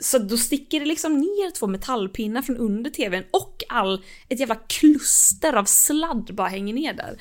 Så 0.00 0.18
då 0.18 0.36
sticker 0.36 0.80
det 0.80 0.86
liksom 0.86 1.18
ner 1.18 1.50
två 1.50 1.66
metallpinnar 1.66 2.42
från 2.42 2.56
under 2.56 2.90
TVn 2.90 3.24
och 3.30 3.62
all, 3.68 4.04
ett 4.28 4.40
jävla 4.40 4.54
kluster 4.54 5.52
av 5.56 5.64
sladd 5.64 6.30
bara 6.34 6.48
hänger 6.48 6.74
ner 6.74 6.94
där. 6.94 7.16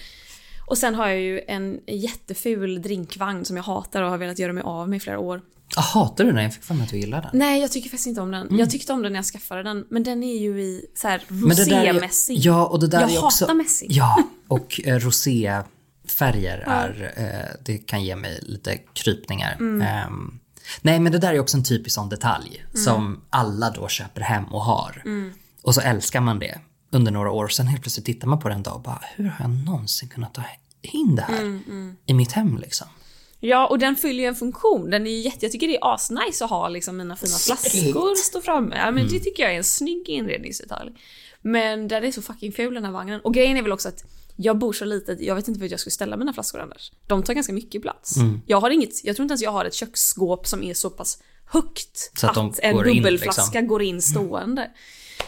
Och 0.70 0.78
sen 0.78 0.96
har 0.96 1.08
jag 1.08 1.20
ju 1.20 1.42
en 1.48 1.80
jätteful 1.88 2.82
drinkvagn 2.82 3.46
som 3.46 3.56
jag 3.56 3.64
hatar 3.64 4.02
och 4.02 4.10
har 4.10 4.18
velat 4.18 4.40
göra 4.40 4.54
mig 4.54 4.64
av 4.64 4.90
med 4.90 4.98
i 4.98 5.00
flera 5.00 5.20
år. 5.20 5.42
Ah, 5.76 5.82
hatar 5.82 6.24
du 6.24 6.32
den? 6.32 6.44
Jag 6.44 6.54
fick 6.54 6.64
för 6.64 6.74
mig 6.74 6.84
att 6.84 6.90
du 6.90 6.98
gillar 6.98 7.22
den. 7.22 7.30
Nej, 7.34 7.62
jag 7.62 7.72
tycker 7.72 7.90
faktiskt 7.90 8.08
inte 8.08 8.22
om 8.22 8.32
den. 8.32 8.58
Jag 8.58 8.70
tyckte 8.70 8.94
om 8.94 9.02
den 9.02 9.12
när 9.12 9.18
jag 9.18 9.26
skaffade 9.26 9.64
den, 9.64 9.86
men 9.90 10.04
den 10.04 10.24
är 10.24 10.38
ju 10.40 10.62
i 10.62 10.86
så 10.96 11.08
här 11.08 11.24
rosémässing. 11.28 12.38
Ja, 12.40 12.68
och 12.68 12.80
det 12.80 12.88
där 12.88 13.02
jag 13.02 13.12
är 13.12 13.26
också... 13.26 13.46
hatar 13.46 13.54
mässing. 13.56 13.88
Ja, 13.92 14.24
och 14.48 14.82
eh, 14.84 15.00
roséfärger 15.00 16.58
är, 16.68 17.14
eh, 17.18 17.56
det 17.66 17.78
kan 17.78 18.04
ge 18.04 18.16
mig 18.16 18.40
lite 18.42 18.78
krypningar. 18.78 19.56
Mm. 19.60 19.82
Ehm, 19.82 20.40
nej, 20.82 21.00
men 21.00 21.12
det 21.12 21.18
där 21.18 21.34
är 21.34 21.40
också 21.40 21.58
en 21.58 21.64
typisk 21.64 21.96
sån 21.96 22.10
detalj 22.10 22.66
Mm. 22.70 22.84
som 22.86 23.22
alla 23.30 23.70
då 23.70 23.88
köper 23.88 24.22
hem 24.22 24.46
och 24.46 24.62
har. 24.62 25.04
Och 25.62 25.76
så 25.76 25.82
älskar 25.82 26.22
man 26.22 26.40
det 26.40 26.60
under 26.92 27.12
några 27.12 27.32
år. 27.32 27.48
Sen 27.48 27.68
helt 27.68 27.82
plötsligt 27.82 28.06
tittar 28.06 28.28
man 28.28 28.40
på 28.40 28.50
den 28.50 28.64
dag 28.64 28.76
och 28.76 28.82
bara, 28.82 29.02
hur 29.16 29.26
har 29.26 29.46
jag 29.46 29.66
någonsin 29.66 30.10
kunnat 30.10 30.34
ta 30.34 30.44
in 30.82 31.16
det 31.16 31.22
här 31.22 31.40
Mm, 31.42 31.96
i 32.06 32.14
mitt 32.14 32.32
hem 32.32 32.58
liksom? 32.58 32.88
Ja, 33.40 33.68
och 33.68 33.80
den 33.80 33.96
fyller 33.96 34.24
ju 34.24 34.26
en 34.26 34.36
funktion. 34.36 34.90
Den 34.90 35.08
är 35.08 35.20
jätte, 35.20 35.46
jag 35.46 35.52
tycker 35.52 35.68
det 35.68 35.76
är 35.76 35.94
asnice 35.94 36.46
att 36.46 36.50
ha 36.50 36.70
liksom 36.70 36.98
mina 36.98 37.16
fina 37.16 37.38
flaskor 37.38 38.16
stå 38.16 38.42
framme. 38.42 38.76
Ja, 38.78 38.92
men 38.92 39.08
det 39.08 39.20
tycker 39.20 39.44
jag 39.44 39.54
är 39.54 39.58
en 39.58 39.64
snygg 39.64 40.10
inredningsdetalj. 40.10 40.92
Men 41.42 41.88
den 41.88 42.04
är 42.04 42.12
så 42.12 42.22
fucking 42.22 42.52
ful 42.52 42.74
den 42.74 42.86
här 42.86 42.92
vagnen. 42.92 43.22
Och 43.22 43.34
grejen 43.34 43.58
är 43.58 43.62
väl 43.62 43.72
också 43.72 43.90
att 43.90 44.04
jag 44.36 44.58
bor 44.58 44.74
så 44.74 44.86
litet, 44.86 45.22
jag 45.22 45.36
vet 45.36 45.48
inte 45.48 45.60
vart 45.60 45.72
jag 45.72 45.80
skulle 45.80 45.92
ställa 45.92 46.18
mina 46.18 46.34
flaskor 46.34 46.60
annars. 46.60 46.92
De 47.08 47.24
tar 47.24 47.34
ganska 47.34 47.54
mycket 47.54 47.82
plats. 47.82 48.16
Jag 48.46 48.62
har 48.62 48.70
inget, 48.70 49.04
jag 49.04 49.16
tror 49.16 49.24
inte 49.24 49.32
ens 49.32 49.42
jag 49.42 49.52
har 49.52 49.66
ett 49.66 49.74
köksskåp 49.74 50.48
som 50.48 50.64
är 50.64 50.74
så 50.74 50.90
pass 50.90 51.24
högt 51.46 52.20
Så 52.20 52.28
att 52.28 52.36
de 52.36 52.54
en 52.62 52.76
går 52.76 52.88
in, 52.88 53.04
bubbelflaska 53.04 53.42
liksom. 53.42 53.68
går 53.68 53.82
in 53.82 54.02
stående. 54.02 54.72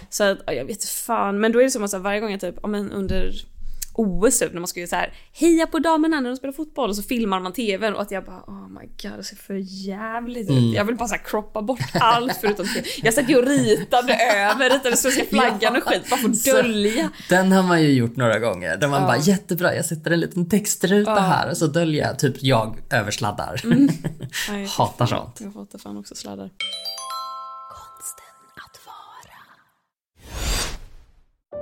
Så 0.09 0.23
att, 0.23 0.37
ja, 0.47 0.53
jag 0.53 0.65
vet 0.65 0.85
fan, 0.85 1.39
men 1.39 1.51
då 1.51 1.59
är 1.59 1.63
det 1.63 1.71
som 1.71 1.83
att 1.83 1.89
så 1.89 1.97
här, 1.97 2.03
varje 2.03 2.19
gång 2.19 2.31
jag 2.31 2.41
typ, 2.41 2.55
ja, 2.61 2.67
men 2.67 2.91
under 2.91 3.33
OS 3.93 4.39
typ, 4.39 4.53
när 4.53 4.59
man 4.59 4.67
ska 4.67 4.79
göra 4.79 4.87
så 4.87 4.95
här 4.95 5.13
heja 5.33 5.67
på 5.67 5.79
damerna 5.79 6.19
när 6.19 6.29
de 6.29 6.35
spelar 6.35 6.53
fotboll 6.53 6.89
och 6.89 6.95
så 6.95 7.03
filmar 7.03 7.39
man 7.39 7.53
tvn 7.53 7.95
och 7.95 8.01
att 8.01 8.11
jag 8.11 8.25
bara 8.25 8.43
oh 8.47 8.67
my 8.69 8.87
god 9.01 9.17
det 9.17 9.23
ser 9.23 9.35
för 9.35 9.53
jävligt 9.87 10.49
ut. 10.49 10.75
Jag 10.75 10.85
vill 10.85 10.95
bara 10.95 11.07
så 11.07 11.15
här 11.15 11.23
kroppa 11.23 11.61
bort 11.61 11.79
allt 11.93 12.37
förutom 12.41 12.67
TV. 12.67 12.87
Jag 13.03 13.13
satt 13.13 13.29
ju 13.29 13.37
och 13.37 13.47
ritade 13.47 14.13
över, 14.13 14.69
ritade 14.69 14.97
svenska 14.97 15.23
flaggan 15.29 15.75
och 15.75 15.83
skit 15.83 16.09
bara 16.09 16.19
för 16.19 16.29
att 16.29 16.43
dölja. 16.43 17.09
Den 17.29 17.51
har 17.51 17.63
man 17.63 17.81
ju 17.81 17.93
gjort 17.93 18.15
några 18.15 18.39
gånger. 18.39 18.77
Där 18.77 18.87
man 18.87 19.01
bara, 19.01 19.17
jättebra, 19.17 19.75
jag 19.75 19.85
sätter 19.85 20.11
en 20.11 20.19
liten 20.19 20.49
textruta 20.49 21.19
här 21.19 21.49
och 21.49 21.57
så 21.57 21.67
döljer 21.67 22.07
jag 22.07 22.19
typ 22.19 22.35
jag 22.39 22.77
översladdar. 22.89 23.61
Nej, 24.49 24.65
Hatar 24.77 25.05
sånt. 25.05 25.39
Jag 25.41 25.51
hatar 25.51 25.79
fan 25.79 25.97
också 25.97 26.15
sladdar. 26.15 26.49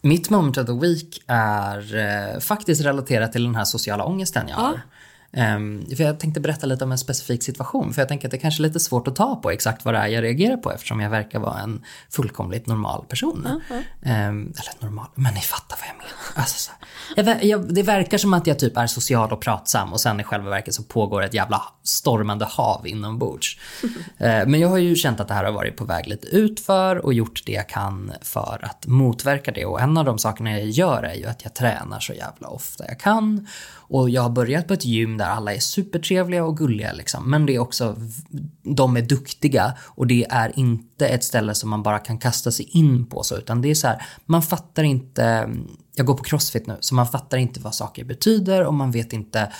Mitt 0.00 0.30
moment 0.30 0.58
of 0.58 0.66
the 0.66 0.72
week 0.72 1.22
är 1.26 1.96
eh, 1.96 2.40
faktiskt 2.40 2.84
relaterat 2.84 3.32
till 3.32 3.44
den 3.44 3.54
här 3.54 3.64
sociala 3.64 4.04
ångesten 4.04 4.48
jag 4.48 4.56
har. 4.56 4.80
Ehm, 5.32 5.86
för 5.96 6.04
jag 6.04 6.20
tänkte 6.20 6.40
berätta 6.40 6.66
lite 6.66 6.84
om 6.84 6.92
en 6.92 6.98
specifik 6.98 7.42
situation, 7.42 7.94
för 7.94 8.02
jag 8.02 8.08
tänker 8.08 8.28
att 8.28 8.32
det 8.32 8.38
kanske 8.38 8.62
är 8.62 8.66
lite 8.66 8.80
svårt 8.80 9.08
att 9.08 9.16
ta 9.16 9.36
på 9.36 9.50
exakt 9.50 9.84
vad 9.84 9.94
det 9.94 9.98
är 9.98 10.06
jag 10.06 10.22
reagerar 10.24 10.56
på 10.56 10.72
eftersom 10.72 11.00
jag 11.00 11.10
verkar 11.10 11.38
vara 11.38 11.60
en 11.60 11.84
fullkomligt 12.10 12.66
normal 12.66 13.04
person. 13.08 13.46
Ehm, 14.02 14.52
eller 14.56 14.84
normal, 14.84 15.06
men 15.14 15.34
ni 15.34 15.40
fattar 15.40 15.76
vad 15.80 15.88
jag 15.88 15.96
menar. 15.96 16.27
Alltså, 16.34 16.70
jag, 17.16 17.44
jag, 17.44 17.74
det 17.74 17.82
verkar 17.82 18.18
som 18.18 18.34
att 18.34 18.46
jag 18.46 18.58
typ 18.58 18.76
är 18.76 18.86
social 18.86 19.32
och 19.32 19.40
pratsam 19.40 19.92
och 19.92 20.00
sen 20.00 20.20
i 20.20 20.24
själva 20.24 20.50
verket 20.50 20.74
så 20.74 20.82
pågår 20.82 21.22
ett 21.22 21.34
jävla 21.34 21.62
stormande 21.82 22.44
hav 22.44 22.86
inombords. 22.86 23.58
Eh, 24.20 24.46
Men 24.46 24.60
jag 24.60 24.68
har 24.68 24.78
ju 24.78 24.96
känt 24.96 25.20
att 25.20 25.28
det 25.28 25.34
här 25.34 25.44
har 25.44 25.52
varit 25.52 25.76
på 25.76 25.84
väg 25.84 26.06
lite 26.06 26.26
utför 26.26 26.96
och 26.96 27.14
gjort 27.14 27.42
det 27.46 27.52
jag 27.52 27.68
kan 27.68 28.12
för 28.22 28.58
att 28.62 28.86
motverka 28.86 29.52
det. 29.52 29.64
Och 29.64 29.80
en 29.80 29.96
av 29.96 30.04
de 30.04 30.18
sakerna 30.18 30.50
jag 30.58 30.68
gör 30.68 31.02
är 31.02 31.14
ju 31.14 31.26
att 31.26 31.44
jag 31.44 31.54
tränar 31.54 32.00
så 32.00 32.12
jävla 32.12 32.48
ofta 32.48 32.84
jag 32.88 33.00
kan. 33.00 33.46
Och 33.90 34.10
jag 34.10 34.22
har 34.22 34.30
börjat 34.30 34.66
på 34.66 34.74
ett 34.74 34.84
gym 34.84 35.16
där 35.16 35.24
alla 35.26 35.54
är 35.54 35.58
supertrevliga 35.58 36.44
och 36.44 36.56
gulliga 36.56 36.92
liksom. 36.92 37.30
Men 37.30 37.46
det 37.46 37.54
är 37.54 37.58
också, 37.58 37.96
de 38.62 38.96
är 38.96 39.02
duktiga 39.02 39.74
och 39.84 40.06
det 40.06 40.26
är 40.30 40.58
inte 40.58 41.08
ett 41.08 41.24
ställe 41.24 41.54
som 41.54 41.70
man 41.70 41.82
bara 41.82 41.98
kan 41.98 42.18
kasta 42.18 42.52
sig 42.52 42.68
in 42.72 43.06
på 43.06 43.22
så, 43.22 43.36
utan 43.36 43.62
det 43.62 43.70
är 43.70 43.74
så 43.74 43.86
här, 43.86 44.02
man 44.26 44.42
fattar 44.42 44.82
inte, 44.82 45.48
jag 45.98 46.06
går 46.06 46.14
på 46.14 46.24
crossfit 46.24 46.66
nu, 46.66 46.76
så 46.80 46.94
man 46.94 47.06
fattar 47.06 47.38
inte 47.38 47.60
vad 47.60 47.74
saker 47.74 48.04
betyder 48.04 48.66
och 48.66 48.74
man 48.74 48.90
vet 48.90 49.12
inte 49.12 49.52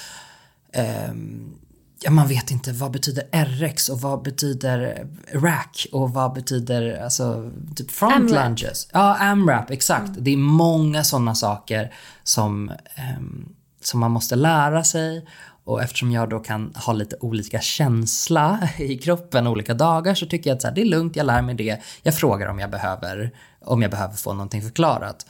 ehm, 0.73 1.55
ja, 2.01 2.11
man 2.11 2.29
vet 2.29 2.51
inte 2.51 2.73
vad 2.73 2.91
betyder 2.91 3.25
RX 3.45 3.89
och 3.89 4.01
vad 4.01 4.23
betyder 4.23 5.07
rack 5.33 5.87
och 5.93 6.11
vad 6.11 6.33
betyder 6.33 7.03
alltså 7.05 7.51
typ 7.77 7.91
front 7.91 8.15
AMRAP. 8.15 8.49
lunges. 8.49 8.89
Ja, 8.93 9.17
AMRAP, 9.21 9.71
exakt. 9.71 10.11
Det 10.19 10.31
är 10.31 10.37
många 10.37 11.05
sådana 11.05 11.35
saker 11.35 11.95
som, 12.23 12.73
ehm, 12.95 13.49
som 13.83 14.01
man 14.01 14.11
måste 14.11 14.37
lära 14.37 14.85
sig 14.85 15.27
och 15.65 15.83
eftersom 15.83 16.11
jag 16.11 16.29
då 16.29 16.39
kan 16.39 16.75
ha 16.75 16.93
lite 16.93 17.17
olika 17.21 17.61
känsla 17.61 18.69
i 18.79 18.99
kroppen 18.99 19.47
olika 19.47 19.75
dagar 19.75 20.15
så 20.15 20.27
tycker 20.27 20.51
jag 20.51 20.57
att 20.57 20.63
så 20.63 20.69
här, 20.69 20.75
det 20.75 20.81
är 20.81 20.87
lugnt, 20.87 21.17
jag 21.17 21.27
lär 21.27 21.43
mig 21.43 21.55
det. 21.55 21.81
Jag 22.03 22.15
frågar 22.15 22.47
om 22.47 22.59
jag 22.59 22.71
behöver, 22.71 23.31
om 23.65 23.83
jag 23.83 23.91
behöver 23.91 24.15
få 24.15 24.33
någonting 24.33 24.63
förklarat. 24.63 25.27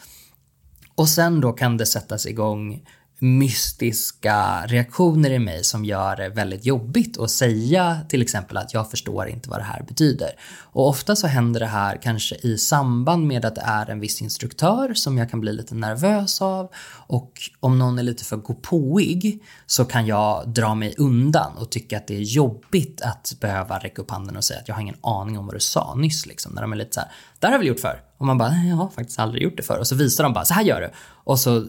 Och 0.98 1.08
sen 1.08 1.40
då 1.40 1.52
kan 1.52 1.76
det 1.76 1.86
sättas 1.86 2.26
igång 2.26 2.84
mystiska 3.20 4.66
reaktioner 4.66 5.30
i 5.30 5.38
mig 5.38 5.64
som 5.64 5.84
gör 5.84 6.16
det 6.16 6.28
väldigt 6.28 6.66
jobbigt 6.66 7.18
att 7.18 7.30
säga 7.30 8.00
till 8.08 8.22
exempel 8.22 8.56
att 8.56 8.74
jag 8.74 8.90
förstår 8.90 9.28
inte 9.28 9.50
vad 9.50 9.58
det 9.58 9.64
här 9.64 9.82
betyder. 9.88 10.30
Och 10.60 10.88
ofta 10.88 11.16
så 11.16 11.26
händer 11.26 11.60
det 11.60 11.66
här 11.66 11.98
kanske 12.02 12.34
i 12.34 12.58
samband 12.58 13.26
med 13.26 13.44
att 13.44 13.54
det 13.54 13.62
är 13.64 13.90
en 13.90 14.00
viss 14.00 14.22
instruktör 14.22 14.94
som 14.94 15.18
jag 15.18 15.30
kan 15.30 15.40
bli 15.40 15.52
lite 15.52 15.74
nervös 15.74 16.42
av 16.42 16.70
och 17.06 17.32
om 17.60 17.78
någon 17.78 17.98
är 17.98 18.02
lite 18.02 18.24
för 18.24 18.36
gåpåig 18.36 19.44
så 19.66 19.84
kan 19.84 20.06
jag 20.06 20.48
dra 20.48 20.74
mig 20.74 20.94
undan 20.98 21.56
och 21.56 21.70
tycka 21.70 21.96
att 21.96 22.06
det 22.06 22.16
är 22.16 22.22
jobbigt 22.22 23.00
att 23.00 23.32
behöva 23.40 23.78
räcka 23.78 24.02
upp 24.02 24.10
handen 24.10 24.36
och 24.36 24.44
säga 24.44 24.60
att 24.60 24.68
jag 24.68 24.74
har 24.74 24.82
ingen 24.82 24.98
aning 25.00 25.38
om 25.38 25.46
vad 25.46 25.54
du 25.54 25.60
sa 25.60 25.94
nyss 25.94 26.26
liksom. 26.26 26.52
När 26.52 26.62
de 26.62 26.72
är 26.72 26.76
lite 26.76 26.94
så 26.94 27.00
här, 27.00 27.10
där 27.38 27.48
har 27.48 27.52
jag 27.52 27.58
väl 27.58 27.68
gjort 27.68 27.80
för. 27.80 28.02
Och 28.18 28.26
man 28.26 28.38
bara, 28.38 28.52
jag 28.52 28.76
har 28.76 28.88
faktiskt 28.88 29.18
aldrig 29.18 29.42
gjort 29.42 29.56
det 29.56 29.62
för. 29.62 29.78
Och 29.78 29.86
så 29.86 29.94
visar 29.94 30.24
de 30.24 30.32
bara, 30.32 30.44
så 30.44 30.54
här 30.54 30.62
gör 30.62 30.80
du. 30.80 30.90
Och 31.24 31.38
så 31.38 31.66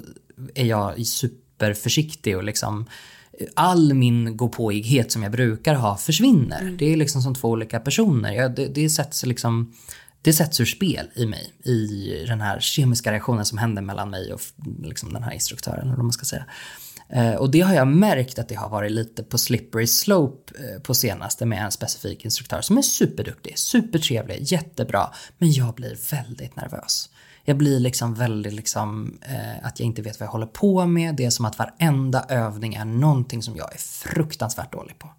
är 0.56 0.66
jag 0.66 1.06
superförsiktig 1.06 2.38
och 2.38 2.44
liksom 2.44 2.86
all 3.54 3.94
min 3.94 4.38
gåpåighet 4.38 5.12
som 5.12 5.24
jag 5.24 5.32
brukar 5.32 5.76
ha 5.76 5.98
försvinner. 5.98 6.76
Det 6.80 6.94
är 6.94 6.98
liksom 6.98 7.22
som 7.22 7.36
två 7.36 7.50
olika 7.50 7.80
personer. 7.80 8.34
Jag, 8.34 8.56
det, 8.56 8.68
det 8.68 8.90
sätts 8.90 9.26
liksom 9.26 9.74
det 10.22 10.34
sätts 10.34 10.60
ur 10.60 10.66
spel 10.66 11.10
i 11.16 11.26
mig, 11.26 11.54
i 11.64 12.26
den 12.28 12.42
här 12.42 12.60
kemiska 12.60 13.12
reaktionen 13.12 13.46
som 13.46 13.58
händer 13.58 13.82
mellan 13.82 14.10
mig 14.10 14.34
och 14.34 14.42
liksom 14.84 15.14
den 15.14 15.24
här 15.24 15.32
instruktören, 15.32 15.80
eller 15.80 15.96
vad 15.96 16.06
man 16.06 16.12
ska 16.12 16.26
säga. 16.26 16.46
Eh, 17.10 17.34
och 17.34 17.52
det 17.52 17.62
har 17.62 17.74
jag 17.74 17.88
märkt 17.88 18.40
att 18.40 18.50
det 18.50 18.56
har 18.56 18.70
varit 18.70 18.92
lite 18.92 19.24
på 19.24 19.38
slippery 19.38 19.88
slope 19.88 20.54
eh, 20.60 20.82
på 20.82 20.94
senaste 20.94 21.46
med 21.46 21.66
en 21.66 21.72
specifik 21.72 22.26
instruktör 22.26 22.62
som 22.62 22.78
är 22.78 22.82
superduktig, 22.82 23.60
supertrevlig, 23.60 24.38
jättebra. 24.42 25.14
Men 25.38 25.52
jag 25.52 25.74
blir 25.74 25.98
väldigt 26.12 26.56
nervös. 26.56 27.10
Jag 27.46 27.58
blir 27.58 27.80
liksom 27.80 28.14
väldigt 28.14 28.54
liksom 28.54 29.20
eh, 29.22 29.68
att 29.68 29.80
jag 29.80 29.86
inte 29.86 30.02
vet 30.02 30.20
vad 30.20 30.28
jag 30.28 30.32
håller 30.32 30.46
på 30.46 30.86
med. 30.86 31.16
Det 31.16 31.26
är 31.26 31.30
som 31.30 31.46
att 31.46 31.60
varenda 31.60 32.26
övning 32.30 32.74
är 32.74 32.86
någonting 32.86 33.44
som 33.44 33.56
jag 33.56 33.74
är 33.74 33.78
fruktansvärt 33.78 34.74
dålig 34.74 35.00
på. 35.00 35.10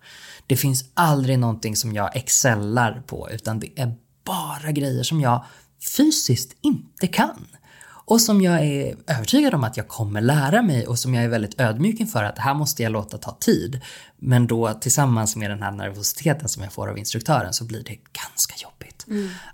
Det 0.47 0.57
finns 0.57 0.85
aldrig 0.95 1.39
någonting 1.39 1.77
som 1.77 1.93
jag 1.93 2.16
excellar 2.16 3.03
på 3.07 3.31
utan 3.31 3.61
det 3.61 3.81
är 3.81 3.95
bara 4.25 4.73
grejer 4.73 5.03
som 5.03 5.21
jag 5.21 5.45
fysiskt 5.97 6.57
inte 6.61 7.07
kan. 7.07 7.47
Och 8.11 8.21
som 8.21 8.41
jag 8.41 8.64
är 8.66 8.97
övertygad 9.07 9.55
om 9.55 9.64
att 9.64 9.77
jag 9.77 9.89
kommer 9.89 10.21
lära 10.21 10.62
mig 10.62 10.87
och 10.87 10.99
som 10.99 11.14
jag 11.14 11.25
är 11.25 11.29
väldigt 11.29 11.61
ödmjuk 11.61 12.01
inför 12.01 12.25
att 12.25 12.37
det 12.37 12.43
här 12.43 12.55
måste 12.55 12.83
jag 12.83 12.93
låta 12.93 13.18
ta 13.18 13.37
tid. 13.41 13.81
Men 14.16 14.47
då 14.47 14.75
tillsammans 14.75 15.37
med 15.37 15.51
den 15.51 15.62
här 15.62 15.71
nervositeten 15.71 16.49
som 16.49 16.62
jag 16.62 16.73
får 16.73 16.89
av 16.89 16.99
instruktören 16.99 17.53
så 17.53 17.64
blir 17.64 17.85
det 17.85 17.97
ganska 18.12 18.55
jobbigt. 18.62 19.07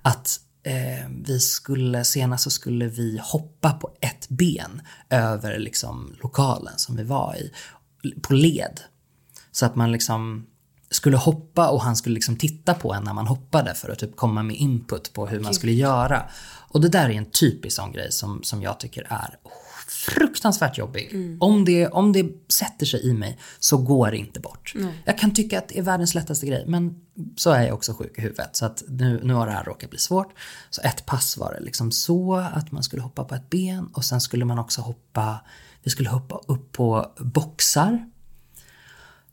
Att 0.03 0.41
eh, 0.67 1.09
vi 1.25 1.41
skulle, 1.41 2.05
senast 2.05 2.45
så 2.45 2.51
skulle 2.51 2.87
vi 2.87 3.21
hoppa 3.23 3.73
på 3.73 3.91
ett 4.01 4.29
ben 4.29 4.83
över 5.11 5.59
liksom 5.59 6.17
lokalen 6.23 6.73
som 6.77 6.97
vi 6.97 7.03
var 7.03 7.37
i, 7.37 7.53
på 8.23 8.35
led. 8.35 8.81
Så 9.53 9.67
att 9.67 9.77
man 9.77 9.93
liksom 9.93 10.47
skulle 10.91 11.17
hoppa 11.17 11.69
och 11.69 11.83
han 11.83 11.97
skulle 11.97 12.15
liksom 12.15 12.37
titta 12.37 12.75
på 12.75 12.95
en 12.95 13.05
när 13.05 13.13
man 13.13 13.27
hoppade 13.27 13.75
för 13.75 13.89
att 13.89 13.99
typ 13.99 14.17
komma 14.17 14.43
med 14.43 14.57
input 14.57 15.13
på 15.13 15.27
hur 15.27 15.41
man 15.41 15.55
skulle 15.55 15.73
göra. 15.73 16.23
Och 16.69 16.81
det 16.81 16.89
där 16.89 17.09
är 17.09 17.15
en 17.15 17.31
typisk 17.31 17.77
sån 17.77 17.93
grej 17.93 18.13
som, 18.13 18.43
som 18.43 18.63
jag 18.63 18.81
tycker 18.81 19.07
är 19.09 19.39
fruktansvärt 20.15 20.79
jobbig. 20.79 21.37
Om, 21.41 21.65
det, 21.65 21.89
om 21.89 22.13
det 22.13 22.27
sätter 22.49 22.87
sig 22.87 23.07
i 23.07 23.13
mig 23.13 23.39
så 23.59 23.77
går 23.77 24.11
det 24.11 24.17
inte 24.17 24.41
bort. 24.41 24.75
Jag 25.05 25.19
kan 25.19 25.35
tycka 25.35 25.59
att 25.59 25.69
det 25.69 25.79
är 25.79 25.83
världens 25.83 26.15
lättaste 26.15 26.47
grej 26.47 26.65
men 26.67 27.01
så 27.37 27.51
är 27.51 27.63
jag 27.63 27.75
också 27.75 27.93
sjuk 27.93 28.19
i 28.19 28.21
huvudet 28.21 28.57
så 28.57 28.67
att 28.67 28.83
nu, 28.89 29.21
nu 29.25 29.35
har 29.35 29.47
det 29.47 29.53
här 29.53 29.65
råkat 29.65 29.91
bli 29.91 29.99
svårt. 29.99 30.33
Så 30.71 30.83
ett 30.83 31.07
pass 31.07 31.37
var 31.37 31.55
det 31.55 31.61
liksom 31.61 31.93
så 31.93 32.35
att 32.35 32.73
man 32.73 32.83
skulle 32.83 33.03
hoppa 33.03 33.25
på 33.25 33.35
ett 33.35 33.51
ben 33.51 33.89
och 33.93 34.05
sen 34.05 34.21
skulle 34.21 34.45
man 34.45 34.59
också 34.59 34.81
hoppa, 34.81 35.41
vi 35.83 35.91
skulle 35.91 36.09
hoppa 36.09 36.41
upp 36.47 36.73
på 36.73 37.13
boxar 37.19 38.07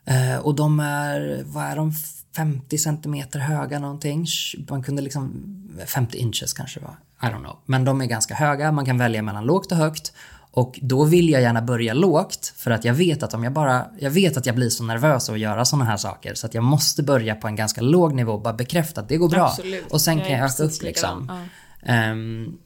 Eh, 0.06 0.38
och 0.38 0.56
de 0.56 0.80
är, 0.80 1.44
vad 1.46 1.64
är 1.64 1.76
de, 1.76 1.92
50 2.36 2.78
centimeter 2.78 3.40
höga 3.40 3.80
någonting. 3.80 4.26
Man 4.70 4.84
kunde 4.84 5.02
liksom, 5.02 5.44
50 5.86 6.18
inches 6.18 6.54
kanske 6.54 6.80
var, 6.80 6.98
I 7.22 7.26
don't 7.26 7.40
know. 7.40 7.58
Men 7.66 7.86
de 7.86 8.02
är 8.02 8.06
ganska 8.06 8.36
höga, 8.36 8.72
man 8.72 8.86
kan 8.86 8.98
välja 8.98 9.22
mellan 9.22 9.46
lågt 9.46 9.72
och 9.72 9.78
högt. 9.78 10.14
Och 10.56 10.80
då 10.82 11.04
vill 11.04 11.30
jag 11.30 11.42
gärna 11.42 11.62
börja 11.62 11.94
lågt 11.94 12.54
för 12.58 12.72
att 12.72 12.86
jag 12.86 12.94
vet 12.94 13.24
att 13.24 13.34
om 13.34 13.44
jag 13.44 13.54
bara, 13.54 13.86
jag 14.00 14.12
vet 14.12 14.38
att 14.38 14.46
jag 14.46 14.56
blir 14.56 14.70
så 14.70 14.84
nervös 14.84 15.30
av 15.30 15.36
att 15.36 15.42
göra 15.42 15.66
sådana 15.66 15.86
här 15.86 15.98
saker 15.98 16.34
så 16.34 16.46
att 16.48 16.54
jag 16.54 16.64
måste 16.64 17.04
börja 17.04 17.36
på 17.36 17.48
en 17.48 17.56
ganska 17.56 17.82
låg 17.82 18.14
nivå 18.14 18.32
och 18.34 18.42
bara 18.42 18.54
bekräfta 18.54 19.02
att 19.02 19.10
det 19.10 19.18
går 19.18 19.30
bra. 19.30 19.48
Absolut. 19.48 19.92
Och 19.92 20.02
sen 20.02 20.18
Jag 20.18 20.28
kan 20.28 20.38
jag 20.38 20.46
öka 20.46 20.64
upp 20.64 20.82
liksom. 20.82 21.22
likadan, 21.22 21.50
Ehm, 21.86 22.58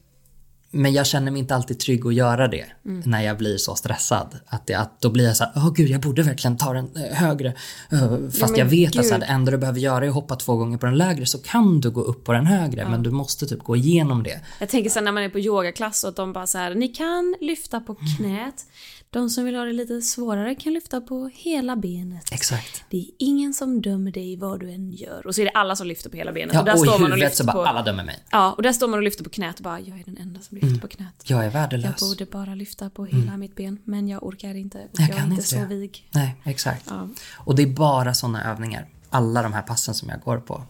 men 0.70 0.92
jag 0.92 1.06
känner 1.06 1.30
mig 1.32 1.38
inte 1.38 1.54
alltid 1.54 1.78
trygg 1.78 2.06
att 2.06 2.14
göra 2.14 2.48
det 2.48 2.64
Mm. 2.84 3.02
när 3.06 3.22
jag 3.22 3.38
blir 3.38 3.56
så 3.56 3.74
stressad. 3.74 4.38
Att, 4.46 4.66
det, 4.66 4.74
att 4.74 5.00
då 5.00 5.10
blir 5.10 5.24
jag 5.26 5.36
så 5.36 5.44
här, 5.44 5.52
åh 5.56 5.72
gud 5.74 5.88
jag 5.88 6.00
borde 6.00 6.22
verkligen 6.22 6.56
ta 6.56 6.72
den 6.72 6.90
eh, 6.96 7.16
högre. 7.16 7.48
Eh, 7.92 8.08
fast 8.30 8.40
men 8.50 8.56
jag 8.56 8.66
vet 8.66 8.98
att 8.98 9.06
så 9.06 9.14
gud. 9.14 9.20
det 9.20 9.26
enda 9.26 9.50
du 9.50 9.58
behöver 9.58 9.80
göra 9.80 10.04
är 10.04 10.08
att 10.08 10.14
hoppa 10.14 10.36
två 10.36 10.56
gånger 10.56 10.78
på 10.78 10.86
den 10.86 10.96
lägre 10.96 11.26
så 11.26 11.38
kan 11.38 11.80
du 11.80 11.90
gå 11.90 12.00
upp 12.00 12.24
på 12.24 12.32
den 12.32 12.46
högre 12.46 12.88
men 12.88 13.02
du 13.02 13.10
måste 13.10 13.46
typ 13.46 13.58
gå 13.62 13.76
igenom 13.76 14.22
det. 14.22 14.40
Jag 14.58 14.68
tänker 14.68 14.90
sen 14.90 15.04
när 15.04 15.12
man 15.12 15.22
är 15.22 15.28
på 15.28 15.38
yogaklass 15.38 16.04
och 16.04 16.08
att 16.08 16.16
de 16.16 16.32
bara 16.32 16.46
så 16.46 16.58
här, 16.58 16.74
ni 16.74 16.88
kan 16.88 17.36
lyfta 17.40 17.80
på 17.80 17.94
knät. 17.94 18.66
De 19.10 19.30
som 19.30 19.44
vill 19.44 19.54
ha 19.54 19.64
det 19.64 19.72
lite 19.72 20.02
svårare 20.02 20.54
kan 20.54 20.72
lyfta 20.72 21.00
på 21.00 21.30
hela 21.34 21.76
benet. 21.76 22.32
Exakt. 22.32 22.84
Det 22.90 22.96
är 22.96 23.06
ingen 23.18 23.54
som 23.54 23.82
dömer 23.82 24.10
dig 24.12 24.36
vad 24.36 24.60
du 24.60 24.70
än 24.70 24.90
gör. 24.92 25.26
Och 25.26 25.34
så 25.34 25.40
är 25.40 25.44
det 25.44 25.50
alla 25.50 25.76
som 25.76 25.86
lyfter 25.86 26.10
på 26.10 26.16
hela 26.16 26.32
benet. 26.32 26.54
Ja, 26.54 26.60
och 26.60 26.64
där 26.66 26.72
och 26.72 26.78
i 26.78 26.80
står 26.82 26.92
man 26.92 27.02
och 27.02 27.08
huvudet 27.08 27.20
lyfter 27.30 27.36
så 27.36 27.44
bara, 27.44 27.52
på... 27.52 27.64
alla 27.64 27.82
dömer 27.82 28.04
mig. 28.04 28.18
Ja, 28.30 28.52
och 28.52 28.62
där 28.62 28.72
står 28.72 28.88
man 28.88 28.98
och 28.98 29.02
lyfter 29.02 29.24
på 29.24 29.30
knät 29.30 29.56
och 29.56 29.62
bara, 29.62 29.80
jag 29.80 30.00
är 30.00 30.04
den 30.04 30.16
enda 30.16 30.40
som 30.40 30.58
lyfter 30.58 30.80
på 30.80 30.88
knät. 30.88 31.22
Jag 31.24 31.40
är 31.40 31.44
Jag 31.44 31.50
värdelös. 31.50 32.00
borde 32.00 32.26
bara 32.26 32.54
lyfta 32.54 32.90
på 32.90 33.04
hela 33.04 33.36
mitt 33.36 33.56
ben, 33.56 33.78
men 33.84 34.08
jag 34.08 34.22
orkar 34.26 34.54
inte. 34.54 34.78
Och 34.92 34.98
Mm. 35.00 35.10
Jag 35.10 35.18
jag, 35.18 35.26
är 35.26 35.30
inte 35.30 35.42
så 35.42 35.56
det. 35.56 35.64
vig. 35.66 36.08
Nej, 36.14 36.36
exakt. 36.44 36.84
Ja. 36.88 37.08
Och 37.36 37.54
det 37.56 37.62
är 37.62 37.66
bara 37.66 38.14
sådana 38.14 38.44
övningar. 38.52 38.86
Alla 39.10 39.42
de 39.42 39.52
här 39.52 39.62
passen 39.62 39.94
som 39.94 40.08
jag 40.08 40.20
går 40.20 40.38
på. 40.38 40.62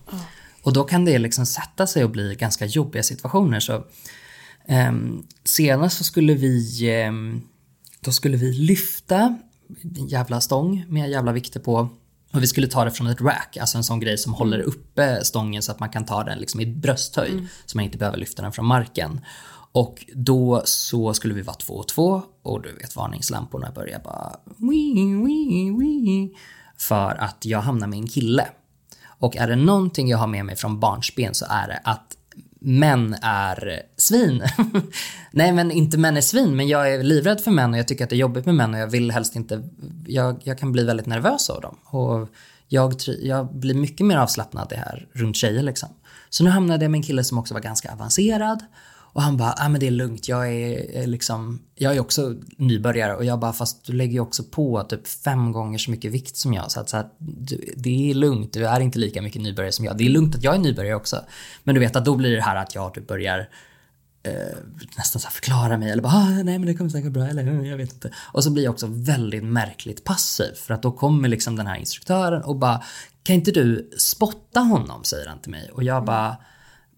Och 0.62 0.72
då 0.72 0.84
kan 0.84 1.04
det 1.04 1.18
liksom 1.18 1.46
sätta 1.46 1.86
sig 1.86 2.04
och 2.04 2.10
bli 2.10 2.34
ganska 2.34 2.66
jobbiga 2.66 3.02
situationer. 3.02 3.60
Så, 3.60 3.84
ehm, 4.66 5.22
senast 5.44 5.98
så 5.98 6.04
skulle 6.04 6.34
vi, 6.34 6.90
ehm, 6.90 7.42
då 8.00 8.12
skulle 8.12 8.36
vi 8.36 8.52
lyfta 8.52 9.38
en 9.98 10.08
jävla 10.08 10.40
stång 10.40 10.84
med 10.88 11.10
jävla 11.10 11.32
vikter 11.32 11.60
på. 11.60 11.88
Och 12.32 12.42
vi 12.42 12.46
skulle 12.46 12.66
ta 12.66 12.84
det 12.84 12.90
från 12.90 13.06
ett 13.06 13.20
rack, 13.20 13.56
alltså 13.56 13.78
en 13.78 13.84
sån 13.84 14.00
grej 14.00 14.18
som 14.18 14.34
håller 14.34 14.58
uppe 14.58 15.24
stången 15.24 15.62
så 15.62 15.72
att 15.72 15.80
man 15.80 15.88
kan 15.88 16.04
ta 16.04 16.24
den 16.24 16.38
liksom 16.38 16.60
i 16.60 16.66
brösthöjd. 16.66 17.48
Så 17.66 17.78
man 17.78 17.84
inte 17.84 17.98
behöver 17.98 18.18
lyfta 18.18 18.42
den 18.42 18.52
från 18.52 18.66
marken. 18.66 19.20
Och 19.72 20.04
då 20.14 20.62
så 20.64 21.14
skulle 21.14 21.34
vi 21.34 21.42
vara 21.42 21.56
två 21.56 21.74
och 21.74 21.88
två 21.88 22.22
och 22.42 22.62
du 22.62 22.72
vet 22.72 22.96
varningslamporna 22.96 23.70
börjar 23.74 23.98
bara 23.98 24.36
wii, 24.56 25.14
wii, 25.24 25.70
wii, 25.70 26.34
för 26.76 27.14
att 27.20 27.44
jag 27.44 27.60
hamnar 27.60 27.86
med 27.86 27.98
en 27.98 28.06
kille. 28.06 28.46
Och 29.06 29.36
är 29.36 29.48
det 29.48 29.56
någonting 29.56 30.08
jag 30.08 30.18
har 30.18 30.26
med 30.26 30.44
mig 30.44 30.56
från 30.56 30.80
barnsben 30.80 31.34
så 31.34 31.46
är 31.48 31.68
det 31.68 31.80
att 31.84 32.17
män 32.60 33.16
är 33.22 33.82
svin. 33.96 34.42
Nej 35.30 35.52
men 35.52 35.70
inte 35.70 35.98
män 35.98 36.16
är 36.16 36.20
svin 36.20 36.56
men 36.56 36.68
jag 36.68 36.94
är 36.94 37.02
livrädd 37.02 37.40
för 37.40 37.50
män 37.50 37.72
och 37.72 37.78
jag 37.78 37.88
tycker 37.88 38.04
att 38.04 38.10
det 38.10 38.16
är 38.16 38.18
jobbigt 38.18 38.46
med 38.46 38.54
män 38.54 38.74
och 38.74 38.80
jag 38.80 38.86
vill 38.86 39.10
helst 39.10 39.36
inte, 39.36 39.62
jag, 40.06 40.40
jag 40.44 40.58
kan 40.58 40.72
bli 40.72 40.84
väldigt 40.84 41.06
nervös 41.06 41.50
av 41.50 41.60
dem. 41.60 41.76
Och 41.84 42.28
jag, 42.68 42.94
jag 43.22 43.54
blir 43.54 43.74
mycket 43.74 44.06
mer 44.06 44.16
avslappnad 44.16 44.66
det 44.68 44.76
här 44.76 45.08
runt 45.12 45.36
tjejer 45.36 45.62
liksom. 45.62 45.88
Så 46.30 46.44
nu 46.44 46.50
hamnade 46.50 46.84
jag 46.84 46.90
med 46.90 46.98
en 46.98 47.02
kille 47.02 47.24
som 47.24 47.38
också 47.38 47.54
var 47.54 47.60
ganska 47.60 47.92
avancerad 47.92 48.62
och 49.18 49.24
han 49.24 49.36
bara, 49.36 49.54
ah, 49.56 49.68
men 49.68 49.80
det 49.80 49.86
är 49.86 49.90
lugnt, 49.90 50.28
jag 50.28 50.52
är, 50.52 51.06
liksom, 51.06 51.60
jag 51.74 51.96
är 51.96 52.00
också 52.00 52.34
nybörjare 52.56 53.16
och 53.16 53.24
jag 53.24 53.38
bara, 53.38 53.52
fast 53.52 53.84
du 53.84 53.92
lägger 53.92 54.12
ju 54.12 54.20
också 54.20 54.42
på 54.42 54.82
typ 54.82 55.06
fem 55.06 55.52
gånger 55.52 55.78
så 55.78 55.90
mycket 55.90 56.12
vikt 56.12 56.36
som 56.36 56.54
jag. 56.54 56.70
Så 56.70 56.80
att, 56.80 56.88
så 56.88 56.96
att 56.96 57.16
du, 57.18 57.72
det 57.76 58.10
är 58.10 58.14
lugnt, 58.14 58.52
du 58.52 58.66
är 58.66 58.80
inte 58.80 58.98
lika 58.98 59.22
mycket 59.22 59.42
nybörjare 59.42 59.72
som 59.72 59.84
jag. 59.84 59.96
Det 59.98 60.04
är 60.04 60.08
lugnt 60.08 60.34
att 60.34 60.42
jag 60.42 60.54
är 60.54 60.58
nybörjare 60.58 60.94
också. 60.94 61.20
Men 61.64 61.74
du 61.74 61.80
vet 61.80 61.96
att 61.96 62.04
då 62.04 62.16
blir 62.16 62.36
det 62.36 62.42
här 62.42 62.56
att 62.56 62.74
jag 62.74 62.94
typ 62.94 63.06
börjar 63.06 63.48
eh, 64.22 64.56
nästan 64.96 65.20
så 65.20 65.30
förklara 65.30 65.78
mig 65.78 65.90
eller 65.90 66.02
bara 66.02 66.12
ah, 66.12 66.28
nej 66.28 66.58
men 66.58 66.66
det 66.66 66.74
kommer 66.74 66.90
säkert 66.90 67.12
gå 67.12 67.20
bra 67.20 67.28
eller 67.28 67.64
jag 67.64 67.76
vet 67.76 67.92
inte. 67.92 68.10
Och 68.32 68.44
så 68.44 68.50
blir 68.50 68.64
jag 68.64 68.72
också 68.72 68.86
väldigt 68.90 69.44
märkligt 69.44 70.04
passiv 70.04 70.54
för 70.54 70.74
att 70.74 70.82
då 70.82 70.92
kommer 70.92 71.28
liksom 71.28 71.56
den 71.56 71.66
här 71.66 71.76
instruktören 71.76 72.42
och 72.42 72.56
bara 72.56 72.82
kan 73.22 73.36
inte 73.36 73.50
du 73.50 73.90
spotta 73.98 74.60
honom 74.60 75.04
säger 75.04 75.26
han 75.26 75.38
till 75.38 75.50
mig 75.50 75.70
och 75.72 75.82
jag 75.82 76.04
bara 76.04 76.36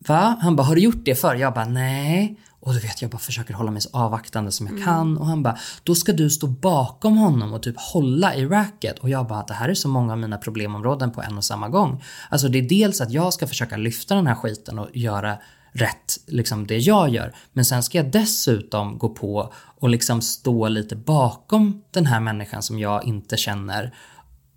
va? 0.08 0.38
Han 0.40 0.56
bara 0.56 0.62
har 0.62 0.74
du 0.74 0.80
gjort 0.80 1.04
det 1.04 1.14
förr? 1.14 1.34
Jag 1.34 1.54
bara 1.54 1.64
nej. 1.64 2.36
Och 2.60 2.74
du 2.74 2.80
vet 2.80 3.02
jag 3.02 3.10
bara 3.10 3.18
försöker 3.18 3.54
hålla 3.54 3.70
mig 3.70 3.82
så 3.82 3.88
avvaktande 3.92 4.52
som 4.52 4.66
jag 4.66 4.84
kan 4.84 5.18
och 5.18 5.26
han 5.26 5.42
bara 5.42 5.58
då 5.84 5.94
ska 5.94 6.12
du 6.12 6.30
stå 6.30 6.46
bakom 6.46 7.16
honom 7.16 7.52
och 7.52 7.62
typ 7.62 7.74
hålla 7.78 8.34
i 8.34 8.46
racket 8.46 8.98
och 8.98 9.10
jag 9.10 9.26
bara 9.26 9.42
det 9.42 9.54
här 9.54 9.68
är 9.68 9.74
så 9.74 9.88
många 9.88 10.12
av 10.12 10.18
mina 10.18 10.38
problemområden 10.38 11.10
på 11.10 11.22
en 11.22 11.38
och 11.38 11.44
samma 11.44 11.68
gång. 11.68 12.04
Alltså 12.28 12.48
det 12.48 12.58
är 12.58 12.68
dels 12.68 13.00
att 13.00 13.10
jag 13.10 13.34
ska 13.34 13.46
försöka 13.46 13.76
lyfta 13.76 14.14
den 14.14 14.26
här 14.26 14.34
skiten 14.34 14.78
och 14.78 14.88
göra 14.96 15.38
rätt, 15.72 16.18
liksom 16.26 16.66
det 16.66 16.78
jag 16.78 17.08
gör. 17.08 17.34
Men 17.52 17.64
sen 17.64 17.82
ska 17.82 17.98
jag 17.98 18.10
dessutom 18.10 18.98
gå 18.98 19.08
på 19.08 19.52
och 19.54 19.88
liksom 19.88 20.22
stå 20.22 20.68
lite 20.68 20.96
bakom 20.96 21.82
den 21.90 22.06
här 22.06 22.20
människan 22.20 22.62
som 22.62 22.78
jag 22.78 23.04
inte 23.04 23.36
känner 23.36 23.94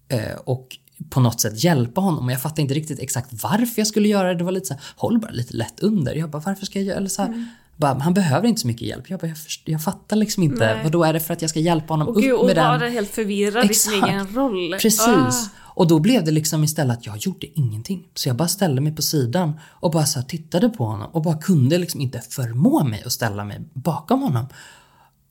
eh, 0.07 0.35
och 0.45 0.77
på 1.09 1.19
något 1.19 1.41
sätt 1.41 1.63
hjälpa 1.63 2.01
honom. 2.01 2.25
Och 2.25 2.31
jag 2.31 2.41
fattar 2.41 2.61
inte 2.61 2.73
riktigt 2.73 2.99
exakt 2.99 3.43
varför 3.43 3.73
jag 3.79 3.87
skulle 3.87 4.07
göra 4.07 4.27
det. 4.27 4.35
Det 4.35 4.43
var 4.43 4.51
lite 4.51 4.65
så 4.65 4.73
här, 4.73 4.83
håll 4.95 5.19
bara 5.19 5.31
lite 5.31 5.57
lätt 5.57 5.79
under. 5.79 6.15
Jag 6.15 6.29
bara, 6.29 6.41
varför 6.45 6.65
ska 6.65 6.79
jag 6.79 6.85
göra 6.85 6.97
eller 6.97 7.09
så 7.09 7.21
här, 7.21 7.47
bara, 7.77 7.93
han 7.99 8.13
behöver 8.13 8.47
inte 8.47 8.61
så 8.61 8.67
mycket 8.67 8.87
hjälp. 8.87 9.09
Jag 9.09 9.19
bara, 9.19 9.27
jag, 9.27 9.37
först, 9.37 9.61
jag 9.65 9.83
fattar 9.83 10.15
liksom 10.15 10.43
inte. 10.43 10.73
Nej. 10.73 10.83
Vad 10.83 10.91
då 10.91 11.03
är 11.03 11.13
det 11.13 11.19
för 11.19 11.33
att 11.33 11.41
jag 11.41 11.49
ska 11.49 11.59
hjälpa 11.59 11.93
honom 11.93 12.07
Och 12.07 12.17
upp 12.17 12.23
gud, 12.23 12.33
och 12.33 12.45
med 12.45 12.55
den? 12.55 12.79
vara 12.79 12.89
helt 12.89 13.09
förvirrad 13.09 13.71
i 13.71 13.73
sin 13.73 14.03
egen 14.03 14.27
roll. 14.27 14.75
Precis. 14.81 15.07
Ah. 15.07 15.49
Och 15.75 15.87
då 15.87 15.99
blev 15.99 16.23
det 16.23 16.31
liksom 16.31 16.63
istället 16.63 16.97
att 16.97 17.05
jag 17.05 17.17
gjorde 17.17 17.59
ingenting. 17.59 18.07
Så 18.13 18.29
jag 18.29 18.35
bara 18.35 18.47
ställde 18.47 18.81
mig 18.81 18.95
på 18.95 19.01
sidan 19.01 19.59
och 19.69 19.91
bara 19.91 20.05
så 20.05 20.21
tittade 20.21 20.69
på 20.69 20.85
honom 20.85 21.09
och 21.11 21.21
bara 21.21 21.37
kunde 21.37 21.77
liksom 21.77 22.01
inte 22.01 22.21
förmå 22.21 22.83
mig 22.83 23.03
att 23.05 23.11
ställa 23.11 23.43
mig 23.43 23.61
bakom 23.73 24.21
honom. 24.21 24.45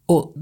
Och 0.07 0.33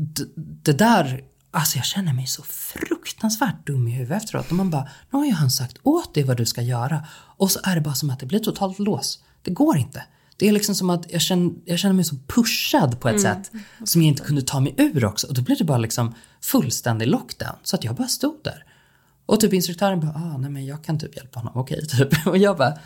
det 0.62 0.72
där, 0.72 1.20
alltså 1.50 1.76
jag 1.76 1.84
känner 1.86 2.12
mig 2.12 2.26
så 2.26 2.42
fruktansvärt 2.42 3.66
dum 3.66 3.88
i 3.88 3.90
huvudet 3.90 4.22
efteråt. 4.22 4.46
Och 4.50 4.56
man 4.56 4.70
bara, 4.70 4.88
nu 5.10 5.18
har 5.18 5.26
ju 5.26 5.32
han 5.32 5.50
sagt 5.50 5.76
åt 5.82 6.14
dig 6.14 6.24
vad 6.24 6.36
du 6.36 6.46
ska 6.46 6.62
göra. 6.62 7.06
Och 7.36 7.50
så 7.50 7.60
är 7.64 7.74
det 7.74 7.80
bara 7.80 7.94
som 7.94 8.10
att 8.10 8.20
det 8.20 8.26
blir 8.26 8.38
totalt 8.38 8.78
lås. 8.78 9.22
Det 9.42 9.50
går 9.50 9.76
inte. 9.76 10.02
Det 10.36 10.48
är 10.48 10.52
liksom 10.52 10.74
som 10.74 10.90
att 10.90 11.12
jag 11.12 11.20
känner, 11.20 11.52
jag 11.64 11.78
känner 11.78 11.94
mig 11.94 12.04
så 12.04 12.16
pushad 12.26 13.00
på 13.00 13.08
ett 13.08 13.20
sätt 13.20 13.50
som 13.84 14.02
jag 14.02 14.08
inte 14.08 14.22
kunde 14.22 14.42
ta 14.42 14.60
mig 14.60 14.74
ur 14.78 15.04
också. 15.04 15.26
Och 15.26 15.34
då 15.34 15.42
blir 15.42 15.56
det 15.56 15.64
bara 15.64 15.78
liksom 15.78 16.14
fullständig 16.42 17.06
lockdown. 17.08 17.56
Så 17.62 17.76
att 17.76 17.84
jag 17.84 17.94
bara 17.94 18.08
stod 18.08 18.40
där. 18.44 18.64
Och 19.26 19.40
typ 19.40 19.52
instruktören 19.52 20.00
bara, 20.00 20.10
ah, 20.14 20.36
nej 20.38 20.50
men 20.50 20.66
jag 20.66 20.84
kan 20.84 20.98
typ 20.98 21.16
hjälpa 21.16 21.38
honom, 21.40 21.52
okej 21.56 21.86
typ. 21.88 22.26
Och 22.26 22.38
jag 22.38 22.56
bara, 22.56 22.78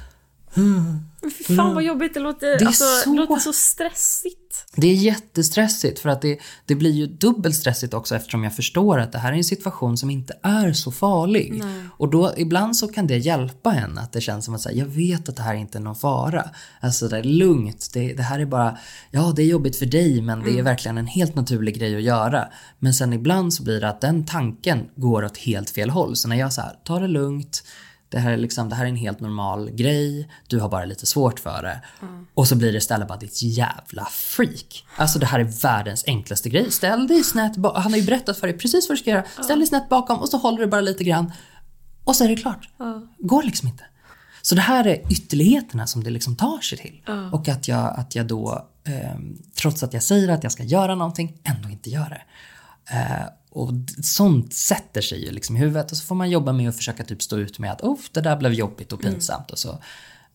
Fy 1.46 1.56
fan 1.56 1.74
vad 1.74 1.84
jobbigt, 1.84 2.14
det 2.14 2.20
låter, 2.20 2.46
är 2.46 2.66
alltså, 2.66 2.84
så- 2.84 3.10
det 3.10 3.16
låter 3.16 3.36
så 3.38 3.52
stressigt. 3.52 4.40
Det 4.76 4.86
är 4.86 4.94
jättestressigt 4.94 5.98
för 5.98 6.08
att 6.08 6.22
det, 6.22 6.38
det 6.66 6.74
blir 6.74 6.90
ju 6.90 7.06
dubbelt 7.06 7.56
stressigt 7.56 7.94
också 7.94 8.16
eftersom 8.16 8.44
jag 8.44 8.56
förstår 8.56 8.98
att 8.98 9.12
det 9.12 9.18
här 9.18 9.32
är 9.32 9.36
en 9.36 9.44
situation 9.44 9.96
som 9.96 10.10
inte 10.10 10.38
är 10.42 10.72
så 10.72 10.92
farlig. 10.92 11.62
Och 11.96 12.10
då 12.10 12.34
ibland 12.36 12.76
så 12.76 12.88
kan 12.88 13.06
det 13.06 13.18
hjälpa 13.18 13.74
en 13.74 13.98
att 13.98 14.12
det 14.12 14.20
känns 14.20 14.44
som 14.44 14.54
att 14.54 14.60
säga, 14.60 14.78
jag 14.78 14.86
vet 14.86 15.28
att 15.28 15.36
det 15.36 15.42
här 15.42 15.54
inte 15.54 15.78
är 15.78 15.82
någon 15.82 15.96
fara. 15.96 16.50
Alltså 16.80 17.08
det 17.08 17.18
är 17.18 17.22
lugnt, 17.22 17.90
det, 17.92 18.12
det 18.12 18.22
här 18.22 18.40
är 18.40 18.46
bara, 18.46 18.78
ja 19.10 19.32
det 19.36 19.42
är 19.42 19.46
jobbigt 19.46 19.76
för 19.76 19.86
dig 19.86 20.22
men 20.22 20.42
det 20.42 20.58
är 20.58 20.62
verkligen 20.62 20.98
en 20.98 21.06
helt 21.06 21.34
naturlig 21.34 21.78
grej 21.78 21.96
att 21.96 22.02
göra. 22.02 22.48
Men 22.78 22.94
sen 22.94 23.12
ibland 23.12 23.54
så 23.54 23.62
blir 23.62 23.80
det 23.80 23.88
att 23.88 24.00
den 24.00 24.26
tanken 24.26 24.88
går 24.96 25.24
åt 25.24 25.36
helt 25.36 25.70
fel 25.70 25.90
håll. 25.90 26.16
Så 26.16 26.28
när 26.28 26.36
jag 26.36 26.52
så 26.52 26.60
här, 26.60 26.76
ta 26.84 26.98
det 26.98 27.08
lugnt, 27.08 27.62
det 28.14 28.20
här, 28.20 28.32
är 28.32 28.36
liksom, 28.36 28.68
det 28.68 28.74
här 28.74 28.84
är 28.84 28.88
en 28.88 28.96
helt 28.96 29.20
normal 29.20 29.70
grej, 29.70 30.28
du 30.46 30.60
har 30.60 30.68
bara 30.68 30.84
lite 30.84 31.06
svårt 31.06 31.40
för 31.40 31.62
det. 31.62 31.80
Och 32.34 32.48
så 32.48 32.56
blir 32.56 32.72
det 32.72 32.78
istället 32.78 33.08
bara 33.08 33.18
ditt 33.18 33.42
jävla 33.42 34.04
freak. 34.10 34.84
Alltså 34.96 35.18
det 35.18 35.26
här 35.26 35.40
är 35.40 35.44
världens 35.44 36.04
enklaste 36.06 36.48
grej. 36.48 36.70
Ställ 36.70 37.06
dig 37.06 37.24
snett 37.24 37.56
bakom, 37.56 37.82
han 37.82 37.92
har 37.92 37.98
ju 37.98 38.06
berättat 38.06 38.38
för 38.38 38.46
dig 38.46 38.58
precis 38.58 38.88
vad 38.88 38.98
du 38.98 39.00
ska 39.00 39.10
göra. 39.10 39.24
Ställ 39.44 39.58
dig 39.58 39.66
snett 39.68 39.88
bakom 39.88 40.18
och 40.18 40.28
så 40.28 40.36
håller 40.36 40.58
du 40.58 40.66
bara 40.66 40.80
lite 40.80 41.04
grann. 41.04 41.32
Och 42.04 42.16
så 42.16 42.24
är 42.24 42.28
det 42.28 42.36
klart. 42.36 42.68
Går 43.18 43.42
liksom 43.42 43.68
inte. 43.68 43.84
Så 44.42 44.54
det 44.54 44.60
här 44.60 44.86
är 44.86 45.12
ytterligheterna 45.12 45.86
som 45.86 46.04
det 46.04 46.10
liksom 46.10 46.36
tar 46.36 46.60
sig 46.60 46.78
till. 46.78 47.02
Och 47.32 47.48
att 47.48 47.68
jag, 47.68 47.94
att 47.98 48.14
jag 48.14 48.26
då, 48.26 48.68
ehm, 48.84 49.38
trots 49.54 49.82
att 49.82 49.92
jag 49.92 50.02
säger 50.02 50.28
att 50.28 50.42
jag 50.42 50.52
ska 50.52 50.62
göra 50.62 50.94
någonting, 50.94 51.38
ändå 51.44 51.68
inte 51.68 51.90
gör 51.90 52.08
det. 52.08 52.22
Eh, 52.90 53.26
och 53.50 53.70
sånt 54.02 54.54
sätter 54.54 55.00
sig 55.00 55.24
ju 55.24 55.30
liksom 55.30 55.56
i 55.56 55.58
huvudet 55.58 55.90
och 55.92 55.96
så 55.98 56.04
får 56.04 56.14
man 56.14 56.30
jobba 56.30 56.52
med 56.52 56.68
att 56.68 56.76
försöka 56.76 57.04
typ 57.04 57.22
stå 57.22 57.36
ut 57.36 57.58
med 57.58 57.72
att 57.72 57.80
oh, 57.82 57.98
det 58.12 58.20
där 58.20 58.36
blev 58.36 58.52
jobbigt 58.52 58.92
och 58.92 59.00
pinsamt 59.00 59.50
och 59.50 59.58
så. 59.58 59.78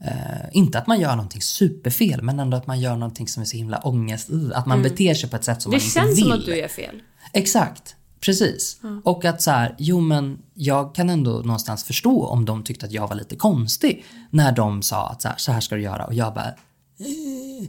Eh, 0.04 0.12
inte 0.52 0.80
att 0.80 0.88
man 0.88 1.00
gör 1.00 1.16
någonting 1.16 1.42
superfel 1.42 2.22
men 2.22 2.40
ändå 2.40 2.58
att 2.58 2.68
man 2.68 2.80
gör 2.80 2.96
någonting 2.96 3.28
som 3.28 3.42
är 3.42 3.46
så 3.46 3.58
himla 3.58 3.78
ångest, 3.78 4.30
att 4.54 4.66
man 4.66 4.84
beter 4.84 5.14
sig 5.14 5.30
på 5.30 5.36
ett 5.36 5.44
sätt 5.44 5.62
som 5.62 5.72
Det 5.72 5.78
man 5.78 5.82
inte 5.84 5.94
känns 5.94 6.18
vill. 6.18 6.24
som 6.24 6.32
att 6.32 6.46
du 6.46 6.58
gör 6.58 6.68
fel. 6.68 7.02
Exakt, 7.34 7.96
precis. 8.20 8.80
Och 9.04 9.26
att 9.26 9.42
så 9.42 9.52
här, 9.52 9.76
jo 9.78 10.00
men 10.00 10.38
jag 10.54 10.96
kan 10.96 11.10
ändå 11.10 11.32
någonstans 11.32 11.84
förstå 11.84 12.26
om 12.26 12.46
de 12.46 12.64
tyckte 12.64 12.86
att 12.86 12.92
jag 12.92 13.08
var 13.08 13.16
lite 13.16 13.36
konstig 13.36 14.06
när 14.30 14.52
de 14.52 14.82
sa 14.82 15.10
att 15.10 15.22
så 15.22 15.28
här, 15.28 15.38
så 15.38 15.52
här 15.52 15.60
ska 15.60 15.76
du 15.76 15.82
göra 15.82 16.06
och 16.06 16.14
jag 16.14 16.34
bara 16.34 16.48
"Eh." 17.00 17.68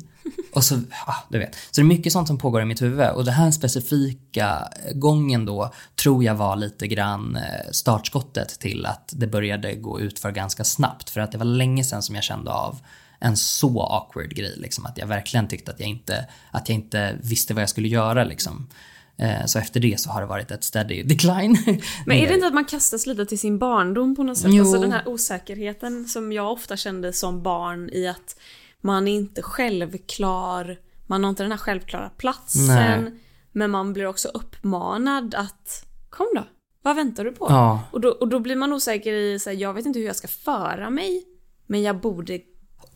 Och 0.53 0.65
så, 0.65 0.75
ja, 1.07 1.15
du 1.29 1.39
vet. 1.39 1.55
Så 1.55 1.81
det 1.81 1.81
är 1.81 1.85
mycket 1.85 2.13
sånt 2.13 2.29
som 2.29 2.39
pågår 2.39 2.63
i 2.63 2.65
mitt 2.65 2.83
huvud 2.83 3.09
och 3.11 3.25
den 3.25 3.35
här 3.35 3.51
specifika 3.51 4.69
gången 4.95 5.45
då 5.47 5.73
tror 6.03 6.25
jag 6.25 6.35
var 6.35 6.57
lite 6.57 6.87
grann 6.87 7.37
eh, 7.37 7.71
startskottet 7.71 8.49
till 8.61 8.87
att 8.87 9.13
det 9.17 9.27
började 9.27 9.75
gå 9.75 10.01
ut 10.01 10.19
för 10.19 10.31
ganska 10.31 10.65
snabbt 10.65 11.11
för 11.11 11.21
att 11.21 11.33
det 11.33 11.39
var 11.39 11.45
länge 11.45 11.85
sedan 11.85 12.03
som 12.03 12.15
jag 12.15 12.25
kände 12.25 12.53
av 12.53 12.79
en 13.19 13.37
så 13.37 13.83
awkward 13.83 14.35
grej 14.35 14.55
liksom 14.57 14.87
att 14.87 14.99
jag 14.99 15.07
verkligen 15.07 15.49
tyckte 15.49 15.71
att 15.71 15.81
jag 15.81 15.89
inte, 15.89 16.27
att 16.51 16.69
jag 16.69 16.75
inte 16.77 17.17
visste 17.23 17.55
vad 17.55 17.63
jag 17.63 17.69
skulle 17.71 17.89
göra 17.89 18.25
liksom. 18.25 18.69
Eh, 19.17 19.45
Så 19.47 19.59
efter 19.59 19.81
det 19.81 20.01
så 20.01 20.11
har 20.11 20.21
det 20.21 20.27
varit 20.27 20.51
ett 20.51 20.65
steady 20.65 21.03
decline. 21.03 21.59
Men 22.07 22.17
är 22.17 22.29
det 22.29 22.35
inte 22.35 22.47
att 22.47 22.55
man 22.55 22.65
kastas 22.65 23.07
lite 23.07 23.27
till 23.27 23.39
sin 23.39 23.59
barndom 23.59 24.17
på 24.17 24.23
något 24.23 24.39
sätt? 24.39 24.51
Jo. 24.55 24.63
Alltså 24.63 24.81
den 24.81 24.93
här 24.93 25.09
osäkerheten 25.09 26.09
som 26.09 26.33
jag 26.33 26.53
ofta 26.53 26.77
kände 26.77 27.13
som 27.13 27.43
barn 27.43 27.91
i 27.93 28.09
att 28.09 28.37
man 28.81 29.09
är 29.09 29.13
inte 29.17 29.43
självklar, 29.43 30.79
man 31.07 31.25
har 31.25 31.31
inte 31.31 31.43
den 31.43 31.53
här 31.53 31.59
självklara 31.59 32.11
platsen. 32.11 33.05
Nej. 33.05 33.21
Men 33.53 33.71
man 33.71 33.93
blir 33.93 34.07
också 34.07 34.29
uppmanad 34.29 35.35
att 35.35 35.87
kom 36.11 36.27
då, 36.35 36.45
vad 36.83 36.97
väntar 36.97 37.25
du 37.25 37.33
på? 37.33 37.47
Ja. 37.49 37.83
Och, 37.93 38.01
då, 38.01 38.09
och 38.09 38.29
då 38.29 38.41
blir 38.41 38.57
man 38.57 38.73
osäker 38.73 39.13
i, 39.13 39.39
så 39.39 39.51
här, 39.51 39.57
jag 39.57 39.75
vet 39.75 39.87
inte 39.87 39.99
hur 39.99 40.07
jag 40.07 40.17
ska 40.17 40.29
föra 40.29 40.91
mig, 40.91 41.25
men 41.67 41.83
jag 41.83 42.01
borde 42.01 42.41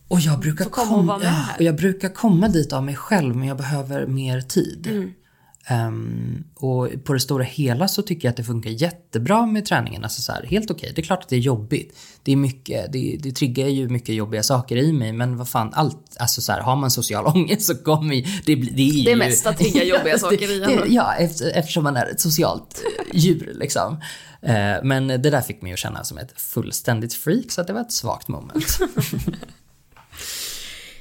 Och 0.09 0.21
jag 0.21 0.41
brukar 0.41 0.65
komma 0.65 1.15
och 1.17 1.23
och 1.57 1.63
jag 1.63 1.77
brukar 1.77 2.09
komma 2.09 2.49
dit 2.49 2.73
av 2.73 2.83
mig 2.83 2.97
själv 2.97 3.37
men 3.37 3.49
jag 3.49 3.57
behöver 3.57 4.07
mer 4.07 4.41
tid. 4.41 4.87
Mm. 4.87 5.13
Ehm, 5.67 6.45
och 6.55 6.89
på 7.05 7.13
det 7.13 7.21
stora 7.21 7.45
hela 7.45 7.89
så 7.89 8.03
tycker 8.03 8.29
jag 8.29 8.31
att 8.31 8.37
det 8.37 8.45
funkar 8.45 8.71
jättebra 8.71 9.47
med 9.47 9.67
träningen. 9.67 10.05
Alltså 10.05 10.23
så 10.23 10.33
här, 10.33 10.47
helt 10.47 10.71
okej, 10.71 10.93
det 10.95 11.01
är 11.01 11.05
klart 11.05 11.23
att 11.23 11.29
det 11.29 11.37
är 11.37 11.41
jobbigt. 11.41 11.99
Det 12.23 12.33
är 12.33 12.37
mycket, 12.37 12.93
det, 12.93 13.17
det 13.23 13.33
triggar 13.33 13.67
ju 13.67 13.89
mycket 13.89 14.15
jobbiga 14.15 14.43
saker 14.43 14.77
i 14.77 14.93
mig 14.93 15.13
men 15.13 15.37
vad 15.37 15.49
fan, 15.49 15.71
allt, 15.75 16.17
alltså 16.19 16.41
så 16.41 16.53
här, 16.53 16.61
har 16.61 16.77
man 16.77 16.91
social 16.91 17.27
ångest 17.35 17.67
så 17.67 17.75
kommer 17.75 18.15
ju, 18.15 18.23
det, 18.23 18.55
det 18.55 18.83
är 18.83 18.93
ju... 18.93 19.03
Det 19.05 19.17
mesta 19.17 19.53
triggar 19.53 19.85
jobbiga 19.85 20.19
saker 20.19 20.51
i 20.51 20.63
en. 20.63 20.93
Ja, 20.93 21.15
efter, 21.15 21.51
eftersom 21.55 21.85
man 21.85 21.97
är 21.97 22.07
ett 22.07 22.21
socialt 22.21 22.83
djur 23.13 23.53
liksom. 23.55 23.97
Eh, 24.43 24.75
men 24.83 25.07
det 25.07 25.17
där 25.17 25.41
fick 25.41 25.63
mig 25.63 25.73
att 25.73 25.79
känna 25.79 26.05
som 26.05 26.19
ett 26.19 26.41
fullständigt 26.41 27.15
freak 27.15 27.51
så 27.51 27.63
det 27.63 27.73
var 27.73 27.81
ett 27.81 27.93
svagt 27.93 28.29
moment. 28.29 28.79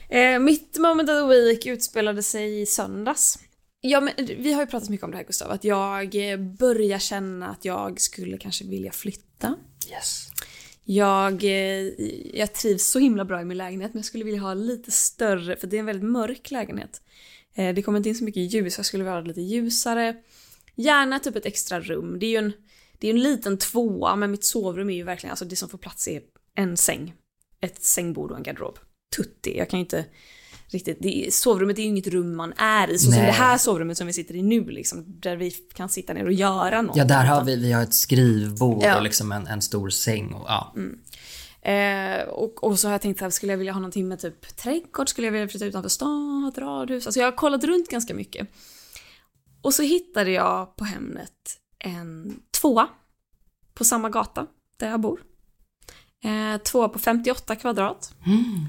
Eh, 0.09 0.39
mitt 0.39 0.77
moment 0.79 1.09
of 1.09 1.15
the 1.15 1.27
week 1.27 1.65
utspelade 1.65 2.23
sig 2.23 2.61
i 2.61 2.65
söndags. 2.65 3.39
Ja, 3.85 4.01
men 4.01 4.13
vi 4.17 4.53
har 4.53 4.61
ju 4.61 4.67
pratat 4.67 4.89
mycket 4.89 5.03
om 5.03 5.11
det 5.11 5.17
här 5.17 5.23
Gustav, 5.23 5.51
att 5.51 5.63
jag 5.63 6.31
eh, 6.31 6.37
börjar 6.37 6.99
känna 6.99 7.49
att 7.49 7.65
jag 7.65 8.01
skulle 8.01 8.37
kanske 8.37 8.65
vilja 8.65 8.91
flytta. 8.91 9.55
Yes. 9.91 10.27
Jag, 10.83 11.43
eh, 11.43 11.91
jag 12.33 12.53
trivs 12.53 12.85
så 12.85 12.99
himla 12.99 13.25
bra 13.25 13.41
i 13.41 13.45
min 13.45 13.57
lägenhet 13.57 13.93
men 13.93 13.99
jag 13.99 14.05
skulle 14.05 14.23
vilja 14.23 14.41
ha 14.41 14.53
lite 14.53 14.91
större, 14.91 15.55
för 15.55 15.67
det 15.67 15.77
är 15.77 15.79
en 15.79 15.85
väldigt 15.85 16.09
mörk 16.09 16.51
lägenhet. 16.51 17.01
Eh, 17.55 17.73
det 17.73 17.81
kommer 17.81 17.97
inte 17.97 18.09
in 18.09 18.15
så 18.15 18.23
mycket 18.23 18.53
ljus, 18.53 18.77
jag 18.77 18.85
skulle 18.85 19.03
vilja 19.03 19.13
ha 19.13 19.21
lite 19.21 19.41
ljusare. 19.41 20.15
Gärna 20.75 21.19
typ 21.19 21.35
ett 21.35 21.45
extra 21.45 21.79
rum. 21.79 22.19
Det 22.19 22.25
är 22.25 22.29
ju 22.29 22.37
en, 22.37 22.53
det 22.97 23.07
är 23.07 23.13
en 23.13 23.23
liten 23.23 23.57
tvåa 23.57 24.15
men 24.15 24.31
mitt 24.31 24.43
sovrum 24.43 24.89
är 24.89 24.95
ju 24.95 25.03
verkligen, 25.03 25.31
alltså 25.31 25.45
det 25.45 25.55
som 25.55 25.69
får 25.69 25.77
plats 25.77 26.07
är 26.07 26.21
en 26.55 26.77
säng. 26.77 27.13
Ett 27.61 27.83
sängbord 27.83 28.31
och 28.31 28.37
en 28.37 28.43
garderob. 28.43 28.79
Tutti, 29.15 29.57
jag 29.57 29.69
kan 29.69 29.79
ju 29.79 29.83
inte 29.83 30.05
riktigt, 30.73 30.97
det 31.01 31.33
sovrummet 31.33 31.77
är 31.77 31.81
ju 31.81 31.87
inget 31.87 32.07
rum 32.07 32.35
man 32.35 32.53
är 32.57 32.91
i, 32.91 32.97
så 32.97 33.03
som 33.03 33.19
Nej. 33.19 33.25
det 33.25 33.31
här 33.31 33.57
sovrummet 33.57 33.97
som 33.97 34.07
vi 34.07 34.13
sitter 34.13 34.35
i 34.35 34.41
nu 34.41 34.65
liksom, 34.65 35.05
där 35.07 35.35
vi 35.35 35.51
kan 35.51 35.89
sitta 35.89 36.13
ner 36.13 36.25
och 36.25 36.33
göra 36.33 36.81
något. 36.81 36.95
Ja, 36.95 37.05
där 37.05 37.25
har 37.25 37.43
vi, 37.43 37.55
vi 37.55 37.71
har 37.71 37.83
ett 37.83 37.93
skrivbord 37.93 38.83
Ja. 38.83 38.97
och 38.97 39.03
liksom 39.03 39.31
en, 39.31 39.47
en 39.47 39.61
stor 39.61 39.89
säng 39.89 40.33
och 40.33 40.45
ja. 40.47 40.73
Eh, 41.61 42.27
och, 42.27 42.63
och 42.63 42.79
så 42.79 42.87
har 42.87 42.91
jag 42.93 43.01
tänkt 43.01 43.21
här, 43.21 43.29
skulle 43.29 43.53
jag 43.53 43.57
vilja 43.57 43.73
ha 43.73 43.79
någonting 43.79 44.07
med 44.07 44.19
typ 44.19 44.55
trädgård? 44.57 45.09
Skulle 45.09 45.27
jag 45.27 45.31
vilja 45.31 45.47
flytta 45.47 45.65
utanför 45.65 45.89
stan, 45.89 46.51
ett 46.53 46.57
radhus? 46.57 47.07
Alltså 47.07 47.19
jag 47.19 47.27
har 47.27 47.37
kollat 47.37 47.63
runt 47.63 47.89
ganska 47.89 48.13
mycket. 48.13 48.47
Och 49.61 49.73
så 49.73 49.83
hittade 49.83 50.31
jag 50.31 50.75
på 50.75 50.83
Hemnet 50.83 51.59
en 51.79 52.39
tvåa 52.61 52.87
på 53.73 53.83
samma 53.83 54.09
gata 54.09 54.47
där 54.77 54.89
jag 54.89 55.01
bor. 55.01 55.19
Eh, 56.23 56.57
tvåa 56.57 56.89
på 56.89 56.99
58 56.99 57.55
kvadrat. 57.55 58.13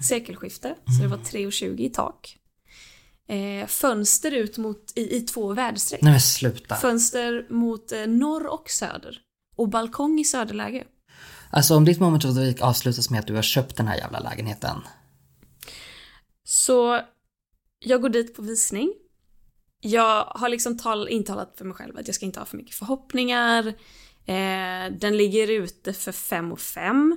Sekelskifte, 0.02 0.74
så 0.96 1.02
det 1.02 1.08
var 1.08 1.16
3,20 1.18 1.80
i 1.80 1.88
tak. 1.90 2.36
eh, 3.28 3.66
fönster 3.66 4.30
ut 4.32 4.58
mot, 4.58 4.92
i, 4.94 5.16
i 5.16 5.20
två 5.20 5.52
väderstreck. 5.52 6.02
Nej 6.02 6.12
men 6.12 6.20
sluta. 6.20 6.74
Fönster 6.76 7.46
mot 7.50 7.92
eh, 7.92 8.06
norr 8.06 8.46
och 8.46 8.70
söder. 8.70 9.18
Och 9.56 9.68
balkong 9.68 10.20
i 10.20 10.24
söderläge. 10.24 10.84
Alltså 11.50 11.76
om 11.76 11.84
ditt 11.84 12.00
moment 12.00 12.24
of 12.24 12.34
the 12.34 12.40
week 12.40 12.60
avslutas 12.60 13.10
med 13.10 13.20
att 13.20 13.26
du 13.26 13.34
har 13.34 13.42
köpt 13.42 13.76
den 13.76 13.86
här 13.88 13.96
jävla 13.96 14.18
lägenheten. 14.18 14.76
Så 16.44 17.00
jag 17.78 18.02
går 18.02 18.08
dit 18.08 18.34
på 18.34 18.42
visning. 18.42 18.92
Jag 19.80 20.24
har 20.24 20.48
liksom 20.48 20.78
tal, 20.78 21.08
intalat 21.08 21.54
för 21.58 21.64
mig 21.64 21.74
själv 21.74 21.98
att 21.98 22.06
jag 22.08 22.14
ska 22.14 22.26
inte 22.26 22.38
ha 22.38 22.46
för 22.46 22.56
mycket 22.56 22.74
förhoppningar. 22.74 23.66
Eh, 24.26 24.92
den 25.00 25.16
ligger 25.16 25.48
ute 25.48 25.92
för 25.92 26.12
fem 26.12 26.52
och 26.52 26.60
fem. 26.60 27.16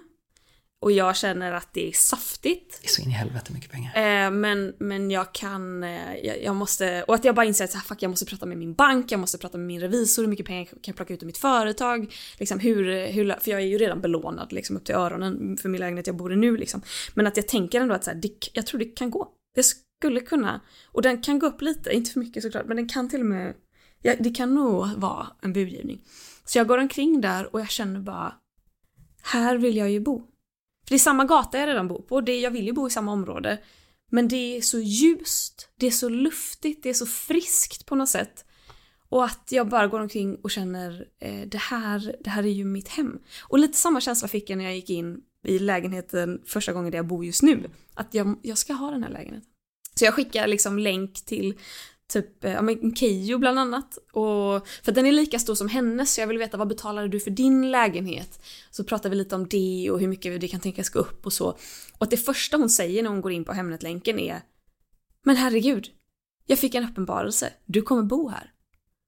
Och 0.82 0.92
jag 0.92 1.16
känner 1.16 1.52
att 1.52 1.74
det 1.74 1.88
är 1.88 1.92
saftigt. 1.92 2.80
Det 2.82 2.88
är 2.88 2.90
så 2.90 3.02
in 3.02 3.10
i 3.10 3.12
helvete 3.12 3.54
mycket 3.54 3.72
pengar. 3.72 3.96
Eh, 3.96 4.32
men, 4.32 4.74
men 4.80 5.12
jag 5.12 5.34
kan, 5.34 5.84
eh, 5.84 6.16
jag, 6.24 6.44
jag 6.44 6.56
måste, 6.56 7.04
och 7.04 7.16
att 7.16 7.26
jag 7.26 7.36
bara 7.36 7.46
inser 7.46 7.64
att 7.64 7.72
så 7.72 7.78
här, 7.78 7.86
fuck, 7.86 8.02
jag 8.02 8.10
måste 8.10 8.26
prata 8.26 8.46
med 8.46 8.58
min 8.58 8.74
bank, 8.74 9.12
jag 9.12 9.20
måste 9.20 9.38
prata 9.38 9.58
med 9.58 9.68
min 9.68 9.82
revisor, 9.82 10.24
hur 10.24 10.30
mycket 10.30 10.46
pengar 10.46 10.66
kan 10.66 10.80
jag 10.84 10.96
plocka 10.96 11.14
ut 11.14 11.24
ur 11.24 11.28
mitt 11.28 11.38
företag? 11.38 12.14
Liksom 12.38 12.60
hur, 12.60 13.08
hur, 13.08 13.36
för 13.40 13.52
jag 13.52 13.62
är 13.62 13.66
ju 13.66 13.78
redan 13.78 14.02
belånad 14.02 14.54
liksom 14.54 14.78
upp 14.78 14.86
till 14.86 14.96
öronen 14.96 15.58
för 15.58 15.70
min 15.70 15.80
lägenhet 15.80 16.08
jag 16.08 16.16
bor 16.16 16.34
i 16.34 16.36
nu 16.36 16.58
liksom. 16.58 16.82
Men 17.14 17.28
att 17.28 17.38
jag 17.38 17.48
tänker 17.48 17.82
ändå 17.82 17.96
att 17.96 18.04
så 18.04 18.12
här, 18.12 18.18
det, 18.18 18.32
jag 18.54 18.68
tror 18.68 18.80
det 18.80 18.86
kan 18.86 19.12
gå. 19.12 19.28
Det 19.56 19.64
skulle 19.64 20.20
kunna. 20.20 20.62
Och 20.92 21.02
den 21.02 21.22
kan 21.22 21.40
gå 21.40 21.48
upp 21.48 21.62
lite, 21.62 21.94
inte 21.94 22.12
för 22.12 22.20
mycket 22.20 22.44
såklart, 22.44 22.66
men 22.68 22.78
den 22.78 22.90
kan 22.90 23.10
till 23.10 23.20
och 23.20 23.26
med, 23.26 23.54
ja, 24.02 24.14
det 24.20 24.30
kan 24.30 24.56
nog 24.56 24.88
vara 24.98 25.28
en 25.42 25.54
budgivning. 25.54 26.02
Så 26.46 26.58
jag 26.58 26.68
går 26.68 26.78
omkring 26.78 27.22
där 27.22 27.54
och 27.54 27.60
jag 27.60 27.70
känner 27.70 28.00
bara, 28.00 28.34
här 29.24 29.58
vill 29.58 29.78
jag 29.78 29.92
ju 29.92 30.00
bo. 30.00 30.24
För 30.88 30.90
det 30.90 30.96
är 30.96 31.00
samma 31.00 31.26
gata 31.26 31.60
jag 31.60 31.68
redan 31.70 31.88
bor 31.88 32.02
på, 32.02 32.22
det, 32.22 32.40
jag 32.40 32.52
vill 32.52 32.66
ju 32.66 32.74
bo 32.74 32.88
i 32.88 32.92
samma 32.92 33.12
område. 33.12 33.58
Men 34.12 34.28
det 34.28 34.58
är 34.58 34.62
så 34.62 34.80
ljust, 34.80 35.70
det 35.80 35.88
är 35.88 35.92
så 35.92 36.10
luftigt, 36.10 36.84
det 36.84 36.90
är 36.90 36.94
så 36.94 37.06
friskt 37.06 37.86
på 37.86 37.96
något 37.96 38.10
sätt. 38.10 38.46
Och 39.10 39.26
att 39.26 39.48
jag 39.52 39.70
bara 39.70 39.88
går 39.88 40.00
omkring 40.00 40.36
och 40.36 40.52
känner 40.52 41.08
eh, 41.20 41.48
det, 41.48 41.58
här, 41.58 42.16
det 42.24 42.30
här 42.30 42.44
är 42.44 42.52
ju 42.52 42.66
mitt 42.66 42.88
hem. 42.88 43.20
Och 43.42 43.60
lite 43.60 43.78
samma 43.78 44.02
känsla 44.02 44.28
fick 44.28 44.50
jag 44.50 44.58
när 44.58 44.66
jag 44.66 44.76
gick 44.76 44.90
in 44.90 45.22
i 45.44 45.60
lägenheten 45.60 46.42
första 46.46 46.74
gången 46.74 46.92
där 46.92 46.98
jag 46.98 47.08
bor 47.08 47.26
just 47.26 47.42
nu. 47.42 47.70
Att 47.94 48.14
jag, 48.14 48.40
jag 48.42 48.58
ska 48.58 48.74
ha 48.74 48.92
den 48.92 49.04
här 49.04 49.12
lägenheten. 49.12 49.50
Så 49.96 50.06
jag 50.06 50.14
skickar 50.14 50.48
liksom 50.48 50.80
länk 50.80 51.26
till 51.26 51.60
typ, 52.08 52.44
eh, 52.44 52.52
ja 52.52 52.62
men 52.62 52.96
Keyyo 52.96 53.38
bland 53.38 53.60
annat. 53.60 53.98
Och, 53.98 54.68
för 54.84 54.92
den 54.92 55.06
är 55.06 55.12
lika 55.12 55.40
stor 55.40 55.56
som 55.56 55.68
hennes 55.68 56.14
så 56.14 56.22
jag 56.22 56.28
vill 56.28 56.38
veta 56.38 56.58
vad 56.58 56.68
betalade 56.68 57.08
du 57.08 57.20
för 57.20 57.32
din 57.32 57.72
lägenhet? 57.72 58.40
Så 58.72 58.84
pratar 58.84 59.10
vi 59.10 59.16
lite 59.16 59.36
om 59.36 59.48
det 59.48 59.92
och 59.92 60.00
hur 60.00 60.08
mycket 60.08 60.42
det 60.42 60.48
kan 60.48 60.60
tänkas 60.60 60.90
gå 60.90 61.00
upp 61.00 61.26
och 61.26 61.34
så. 61.34 61.48
Och 61.98 62.04
att 62.04 62.10
det 62.10 62.18
första 62.18 62.58
hon 62.58 62.70
säger 62.70 63.04
när 63.04 63.10
hon 63.10 63.22
går 63.22 63.32
in 63.32 63.46
på 63.46 63.54
Hemnet-länken 63.54 64.20
är 64.20 64.42
Men 65.24 65.36
herregud, 65.36 65.88
jag 66.46 66.60
fick 66.60 66.76
en 66.76 66.90
uppenbarelse, 66.90 67.54
du 67.66 67.82
kommer 67.82 68.04
bo 68.04 68.30
här. 68.30 68.52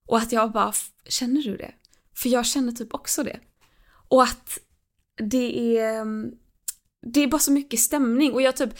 Och 0.07 0.17
att 0.17 0.31
jag 0.31 0.51
bara, 0.51 0.73
känner 1.09 1.41
du 1.41 1.57
det? 1.57 1.73
För 2.15 2.29
jag 2.29 2.45
känner 2.45 2.71
typ 2.71 2.93
också 2.93 3.23
det. 3.23 3.39
Och 4.07 4.23
att 4.23 4.59
det 5.17 5.77
är 5.77 6.01
mm, 6.01 6.31
det 7.01 7.19
är 7.19 7.27
bara 7.27 7.39
så 7.39 7.51
mycket 7.51 7.79
stämning 7.79 8.33
och 8.33 8.41
jag 8.41 8.57
typ 8.57 8.73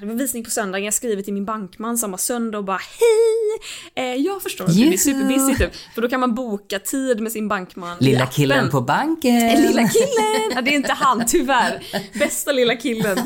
det 0.00 0.06
var 0.06 0.14
visning 0.14 0.44
på 0.44 0.50
söndagen, 0.50 0.84
jag 0.84 0.94
skriver 0.94 1.22
till 1.22 1.34
min 1.34 1.44
bankman 1.44 1.98
samma 1.98 2.18
söndag 2.18 2.58
och 2.58 2.64
bara 2.64 2.78
hej! 2.78 3.60
Eh, 3.94 4.14
jag 4.14 4.42
förstår 4.42 4.64
att 4.64 4.74
det 4.74 4.92
är 4.92 4.96
superbusy 4.96 5.54
typ. 5.54 5.74
För 5.94 6.02
då 6.02 6.08
kan 6.08 6.20
man 6.20 6.34
boka 6.34 6.78
tid 6.78 7.20
med 7.20 7.32
sin 7.32 7.48
bankman 7.48 7.96
Lilla 8.00 8.26
killen 8.26 8.70
på 8.70 8.80
banken! 8.80 9.36
Eh, 9.36 9.60
lilla 9.60 9.88
killen! 9.88 10.52
Ja, 10.54 10.62
det 10.62 10.70
är 10.70 10.74
inte 10.74 10.92
han 10.92 11.26
tyvärr. 11.26 11.82
Bästa 12.18 12.52
lilla 12.52 12.76
killen. 12.76 13.18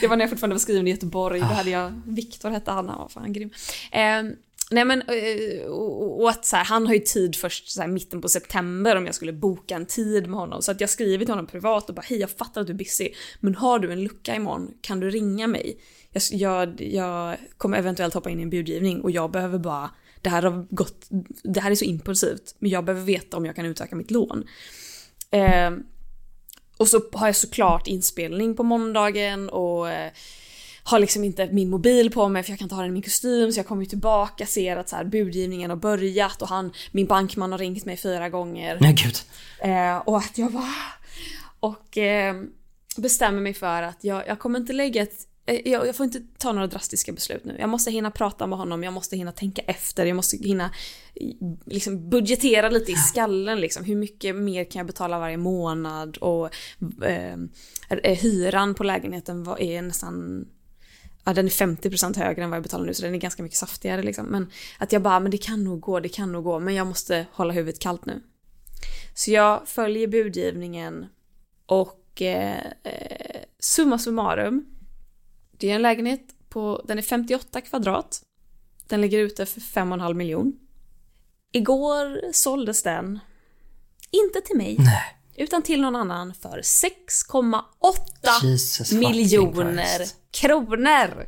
Det 0.00 0.06
var 0.06 0.16
när 0.16 0.22
jag 0.22 0.30
fortfarande 0.30 0.54
var 0.54 0.60
skriven 0.60 0.88
i 0.88 0.90
Göteborg, 0.90 1.40
då 1.40 1.46
hade 1.46 1.70
jag, 1.70 2.02
Viktor 2.06 2.50
hette 2.50 2.70
han, 2.70 2.88
han 2.88 2.98
var 2.98 3.08
fan 3.08 3.32
grym. 3.32 3.50
Eh, 3.92 4.22
Nej 4.70 4.84
men, 4.84 5.02
eh, 5.02 5.66
och 5.66 6.30
att 6.30 6.44
så 6.44 6.56
här, 6.56 6.64
han 6.64 6.86
har 6.86 6.94
ju 6.94 7.00
tid 7.00 7.36
först 7.36 7.70
så 7.70 7.80
här, 7.80 7.88
mitten 7.88 8.20
på 8.20 8.28
september 8.28 8.96
om 8.96 9.06
jag 9.06 9.14
skulle 9.14 9.32
boka 9.32 9.76
en 9.76 9.86
tid 9.86 10.26
med 10.26 10.38
honom. 10.38 10.62
Så 10.62 10.70
att 10.70 10.80
jag 10.80 10.90
skriver 10.90 11.24
till 11.24 11.32
honom 11.32 11.46
privat 11.46 11.88
och 11.88 11.94
bara 11.94 12.02
hej 12.02 12.18
jag 12.18 12.30
fattar 12.30 12.60
att 12.60 12.66
du 12.66 12.72
är 12.72 12.78
busy, 12.78 13.08
men 13.40 13.54
har 13.54 13.78
du 13.78 13.92
en 13.92 14.02
lucka 14.02 14.34
imorgon 14.34 14.74
kan 14.80 15.00
du 15.00 15.10
ringa 15.10 15.46
mig? 15.46 15.80
Jag, 16.12 16.22
jag, 16.30 16.80
jag 16.80 17.36
kommer 17.56 17.78
eventuellt 17.78 18.14
hoppa 18.14 18.30
in 18.30 18.40
i 18.40 18.42
en 18.42 18.50
budgivning 18.50 19.00
och 19.00 19.10
jag 19.10 19.30
behöver 19.30 19.58
bara, 19.58 19.90
det 20.22 20.30
här 20.30 20.42
har 20.42 20.66
gått, 20.70 21.06
det 21.42 21.60
här 21.60 21.70
är 21.70 21.74
så 21.74 21.84
impulsivt, 21.84 22.54
men 22.58 22.70
jag 22.70 22.84
behöver 22.84 23.04
veta 23.06 23.36
om 23.36 23.44
jag 23.44 23.56
kan 23.56 23.66
utöka 23.66 23.96
mitt 23.96 24.10
lån. 24.10 24.44
Eh, 25.30 25.70
och 26.76 26.88
så 26.88 27.00
har 27.12 27.26
jag 27.26 27.36
såklart 27.36 27.86
inspelning 27.86 28.56
på 28.56 28.62
måndagen 28.62 29.48
och 29.48 29.90
eh, 29.90 30.12
har 30.88 30.98
liksom 30.98 31.24
inte 31.24 31.46
min 31.46 31.70
mobil 31.70 32.10
på 32.10 32.28
mig 32.28 32.42
för 32.42 32.50
jag 32.50 32.58
kan 32.58 32.64
inte 32.64 32.74
ha 32.74 32.82
den 32.82 32.90
i 32.90 32.92
min 32.92 33.02
kostym 33.02 33.52
så 33.52 33.58
jag 33.58 33.66
kommer 33.66 33.82
ju 33.82 33.88
tillbaka, 33.88 34.46
ser 34.46 34.76
att 34.76 34.88
så 34.88 34.96
här, 34.96 35.04
budgivningen 35.04 35.70
har 35.70 35.76
börjat 35.76 36.42
och 36.42 36.48
han, 36.48 36.72
min 36.92 37.06
bankman 37.06 37.52
har 37.52 37.58
ringt 37.58 37.84
mig 37.84 37.96
fyra 37.96 38.28
gånger. 38.28 38.78
Nej 38.80 38.92
gud. 38.92 39.16
Eh, 39.58 39.96
och 39.96 40.18
att 40.18 40.38
jag 40.38 40.52
bara... 40.52 40.74
Och 41.60 41.98
eh, 41.98 42.36
bestämmer 42.96 43.40
mig 43.40 43.54
för 43.54 43.82
att 43.82 44.04
jag, 44.04 44.26
jag 44.26 44.38
kommer 44.38 44.58
inte 44.58 44.72
lägga 44.72 45.02
ett 45.02 45.26
eh, 45.46 45.68
jag, 45.68 45.86
jag, 45.86 45.96
får 45.96 46.04
inte 46.04 46.20
ta 46.38 46.52
några 46.52 46.66
drastiska 46.66 47.12
beslut 47.12 47.44
nu. 47.44 47.56
Jag 47.58 47.68
måste 47.68 47.90
hinna 47.90 48.10
prata 48.10 48.46
med 48.46 48.58
honom, 48.58 48.82
jag 48.82 48.92
måste 48.92 49.16
hinna 49.16 49.32
tänka 49.32 49.62
efter, 49.62 50.06
jag 50.06 50.16
måste 50.16 50.36
hinna 50.36 50.70
liksom 51.64 52.10
budgetera 52.10 52.68
lite 52.68 52.92
i 52.92 52.94
skallen 52.94 53.60
liksom. 53.60 53.84
Hur 53.84 53.96
mycket 53.96 54.36
mer 54.36 54.64
kan 54.64 54.80
jag 54.80 54.86
betala 54.86 55.18
varje 55.18 55.36
månad? 55.36 56.16
Och 56.16 56.50
eh, 57.04 58.16
hyran 58.18 58.74
på 58.74 58.84
lägenheten 58.84 59.46
är 59.58 59.82
nästan 59.82 60.46
ja, 61.24 61.34
den 61.34 61.46
är 61.46 61.50
50% 61.50 62.18
högre 62.18 62.44
än 62.44 62.50
vad 62.50 62.56
jag 62.56 62.62
betalar 62.62 62.86
nu 62.86 62.94
så 62.94 63.02
den 63.02 63.14
är 63.14 63.18
ganska 63.18 63.42
mycket 63.42 63.58
saftigare 63.58 64.02
liksom. 64.02 64.26
Men 64.26 64.50
att 64.78 64.92
jag 64.92 65.02
bara, 65.02 65.20
men 65.20 65.30
det 65.30 65.38
kan 65.38 65.64
nog 65.64 65.80
gå, 65.80 66.00
det 66.00 66.08
kan 66.08 66.32
nog 66.32 66.44
gå, 66.44 66.58
men 66.58 66.74
jag 66.74 66.86
måste 66.86 67.26
hålla 67.32 67.52
huvudet 67.52 67.80
kallt 67.80 68.06
nu. 68.06 68.22
Så 69.14 69.30
jag 69.30 69.68
följer 69.68 70.08
budgivningen 70.08 71.06
och 71.66 72.22
eh, 72.22 72.56
eh 72.82 73.40
summa 73.58 73.98
summarum. 73.98 74.66
Det 75.52 75.70
är 75.70 75.74
en 75.74 75.82
lägenhet 75.82 76.20
på, 76.48 76.84
den 76.84 76.98
är 76.98 77.02
58 77.02 77.60
kvadrat. 77.60 78.22
Den 78.86 79.00
ligger 79.00 79.18
ute 79.18 79.46
för 79.46 79.60
5,5 79.60 80.14
miljon. 80.14 80.52
Igår 81.52 82.32
såldes 82.32 82.82
den, 82.82 83.18
inte 84.10 84.40
till 84.40 84.56
mig, 84.56 84.76
Nej 84.78 85.17
utan 85.38 85.62
till 85.62 85.80
någon 85.80 85.96
annan 85.96 86.34
för 86.34 86.60
6,8 86.62 88.98
miljoner 88.98 90.06
kronor. 90.30 91.26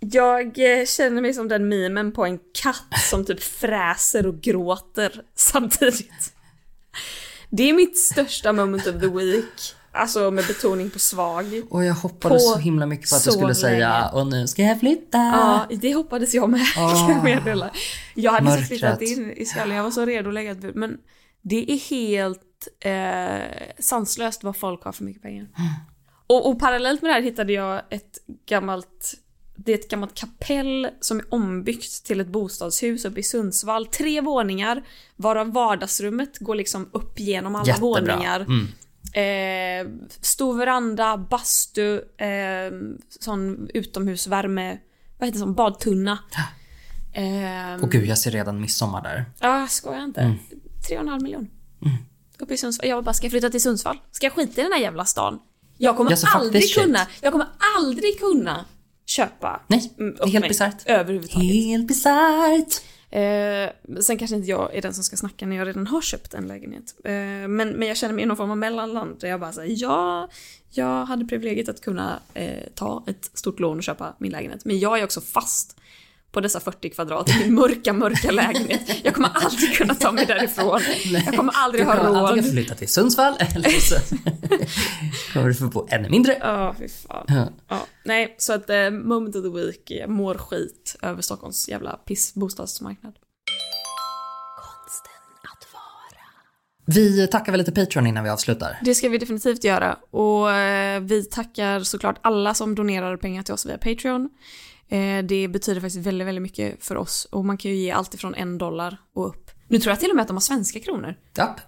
Jag 0.00 0.80
eh, 0.80 0.86
känner 0.86 1.22
mig 1.22 1.34
som 1.34 1.48
den 1.48 1.68
mimen 1.68 2.12
på 2.12 2.24
en 2.24 2.38
katt 2.62 3.00
som 3.10 3.24
typ 3.24 3.42
fräser 3.42 4.26
och 4.26 4.40
gråter 4.40 5.22
samtidigt. 5.34 6.32
Det 7.50 7.68
är 7.68 7.72
mitt 7.72 7.98
största 7.98 8.52
moment 8.52 8.86
of 8.86 9.00
the 9.00 9.08
week. 9.08 9.74
Alltså 9.92 10.30
med 10.30 10.46
betoning 10.46 10.90
på 10.90 10.98
svag. 10.98 11.62
Och 11.70 11.84
jag 11.84 11.94
hoppades 11.94 12.46
på 12.46 12.52
så 12.52 12.58
himla 12.58 12.86
mycket 12.86 13.10
på 13.10 13.16
att 13.16 13.24
du 13.24 13.30
skulle 13.30 13.54
säga 13.54 14.08
och 14.08 14.26
nu 14.26 14.46
ska 14.46 14.62
jag 14.62 14.80
flytta. 14.80 15.18
Ja, 15.18 15.66
det 15.76 15.94
hoppades 15.94 16.34
jag 16.34 16.50
med. 16.50 16.60
Oh, 16.76 17.68
jag 18.14 18.32
hade 18.32 18.60
så 18.60 18.62
flyttat 18.62 19.02
in 19.02 19.32
i 19.32 19.44
skallen, 19.44 19.76
jag 19.76 19.84
var 19.84 19.90
så 19.90 20.04
redo 20.04 20.28
att 20.28 20.34
lägga 20.34 20.50
ett 20.50 20.58
bud. 20.58 20.76
Men 20.76 20.98
det 21.48 21.72
är 21.72 21.78
helt 21.90 22.68
eh, 22.80 23.74
sanslöst 23.78 24.44
vad 24.44 24.56
folk 24.56 24.84
har 24.84 24.92
för 24.92 25.04
mycket 25.04 25.22
pengar. 25.22 25.42
Mm. 25.42 25.70
Och, 26.26 26.50
och, 26.50 26.58
parallellt 26.58 27.02
med 27.02 27.10
det 27.10 27.14
här 27.14 27.22
hittade 27.22 27.52
jag 27.52 27.82
ett 27.90 28.18
gammalt 28.46 29.14
det 29.56 29.72
är 29.72 29.78
ett 29.78 29.90
gammalt 29.90 30.14
kapell 30.14 30.88
som 31.00 31.18
är 31.18 31.34
ombyggt 31.34 32.04
till 32.04 32.20
ett 32.20 32.28
bostadshus 32.28 33.04
uppe 33.04 33.20
i 33.20 33.22
Sundsvall. 33.22 33.86
Tre 33.86 34.20
våningar, 34.20 34.82
varav 35.16 35.52
vardagsrummet 35.52 36.38
går 36.38 36.54
liksom 36.54 36.88
upp 36.92 37.20
genom 37.20 37.54
alla 37.54 37.66
Jättebra. 37.66 37.88
våningar. 37.88 38.40
Mm. 38.40 38.68
Eh, 39.14 40.08
stor 40.20 40.58
veranda, 40.58 41.16
bastu, 41.16 41.96
eh, 42.16 42.72
sån 43.08 43.68
utomhusvärme, 43.74 44.78
vad 45.18 45.26
heter 45.26 45.38
det, 45.38 45.44
sån 45.44 45.54
badtunna. 45.54 46.18
Eh, 47.12 47.82
och 47.82 47.90
gud, 47.90 48.06
jag 48.06 48.18
ser 48.18 48.30
redan 48.30 48.60
midsommar 48.60 49.02
där. 49.02 49.24
Ja, 49.40 49.66
skojar 49.68 50.04
inte. 50.04 50.20
Mm. 50.20 50.38
Tre 50.88 50.96
och 50.96 51.02
en 51.02 51.08
halv 51.08 51.22
miljon. 51.22 51.50
Mm. 51.86 51.96
Uppe 52.38 52.54
i 52.54 52.56
Sundsvall. 52.56 52.88
Jag 52.88 53.04
bara, 53.04 53.12
ska 53.12 53.24
jag 53.24 53.32
flytta 53.32 53.50
till 53.50 53.62
Sundsvall? 53.62 53.98
Ska 54.10 54.26
jag 54.26 54.32
skita 54.32 54.60
i 54.60 54.64
den 54.64 54.72
här 54.72 54.80
jävla 54.80 55.04
stan? 55.04 55.38
Jag 55.78 55.96
kommer 55.96 56.10
ja, 56.10 56.16
aldrig 56.34 56.74
kunna, 56.74 57.06
jag 57.20 57.32
kommer 57.32 57.46
aldrig 57.78 58.20
kunna 58.20 58.64
köpa. 59.06 59.60
Nej, 59.66 59.92
det 59.96 60.02
är 60.04 60.26
helt 60.26 60.48
bisarrt. 60.48 60.82
Överhuvudtaget. 60.86 61.52
Helt 61.52 61.88
bisarrt. 61.88 62.82
Eh, 63.10 64.00
sen 64.00 64.18
kanske 64.18 64.36
inte 64.36 64.48
jag 64.48 64.74
är 64.74 64.82
den 64.82 64.94
som 64.94 65.04
ska 65.04 65.16
snacka 65.16 65.46
när 65.46 65.56
jag 65.56 65.68
redan 65.68 65.86
har 65.86 66.00
köpt 66.00 66.34
en 66.34 66.46
lägenhet. 66.46 66.94
Eh, 67.04 67.12
men, 67.12 67.48
men 67.48 67.82
jag 67.82 67.96
känner 67.96 68.14
mig 68.14 68.22
i 68.22 68.26
någon 68.26 68.36
form 68.36 68.50
av 68.50 68.58
mellanland 68.58 69.20
där 69.20 69.28
jag 69.28 69.40
bara 69.40 69.52
säger 69.52 69.76
ja, 69.82 70.28
jag 70.70 71.04
hade 71.04 71.24
privilegiet 71.24 71.68
att 71.68 71.80
kunna 71.80 72.20
eh, 72.34 72.62
ta 72.74 73.04
ett 73.06 73.30
stort 73.34 73.60
lån 73.60 73.76
och 73.76 73.82
köpa 73.82 74.14
min 74.18 74.32
lägenhet. 74.32 74.64
Men 74.64 74.78
jag 74.78 74.98
är 74.98 75.04
också 75.04 75.20
fast 75.20 75.80
på 76.32 76.40
dessa 76.40 76.60
40 76.60 76.90
kvadrat 76.90 77.30
i 77.30 77.50
mörka, 77.50 77.92
mörka 77.92 78.30
lägenhet. 78.30 78.80
Jag 79.04 79.14
kommer 79.14 79.30
aldrig 79.34 79.74
kunna 79.76 79.94
ta 79.94 80.12
mig 80.12 80.26
därifrån. 80.26 80.80
Jag 81.24 81.36
kommer 81.36 81.52
aldrig 81.56 81.84
Du 81.84 81.88
ha 81.88 81.96
kommer 81.96 82.18
antingen 82.20 82.44
råd. 82.44 82.52
flytta 82.52 82.74
till 82.74 82.88
Sundsvall 82.88 83.34
eller 83.38 83.68
så 83.68 83.94
kommer 85.32 85.48
du 85.48 85.54
få 85.54 85.66
bo 85.68 85.86
ännu 85.90 86.08
mindre. 86.08 86.38
Ja, 86.40 86.74
fy 86.78 86.88
fan. 86.88 87.24
Ja. 87.28 87.48
Ja, 87.68 87.86
nej, 88.04 88.34
så 88.38 88.52
att 88.52 88.70
eh, 88.70 88.90
moment 88.90 89.36
of 89.36 89.42
the 89.42 89.48
week, 89.50 89.82
jag 89.90 90.10
mår 90.10 90.34
skit 90.34 90.96
över 91.02 91.22
Stockholms 91.22 91.68
jävla 91.68 91.92
pissbostadsmarknad. 91.96 93.14
Vi 96.90 97.26
tackar 97.26 97.52
väl 97.52 97.58
lite 97.58 97.72
Patreon 97.72 98.06
innan 98.06 98.24
vi 98.24 98.30
avslutar. 98.30 98.78
Det 98.84 98.94
ska 98.94 99.08
vi 99.08 99.18
definitivt 99.18 99.64
göra. 99.64 99.96
Och 100.10 100.50
eh, 100.52 101.00
vi 101.00 101.24
tackar 101.24 101.80
såklart 101.80 102.18
alla 102.22 102.54
som 102.54 102.74
donerar 102.74 103.16
pengar 103.16 103.42
till 103.42 103.54
oss 103.54 103.66
via 103.66 103.78
Patreon. 103.78 104.28
Eh, 104.88 105.24
det 105.24 105.48
betyder 105.48 105.80
faktiskt 105.80 106.06
väldigt, 106.06 106.26
väldigt 106.28 106.42
mycket 106.42 106.84
för 106.84 106.96
oss. 106.96 107.24
Och 107.30 107.44
man 107.44 107.56
kan 107.56 107.70
ju 107.70 107.76
ge 107.76 107.90
allt 107.90 108.14
ifrån 108.14 108.34
en 108.34 108.58
dollar 108.58 108.96
och 109.14 109.26
upp. 109.28 109.50
Nu 109.68 109.78
tror 109.78 109.90
jag 109.92 110.00
till 110.00 110.10
och 110.10 110.16
med 110.16 110.22
att 110.22 110.28
de 110.28 110.36
har 110.36 110.40
svenska 110.40 110.80
kronor. 110.80 111.14
Japp, 111.36 111.60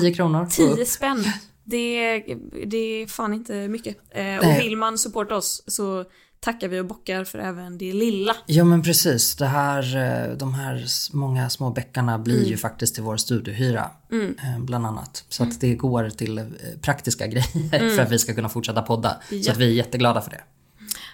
10 0.00 0.14
kronor. 0.14 0.46
10 0.50 0.86
spänn. 0.86 1.24
Det, 1.64 2.18
det 2.66 2.76
är 2.76 3.06
fan 3.06 3.34
inte 3.34 3.68
mycket. 3.68 3.96
Eh, 4.10 4.36
och 4.36 4.60
vill 4.60 4.76
man 4.76 4.98
supporta 4.98 5.36
oss 5.36 5.62
så 5.66 6.04
tackar 6.40 6.68
vi 6.68 6.80
och 6.80 6.86
bockar 6.86 7.24
för 7.24 7.38
även 7.38 7.78
det 7.78 7.92
lilla. 7.92 8.36
Ja 8.46 8.64
men 8.64 8.82
precis, 8.82 9.36
det 9.36 9.46
här, 9.46 9.96
eh, 10.30 10.36
de 10.36 10.54
här 10.54 10.84
många 11.16 11.50
små 11.50 11.70
bäckarna 11.70 12.18
blir 12.18 12.44
ju 12.44 12.56
faktiskt 12.56 12.94
till 12.94 13.02
vår 13.04 13.16
studiohyra. 13.16 13.90
Mm. 14.12 14.34
Bland 14.66 14.86
annat. 14.86 15.24
Så 15.28 15.42
att 15.42 15.60
det 15.60 15.74
går 15.74 16.10
till 16.10 16.44
praktiska 16.80 17.26
grejer 17.66 17.96
för 17.96 18.02
att 18.02 18.12
vi 18.12 18.18
ska 18.18 18.34
kunna 18.34 18.48
fortsätta 18.48 18.82
podda. 18.82 19.10
Så 19.28 19.34
Ja. 19.34 19.52
att 19.52 19.58
vi 19.58 19.64
är 19.66 19.70
jätteglada 19.74 20.20
för 20.22 20.30
det. 20.30 20.40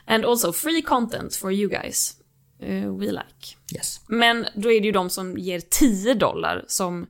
And 0.08 0.24
also 0.24 0.52
free 0.52 0.82
content 0.82 1.34
for 1.34 1.52
you 1.52 1.68
guys. 1.68 2.14
Eh, 2.60 2.96
we 2.96 3.06
like. 3.06 3.56
Yes. 3.74 4.00
Men 4.08 4.46
då 4.54 4.72
är 4.72 4.80
det 4.80 4.86
ju 4.86 4.92
de 4.92 5.10
som 5.10 5.38
ger 5.38 5.60
10 5.60 6.14
dollar 6.14 6.64
som 6.68 7.06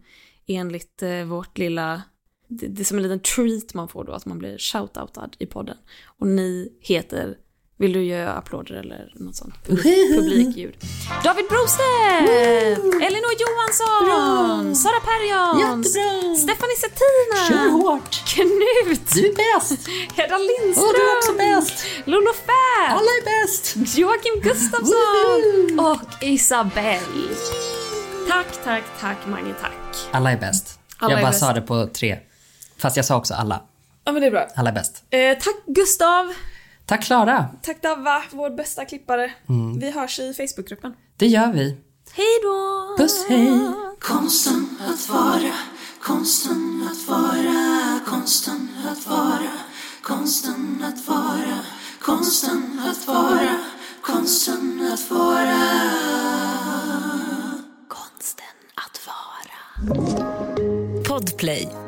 enligt 0.46 1.02
eh, 1.02 1.24
vårt 1.24 1.58
lilla... 1.58 2.02
Det, 2.48 2.66
det 2.66 2.82
är 2.82 2.84
som 2.84 2.96
en 2.96 3.02
liten 3.02 3.20
treat 3.20 3.74
man 3.74 3.88
får 3.88 4.04
då, 4.04 4.12
att 4.12 4.26
man 4.26 4.38
blir 4.38 4.58
shoutoutad 4.58 5.30
i 5.38 5.46
podden. 5.46 5.76
Och 6.18 6.26
ni 6.26 6.78
heter... 6.80 7.36
Vill 7.80 7.92
du 7.92 8.02
göra 8.04 8.32
applåder 8.32 8.74
eller 8.74 9.12
något 9.14 9.36
sånt? 9.36 9.54
Publik, 9.66 10.14
publikljud. 10.16 10.74
David 11.24 11.44
Brostedt! 11.48 12.78
Elinor 13.06 13.34
Johansson! 13.42 14.74
Sara 14.76 15.00
Perjons! 15.00 15.60
Jättebra! 15.96 16.34
Stephanie 16.36 16.76
Settina! 16.82 17.38
Kör 17.48 17.68
hårt! 17.70 18.10
Knut! 18.26 19.10
Du 19.14 19.26
är 19.26 19.34
bäst! 19.60 19.88
Hedda 20.16 20.38
Lindström! 20.38 20.86
Och 20.88 20.94
du 20.94 21.10
är 21.10 21.16
också 21.18 21.32
bäst! 21.32 21.86
Lolo 22.04 22.32
Fett! 22.32 22.90
Alla 22.90 23.10
är 23.20 23.24
bäst! 23.42 23.96
Joakim 23.98 24.40
Gustafsson 24.42 25.78
och 25.80 26.24
Isabelle. 26.24 27.34
Tack, 28.28 28.46
tack, 28.64 28.82
tack 29.00 29.16
Mange, 29.26 29.54
tack. 29.60 29.72
Alla 30.10 30.32
är 30.32 30.36
bäst. 30.36 30.78
Alla 30.98 31.12
jag 31.12 31.18
är 31.18 31.24
bara 31.24 31.30
bäst. 31.30 31.40
sa 31.40 31.52
det 31.52 31.60
på 31.60 31.86
tre. 31.86 32.18
Fast 32.78 32.96
jag 32.96 33.04
sa 33.04 33.16
också 33.16 33.34
alla. 33.34 33.62
Ja 34.04 34.12
men 34.12 34.20
det 34.20 34.26
är 34.26 34.30
bra. 34.30 34.48
Alla 34.56 34.70
är 34.70 34.74
bäst. 34.74 35.02
Eh, 35.10 35.38
tack 35.38 35.56
Gustav. 35.66 36.34
Tack 36.88 37.02
Klara. 37.04 37.46
Tack 37.62 37.82
Davva, 37.82 38.22
vår 38.30 38.50
bästa 38.50 38.84
klippare. 38.84 39.30
Mm. 39.48 39.78
Vi 39.80 39.90
hörs 39.90 40.18
i 40.18 40.34
Facebookgruppen. 40.34 40.94
Det 41.16 41.26
gör 41.26 41.52
vi. 41.52 41.76
Hej 42.12 42.40
då! 42.42 42.94
Puss 42.98 43.26
hej! 43.28 43.60
Konsten 44.00 44.68
att 44.88 45.08
vara, 45.08 45.52
konsten 46.02 46.88
att 46.90 47.08
vara, 47.08 48.00
konsten 48.06 48.68
att 48.92 49.06
vara, 49.06 49.52
konsten 50.02 50.84
att 50.84 51.08
vara, 51.08 51.58
konsten 52.02 52.82
att 52.90 53.08
vara, 53.08 53.58
konsten 54.02 54.88
att 54.92 55.10
vara. 55.10 55.58
Konsten 57.88 58.44
att 58.74 59.00
vara. 59.06 59.58
Podplay. 61.08 61.87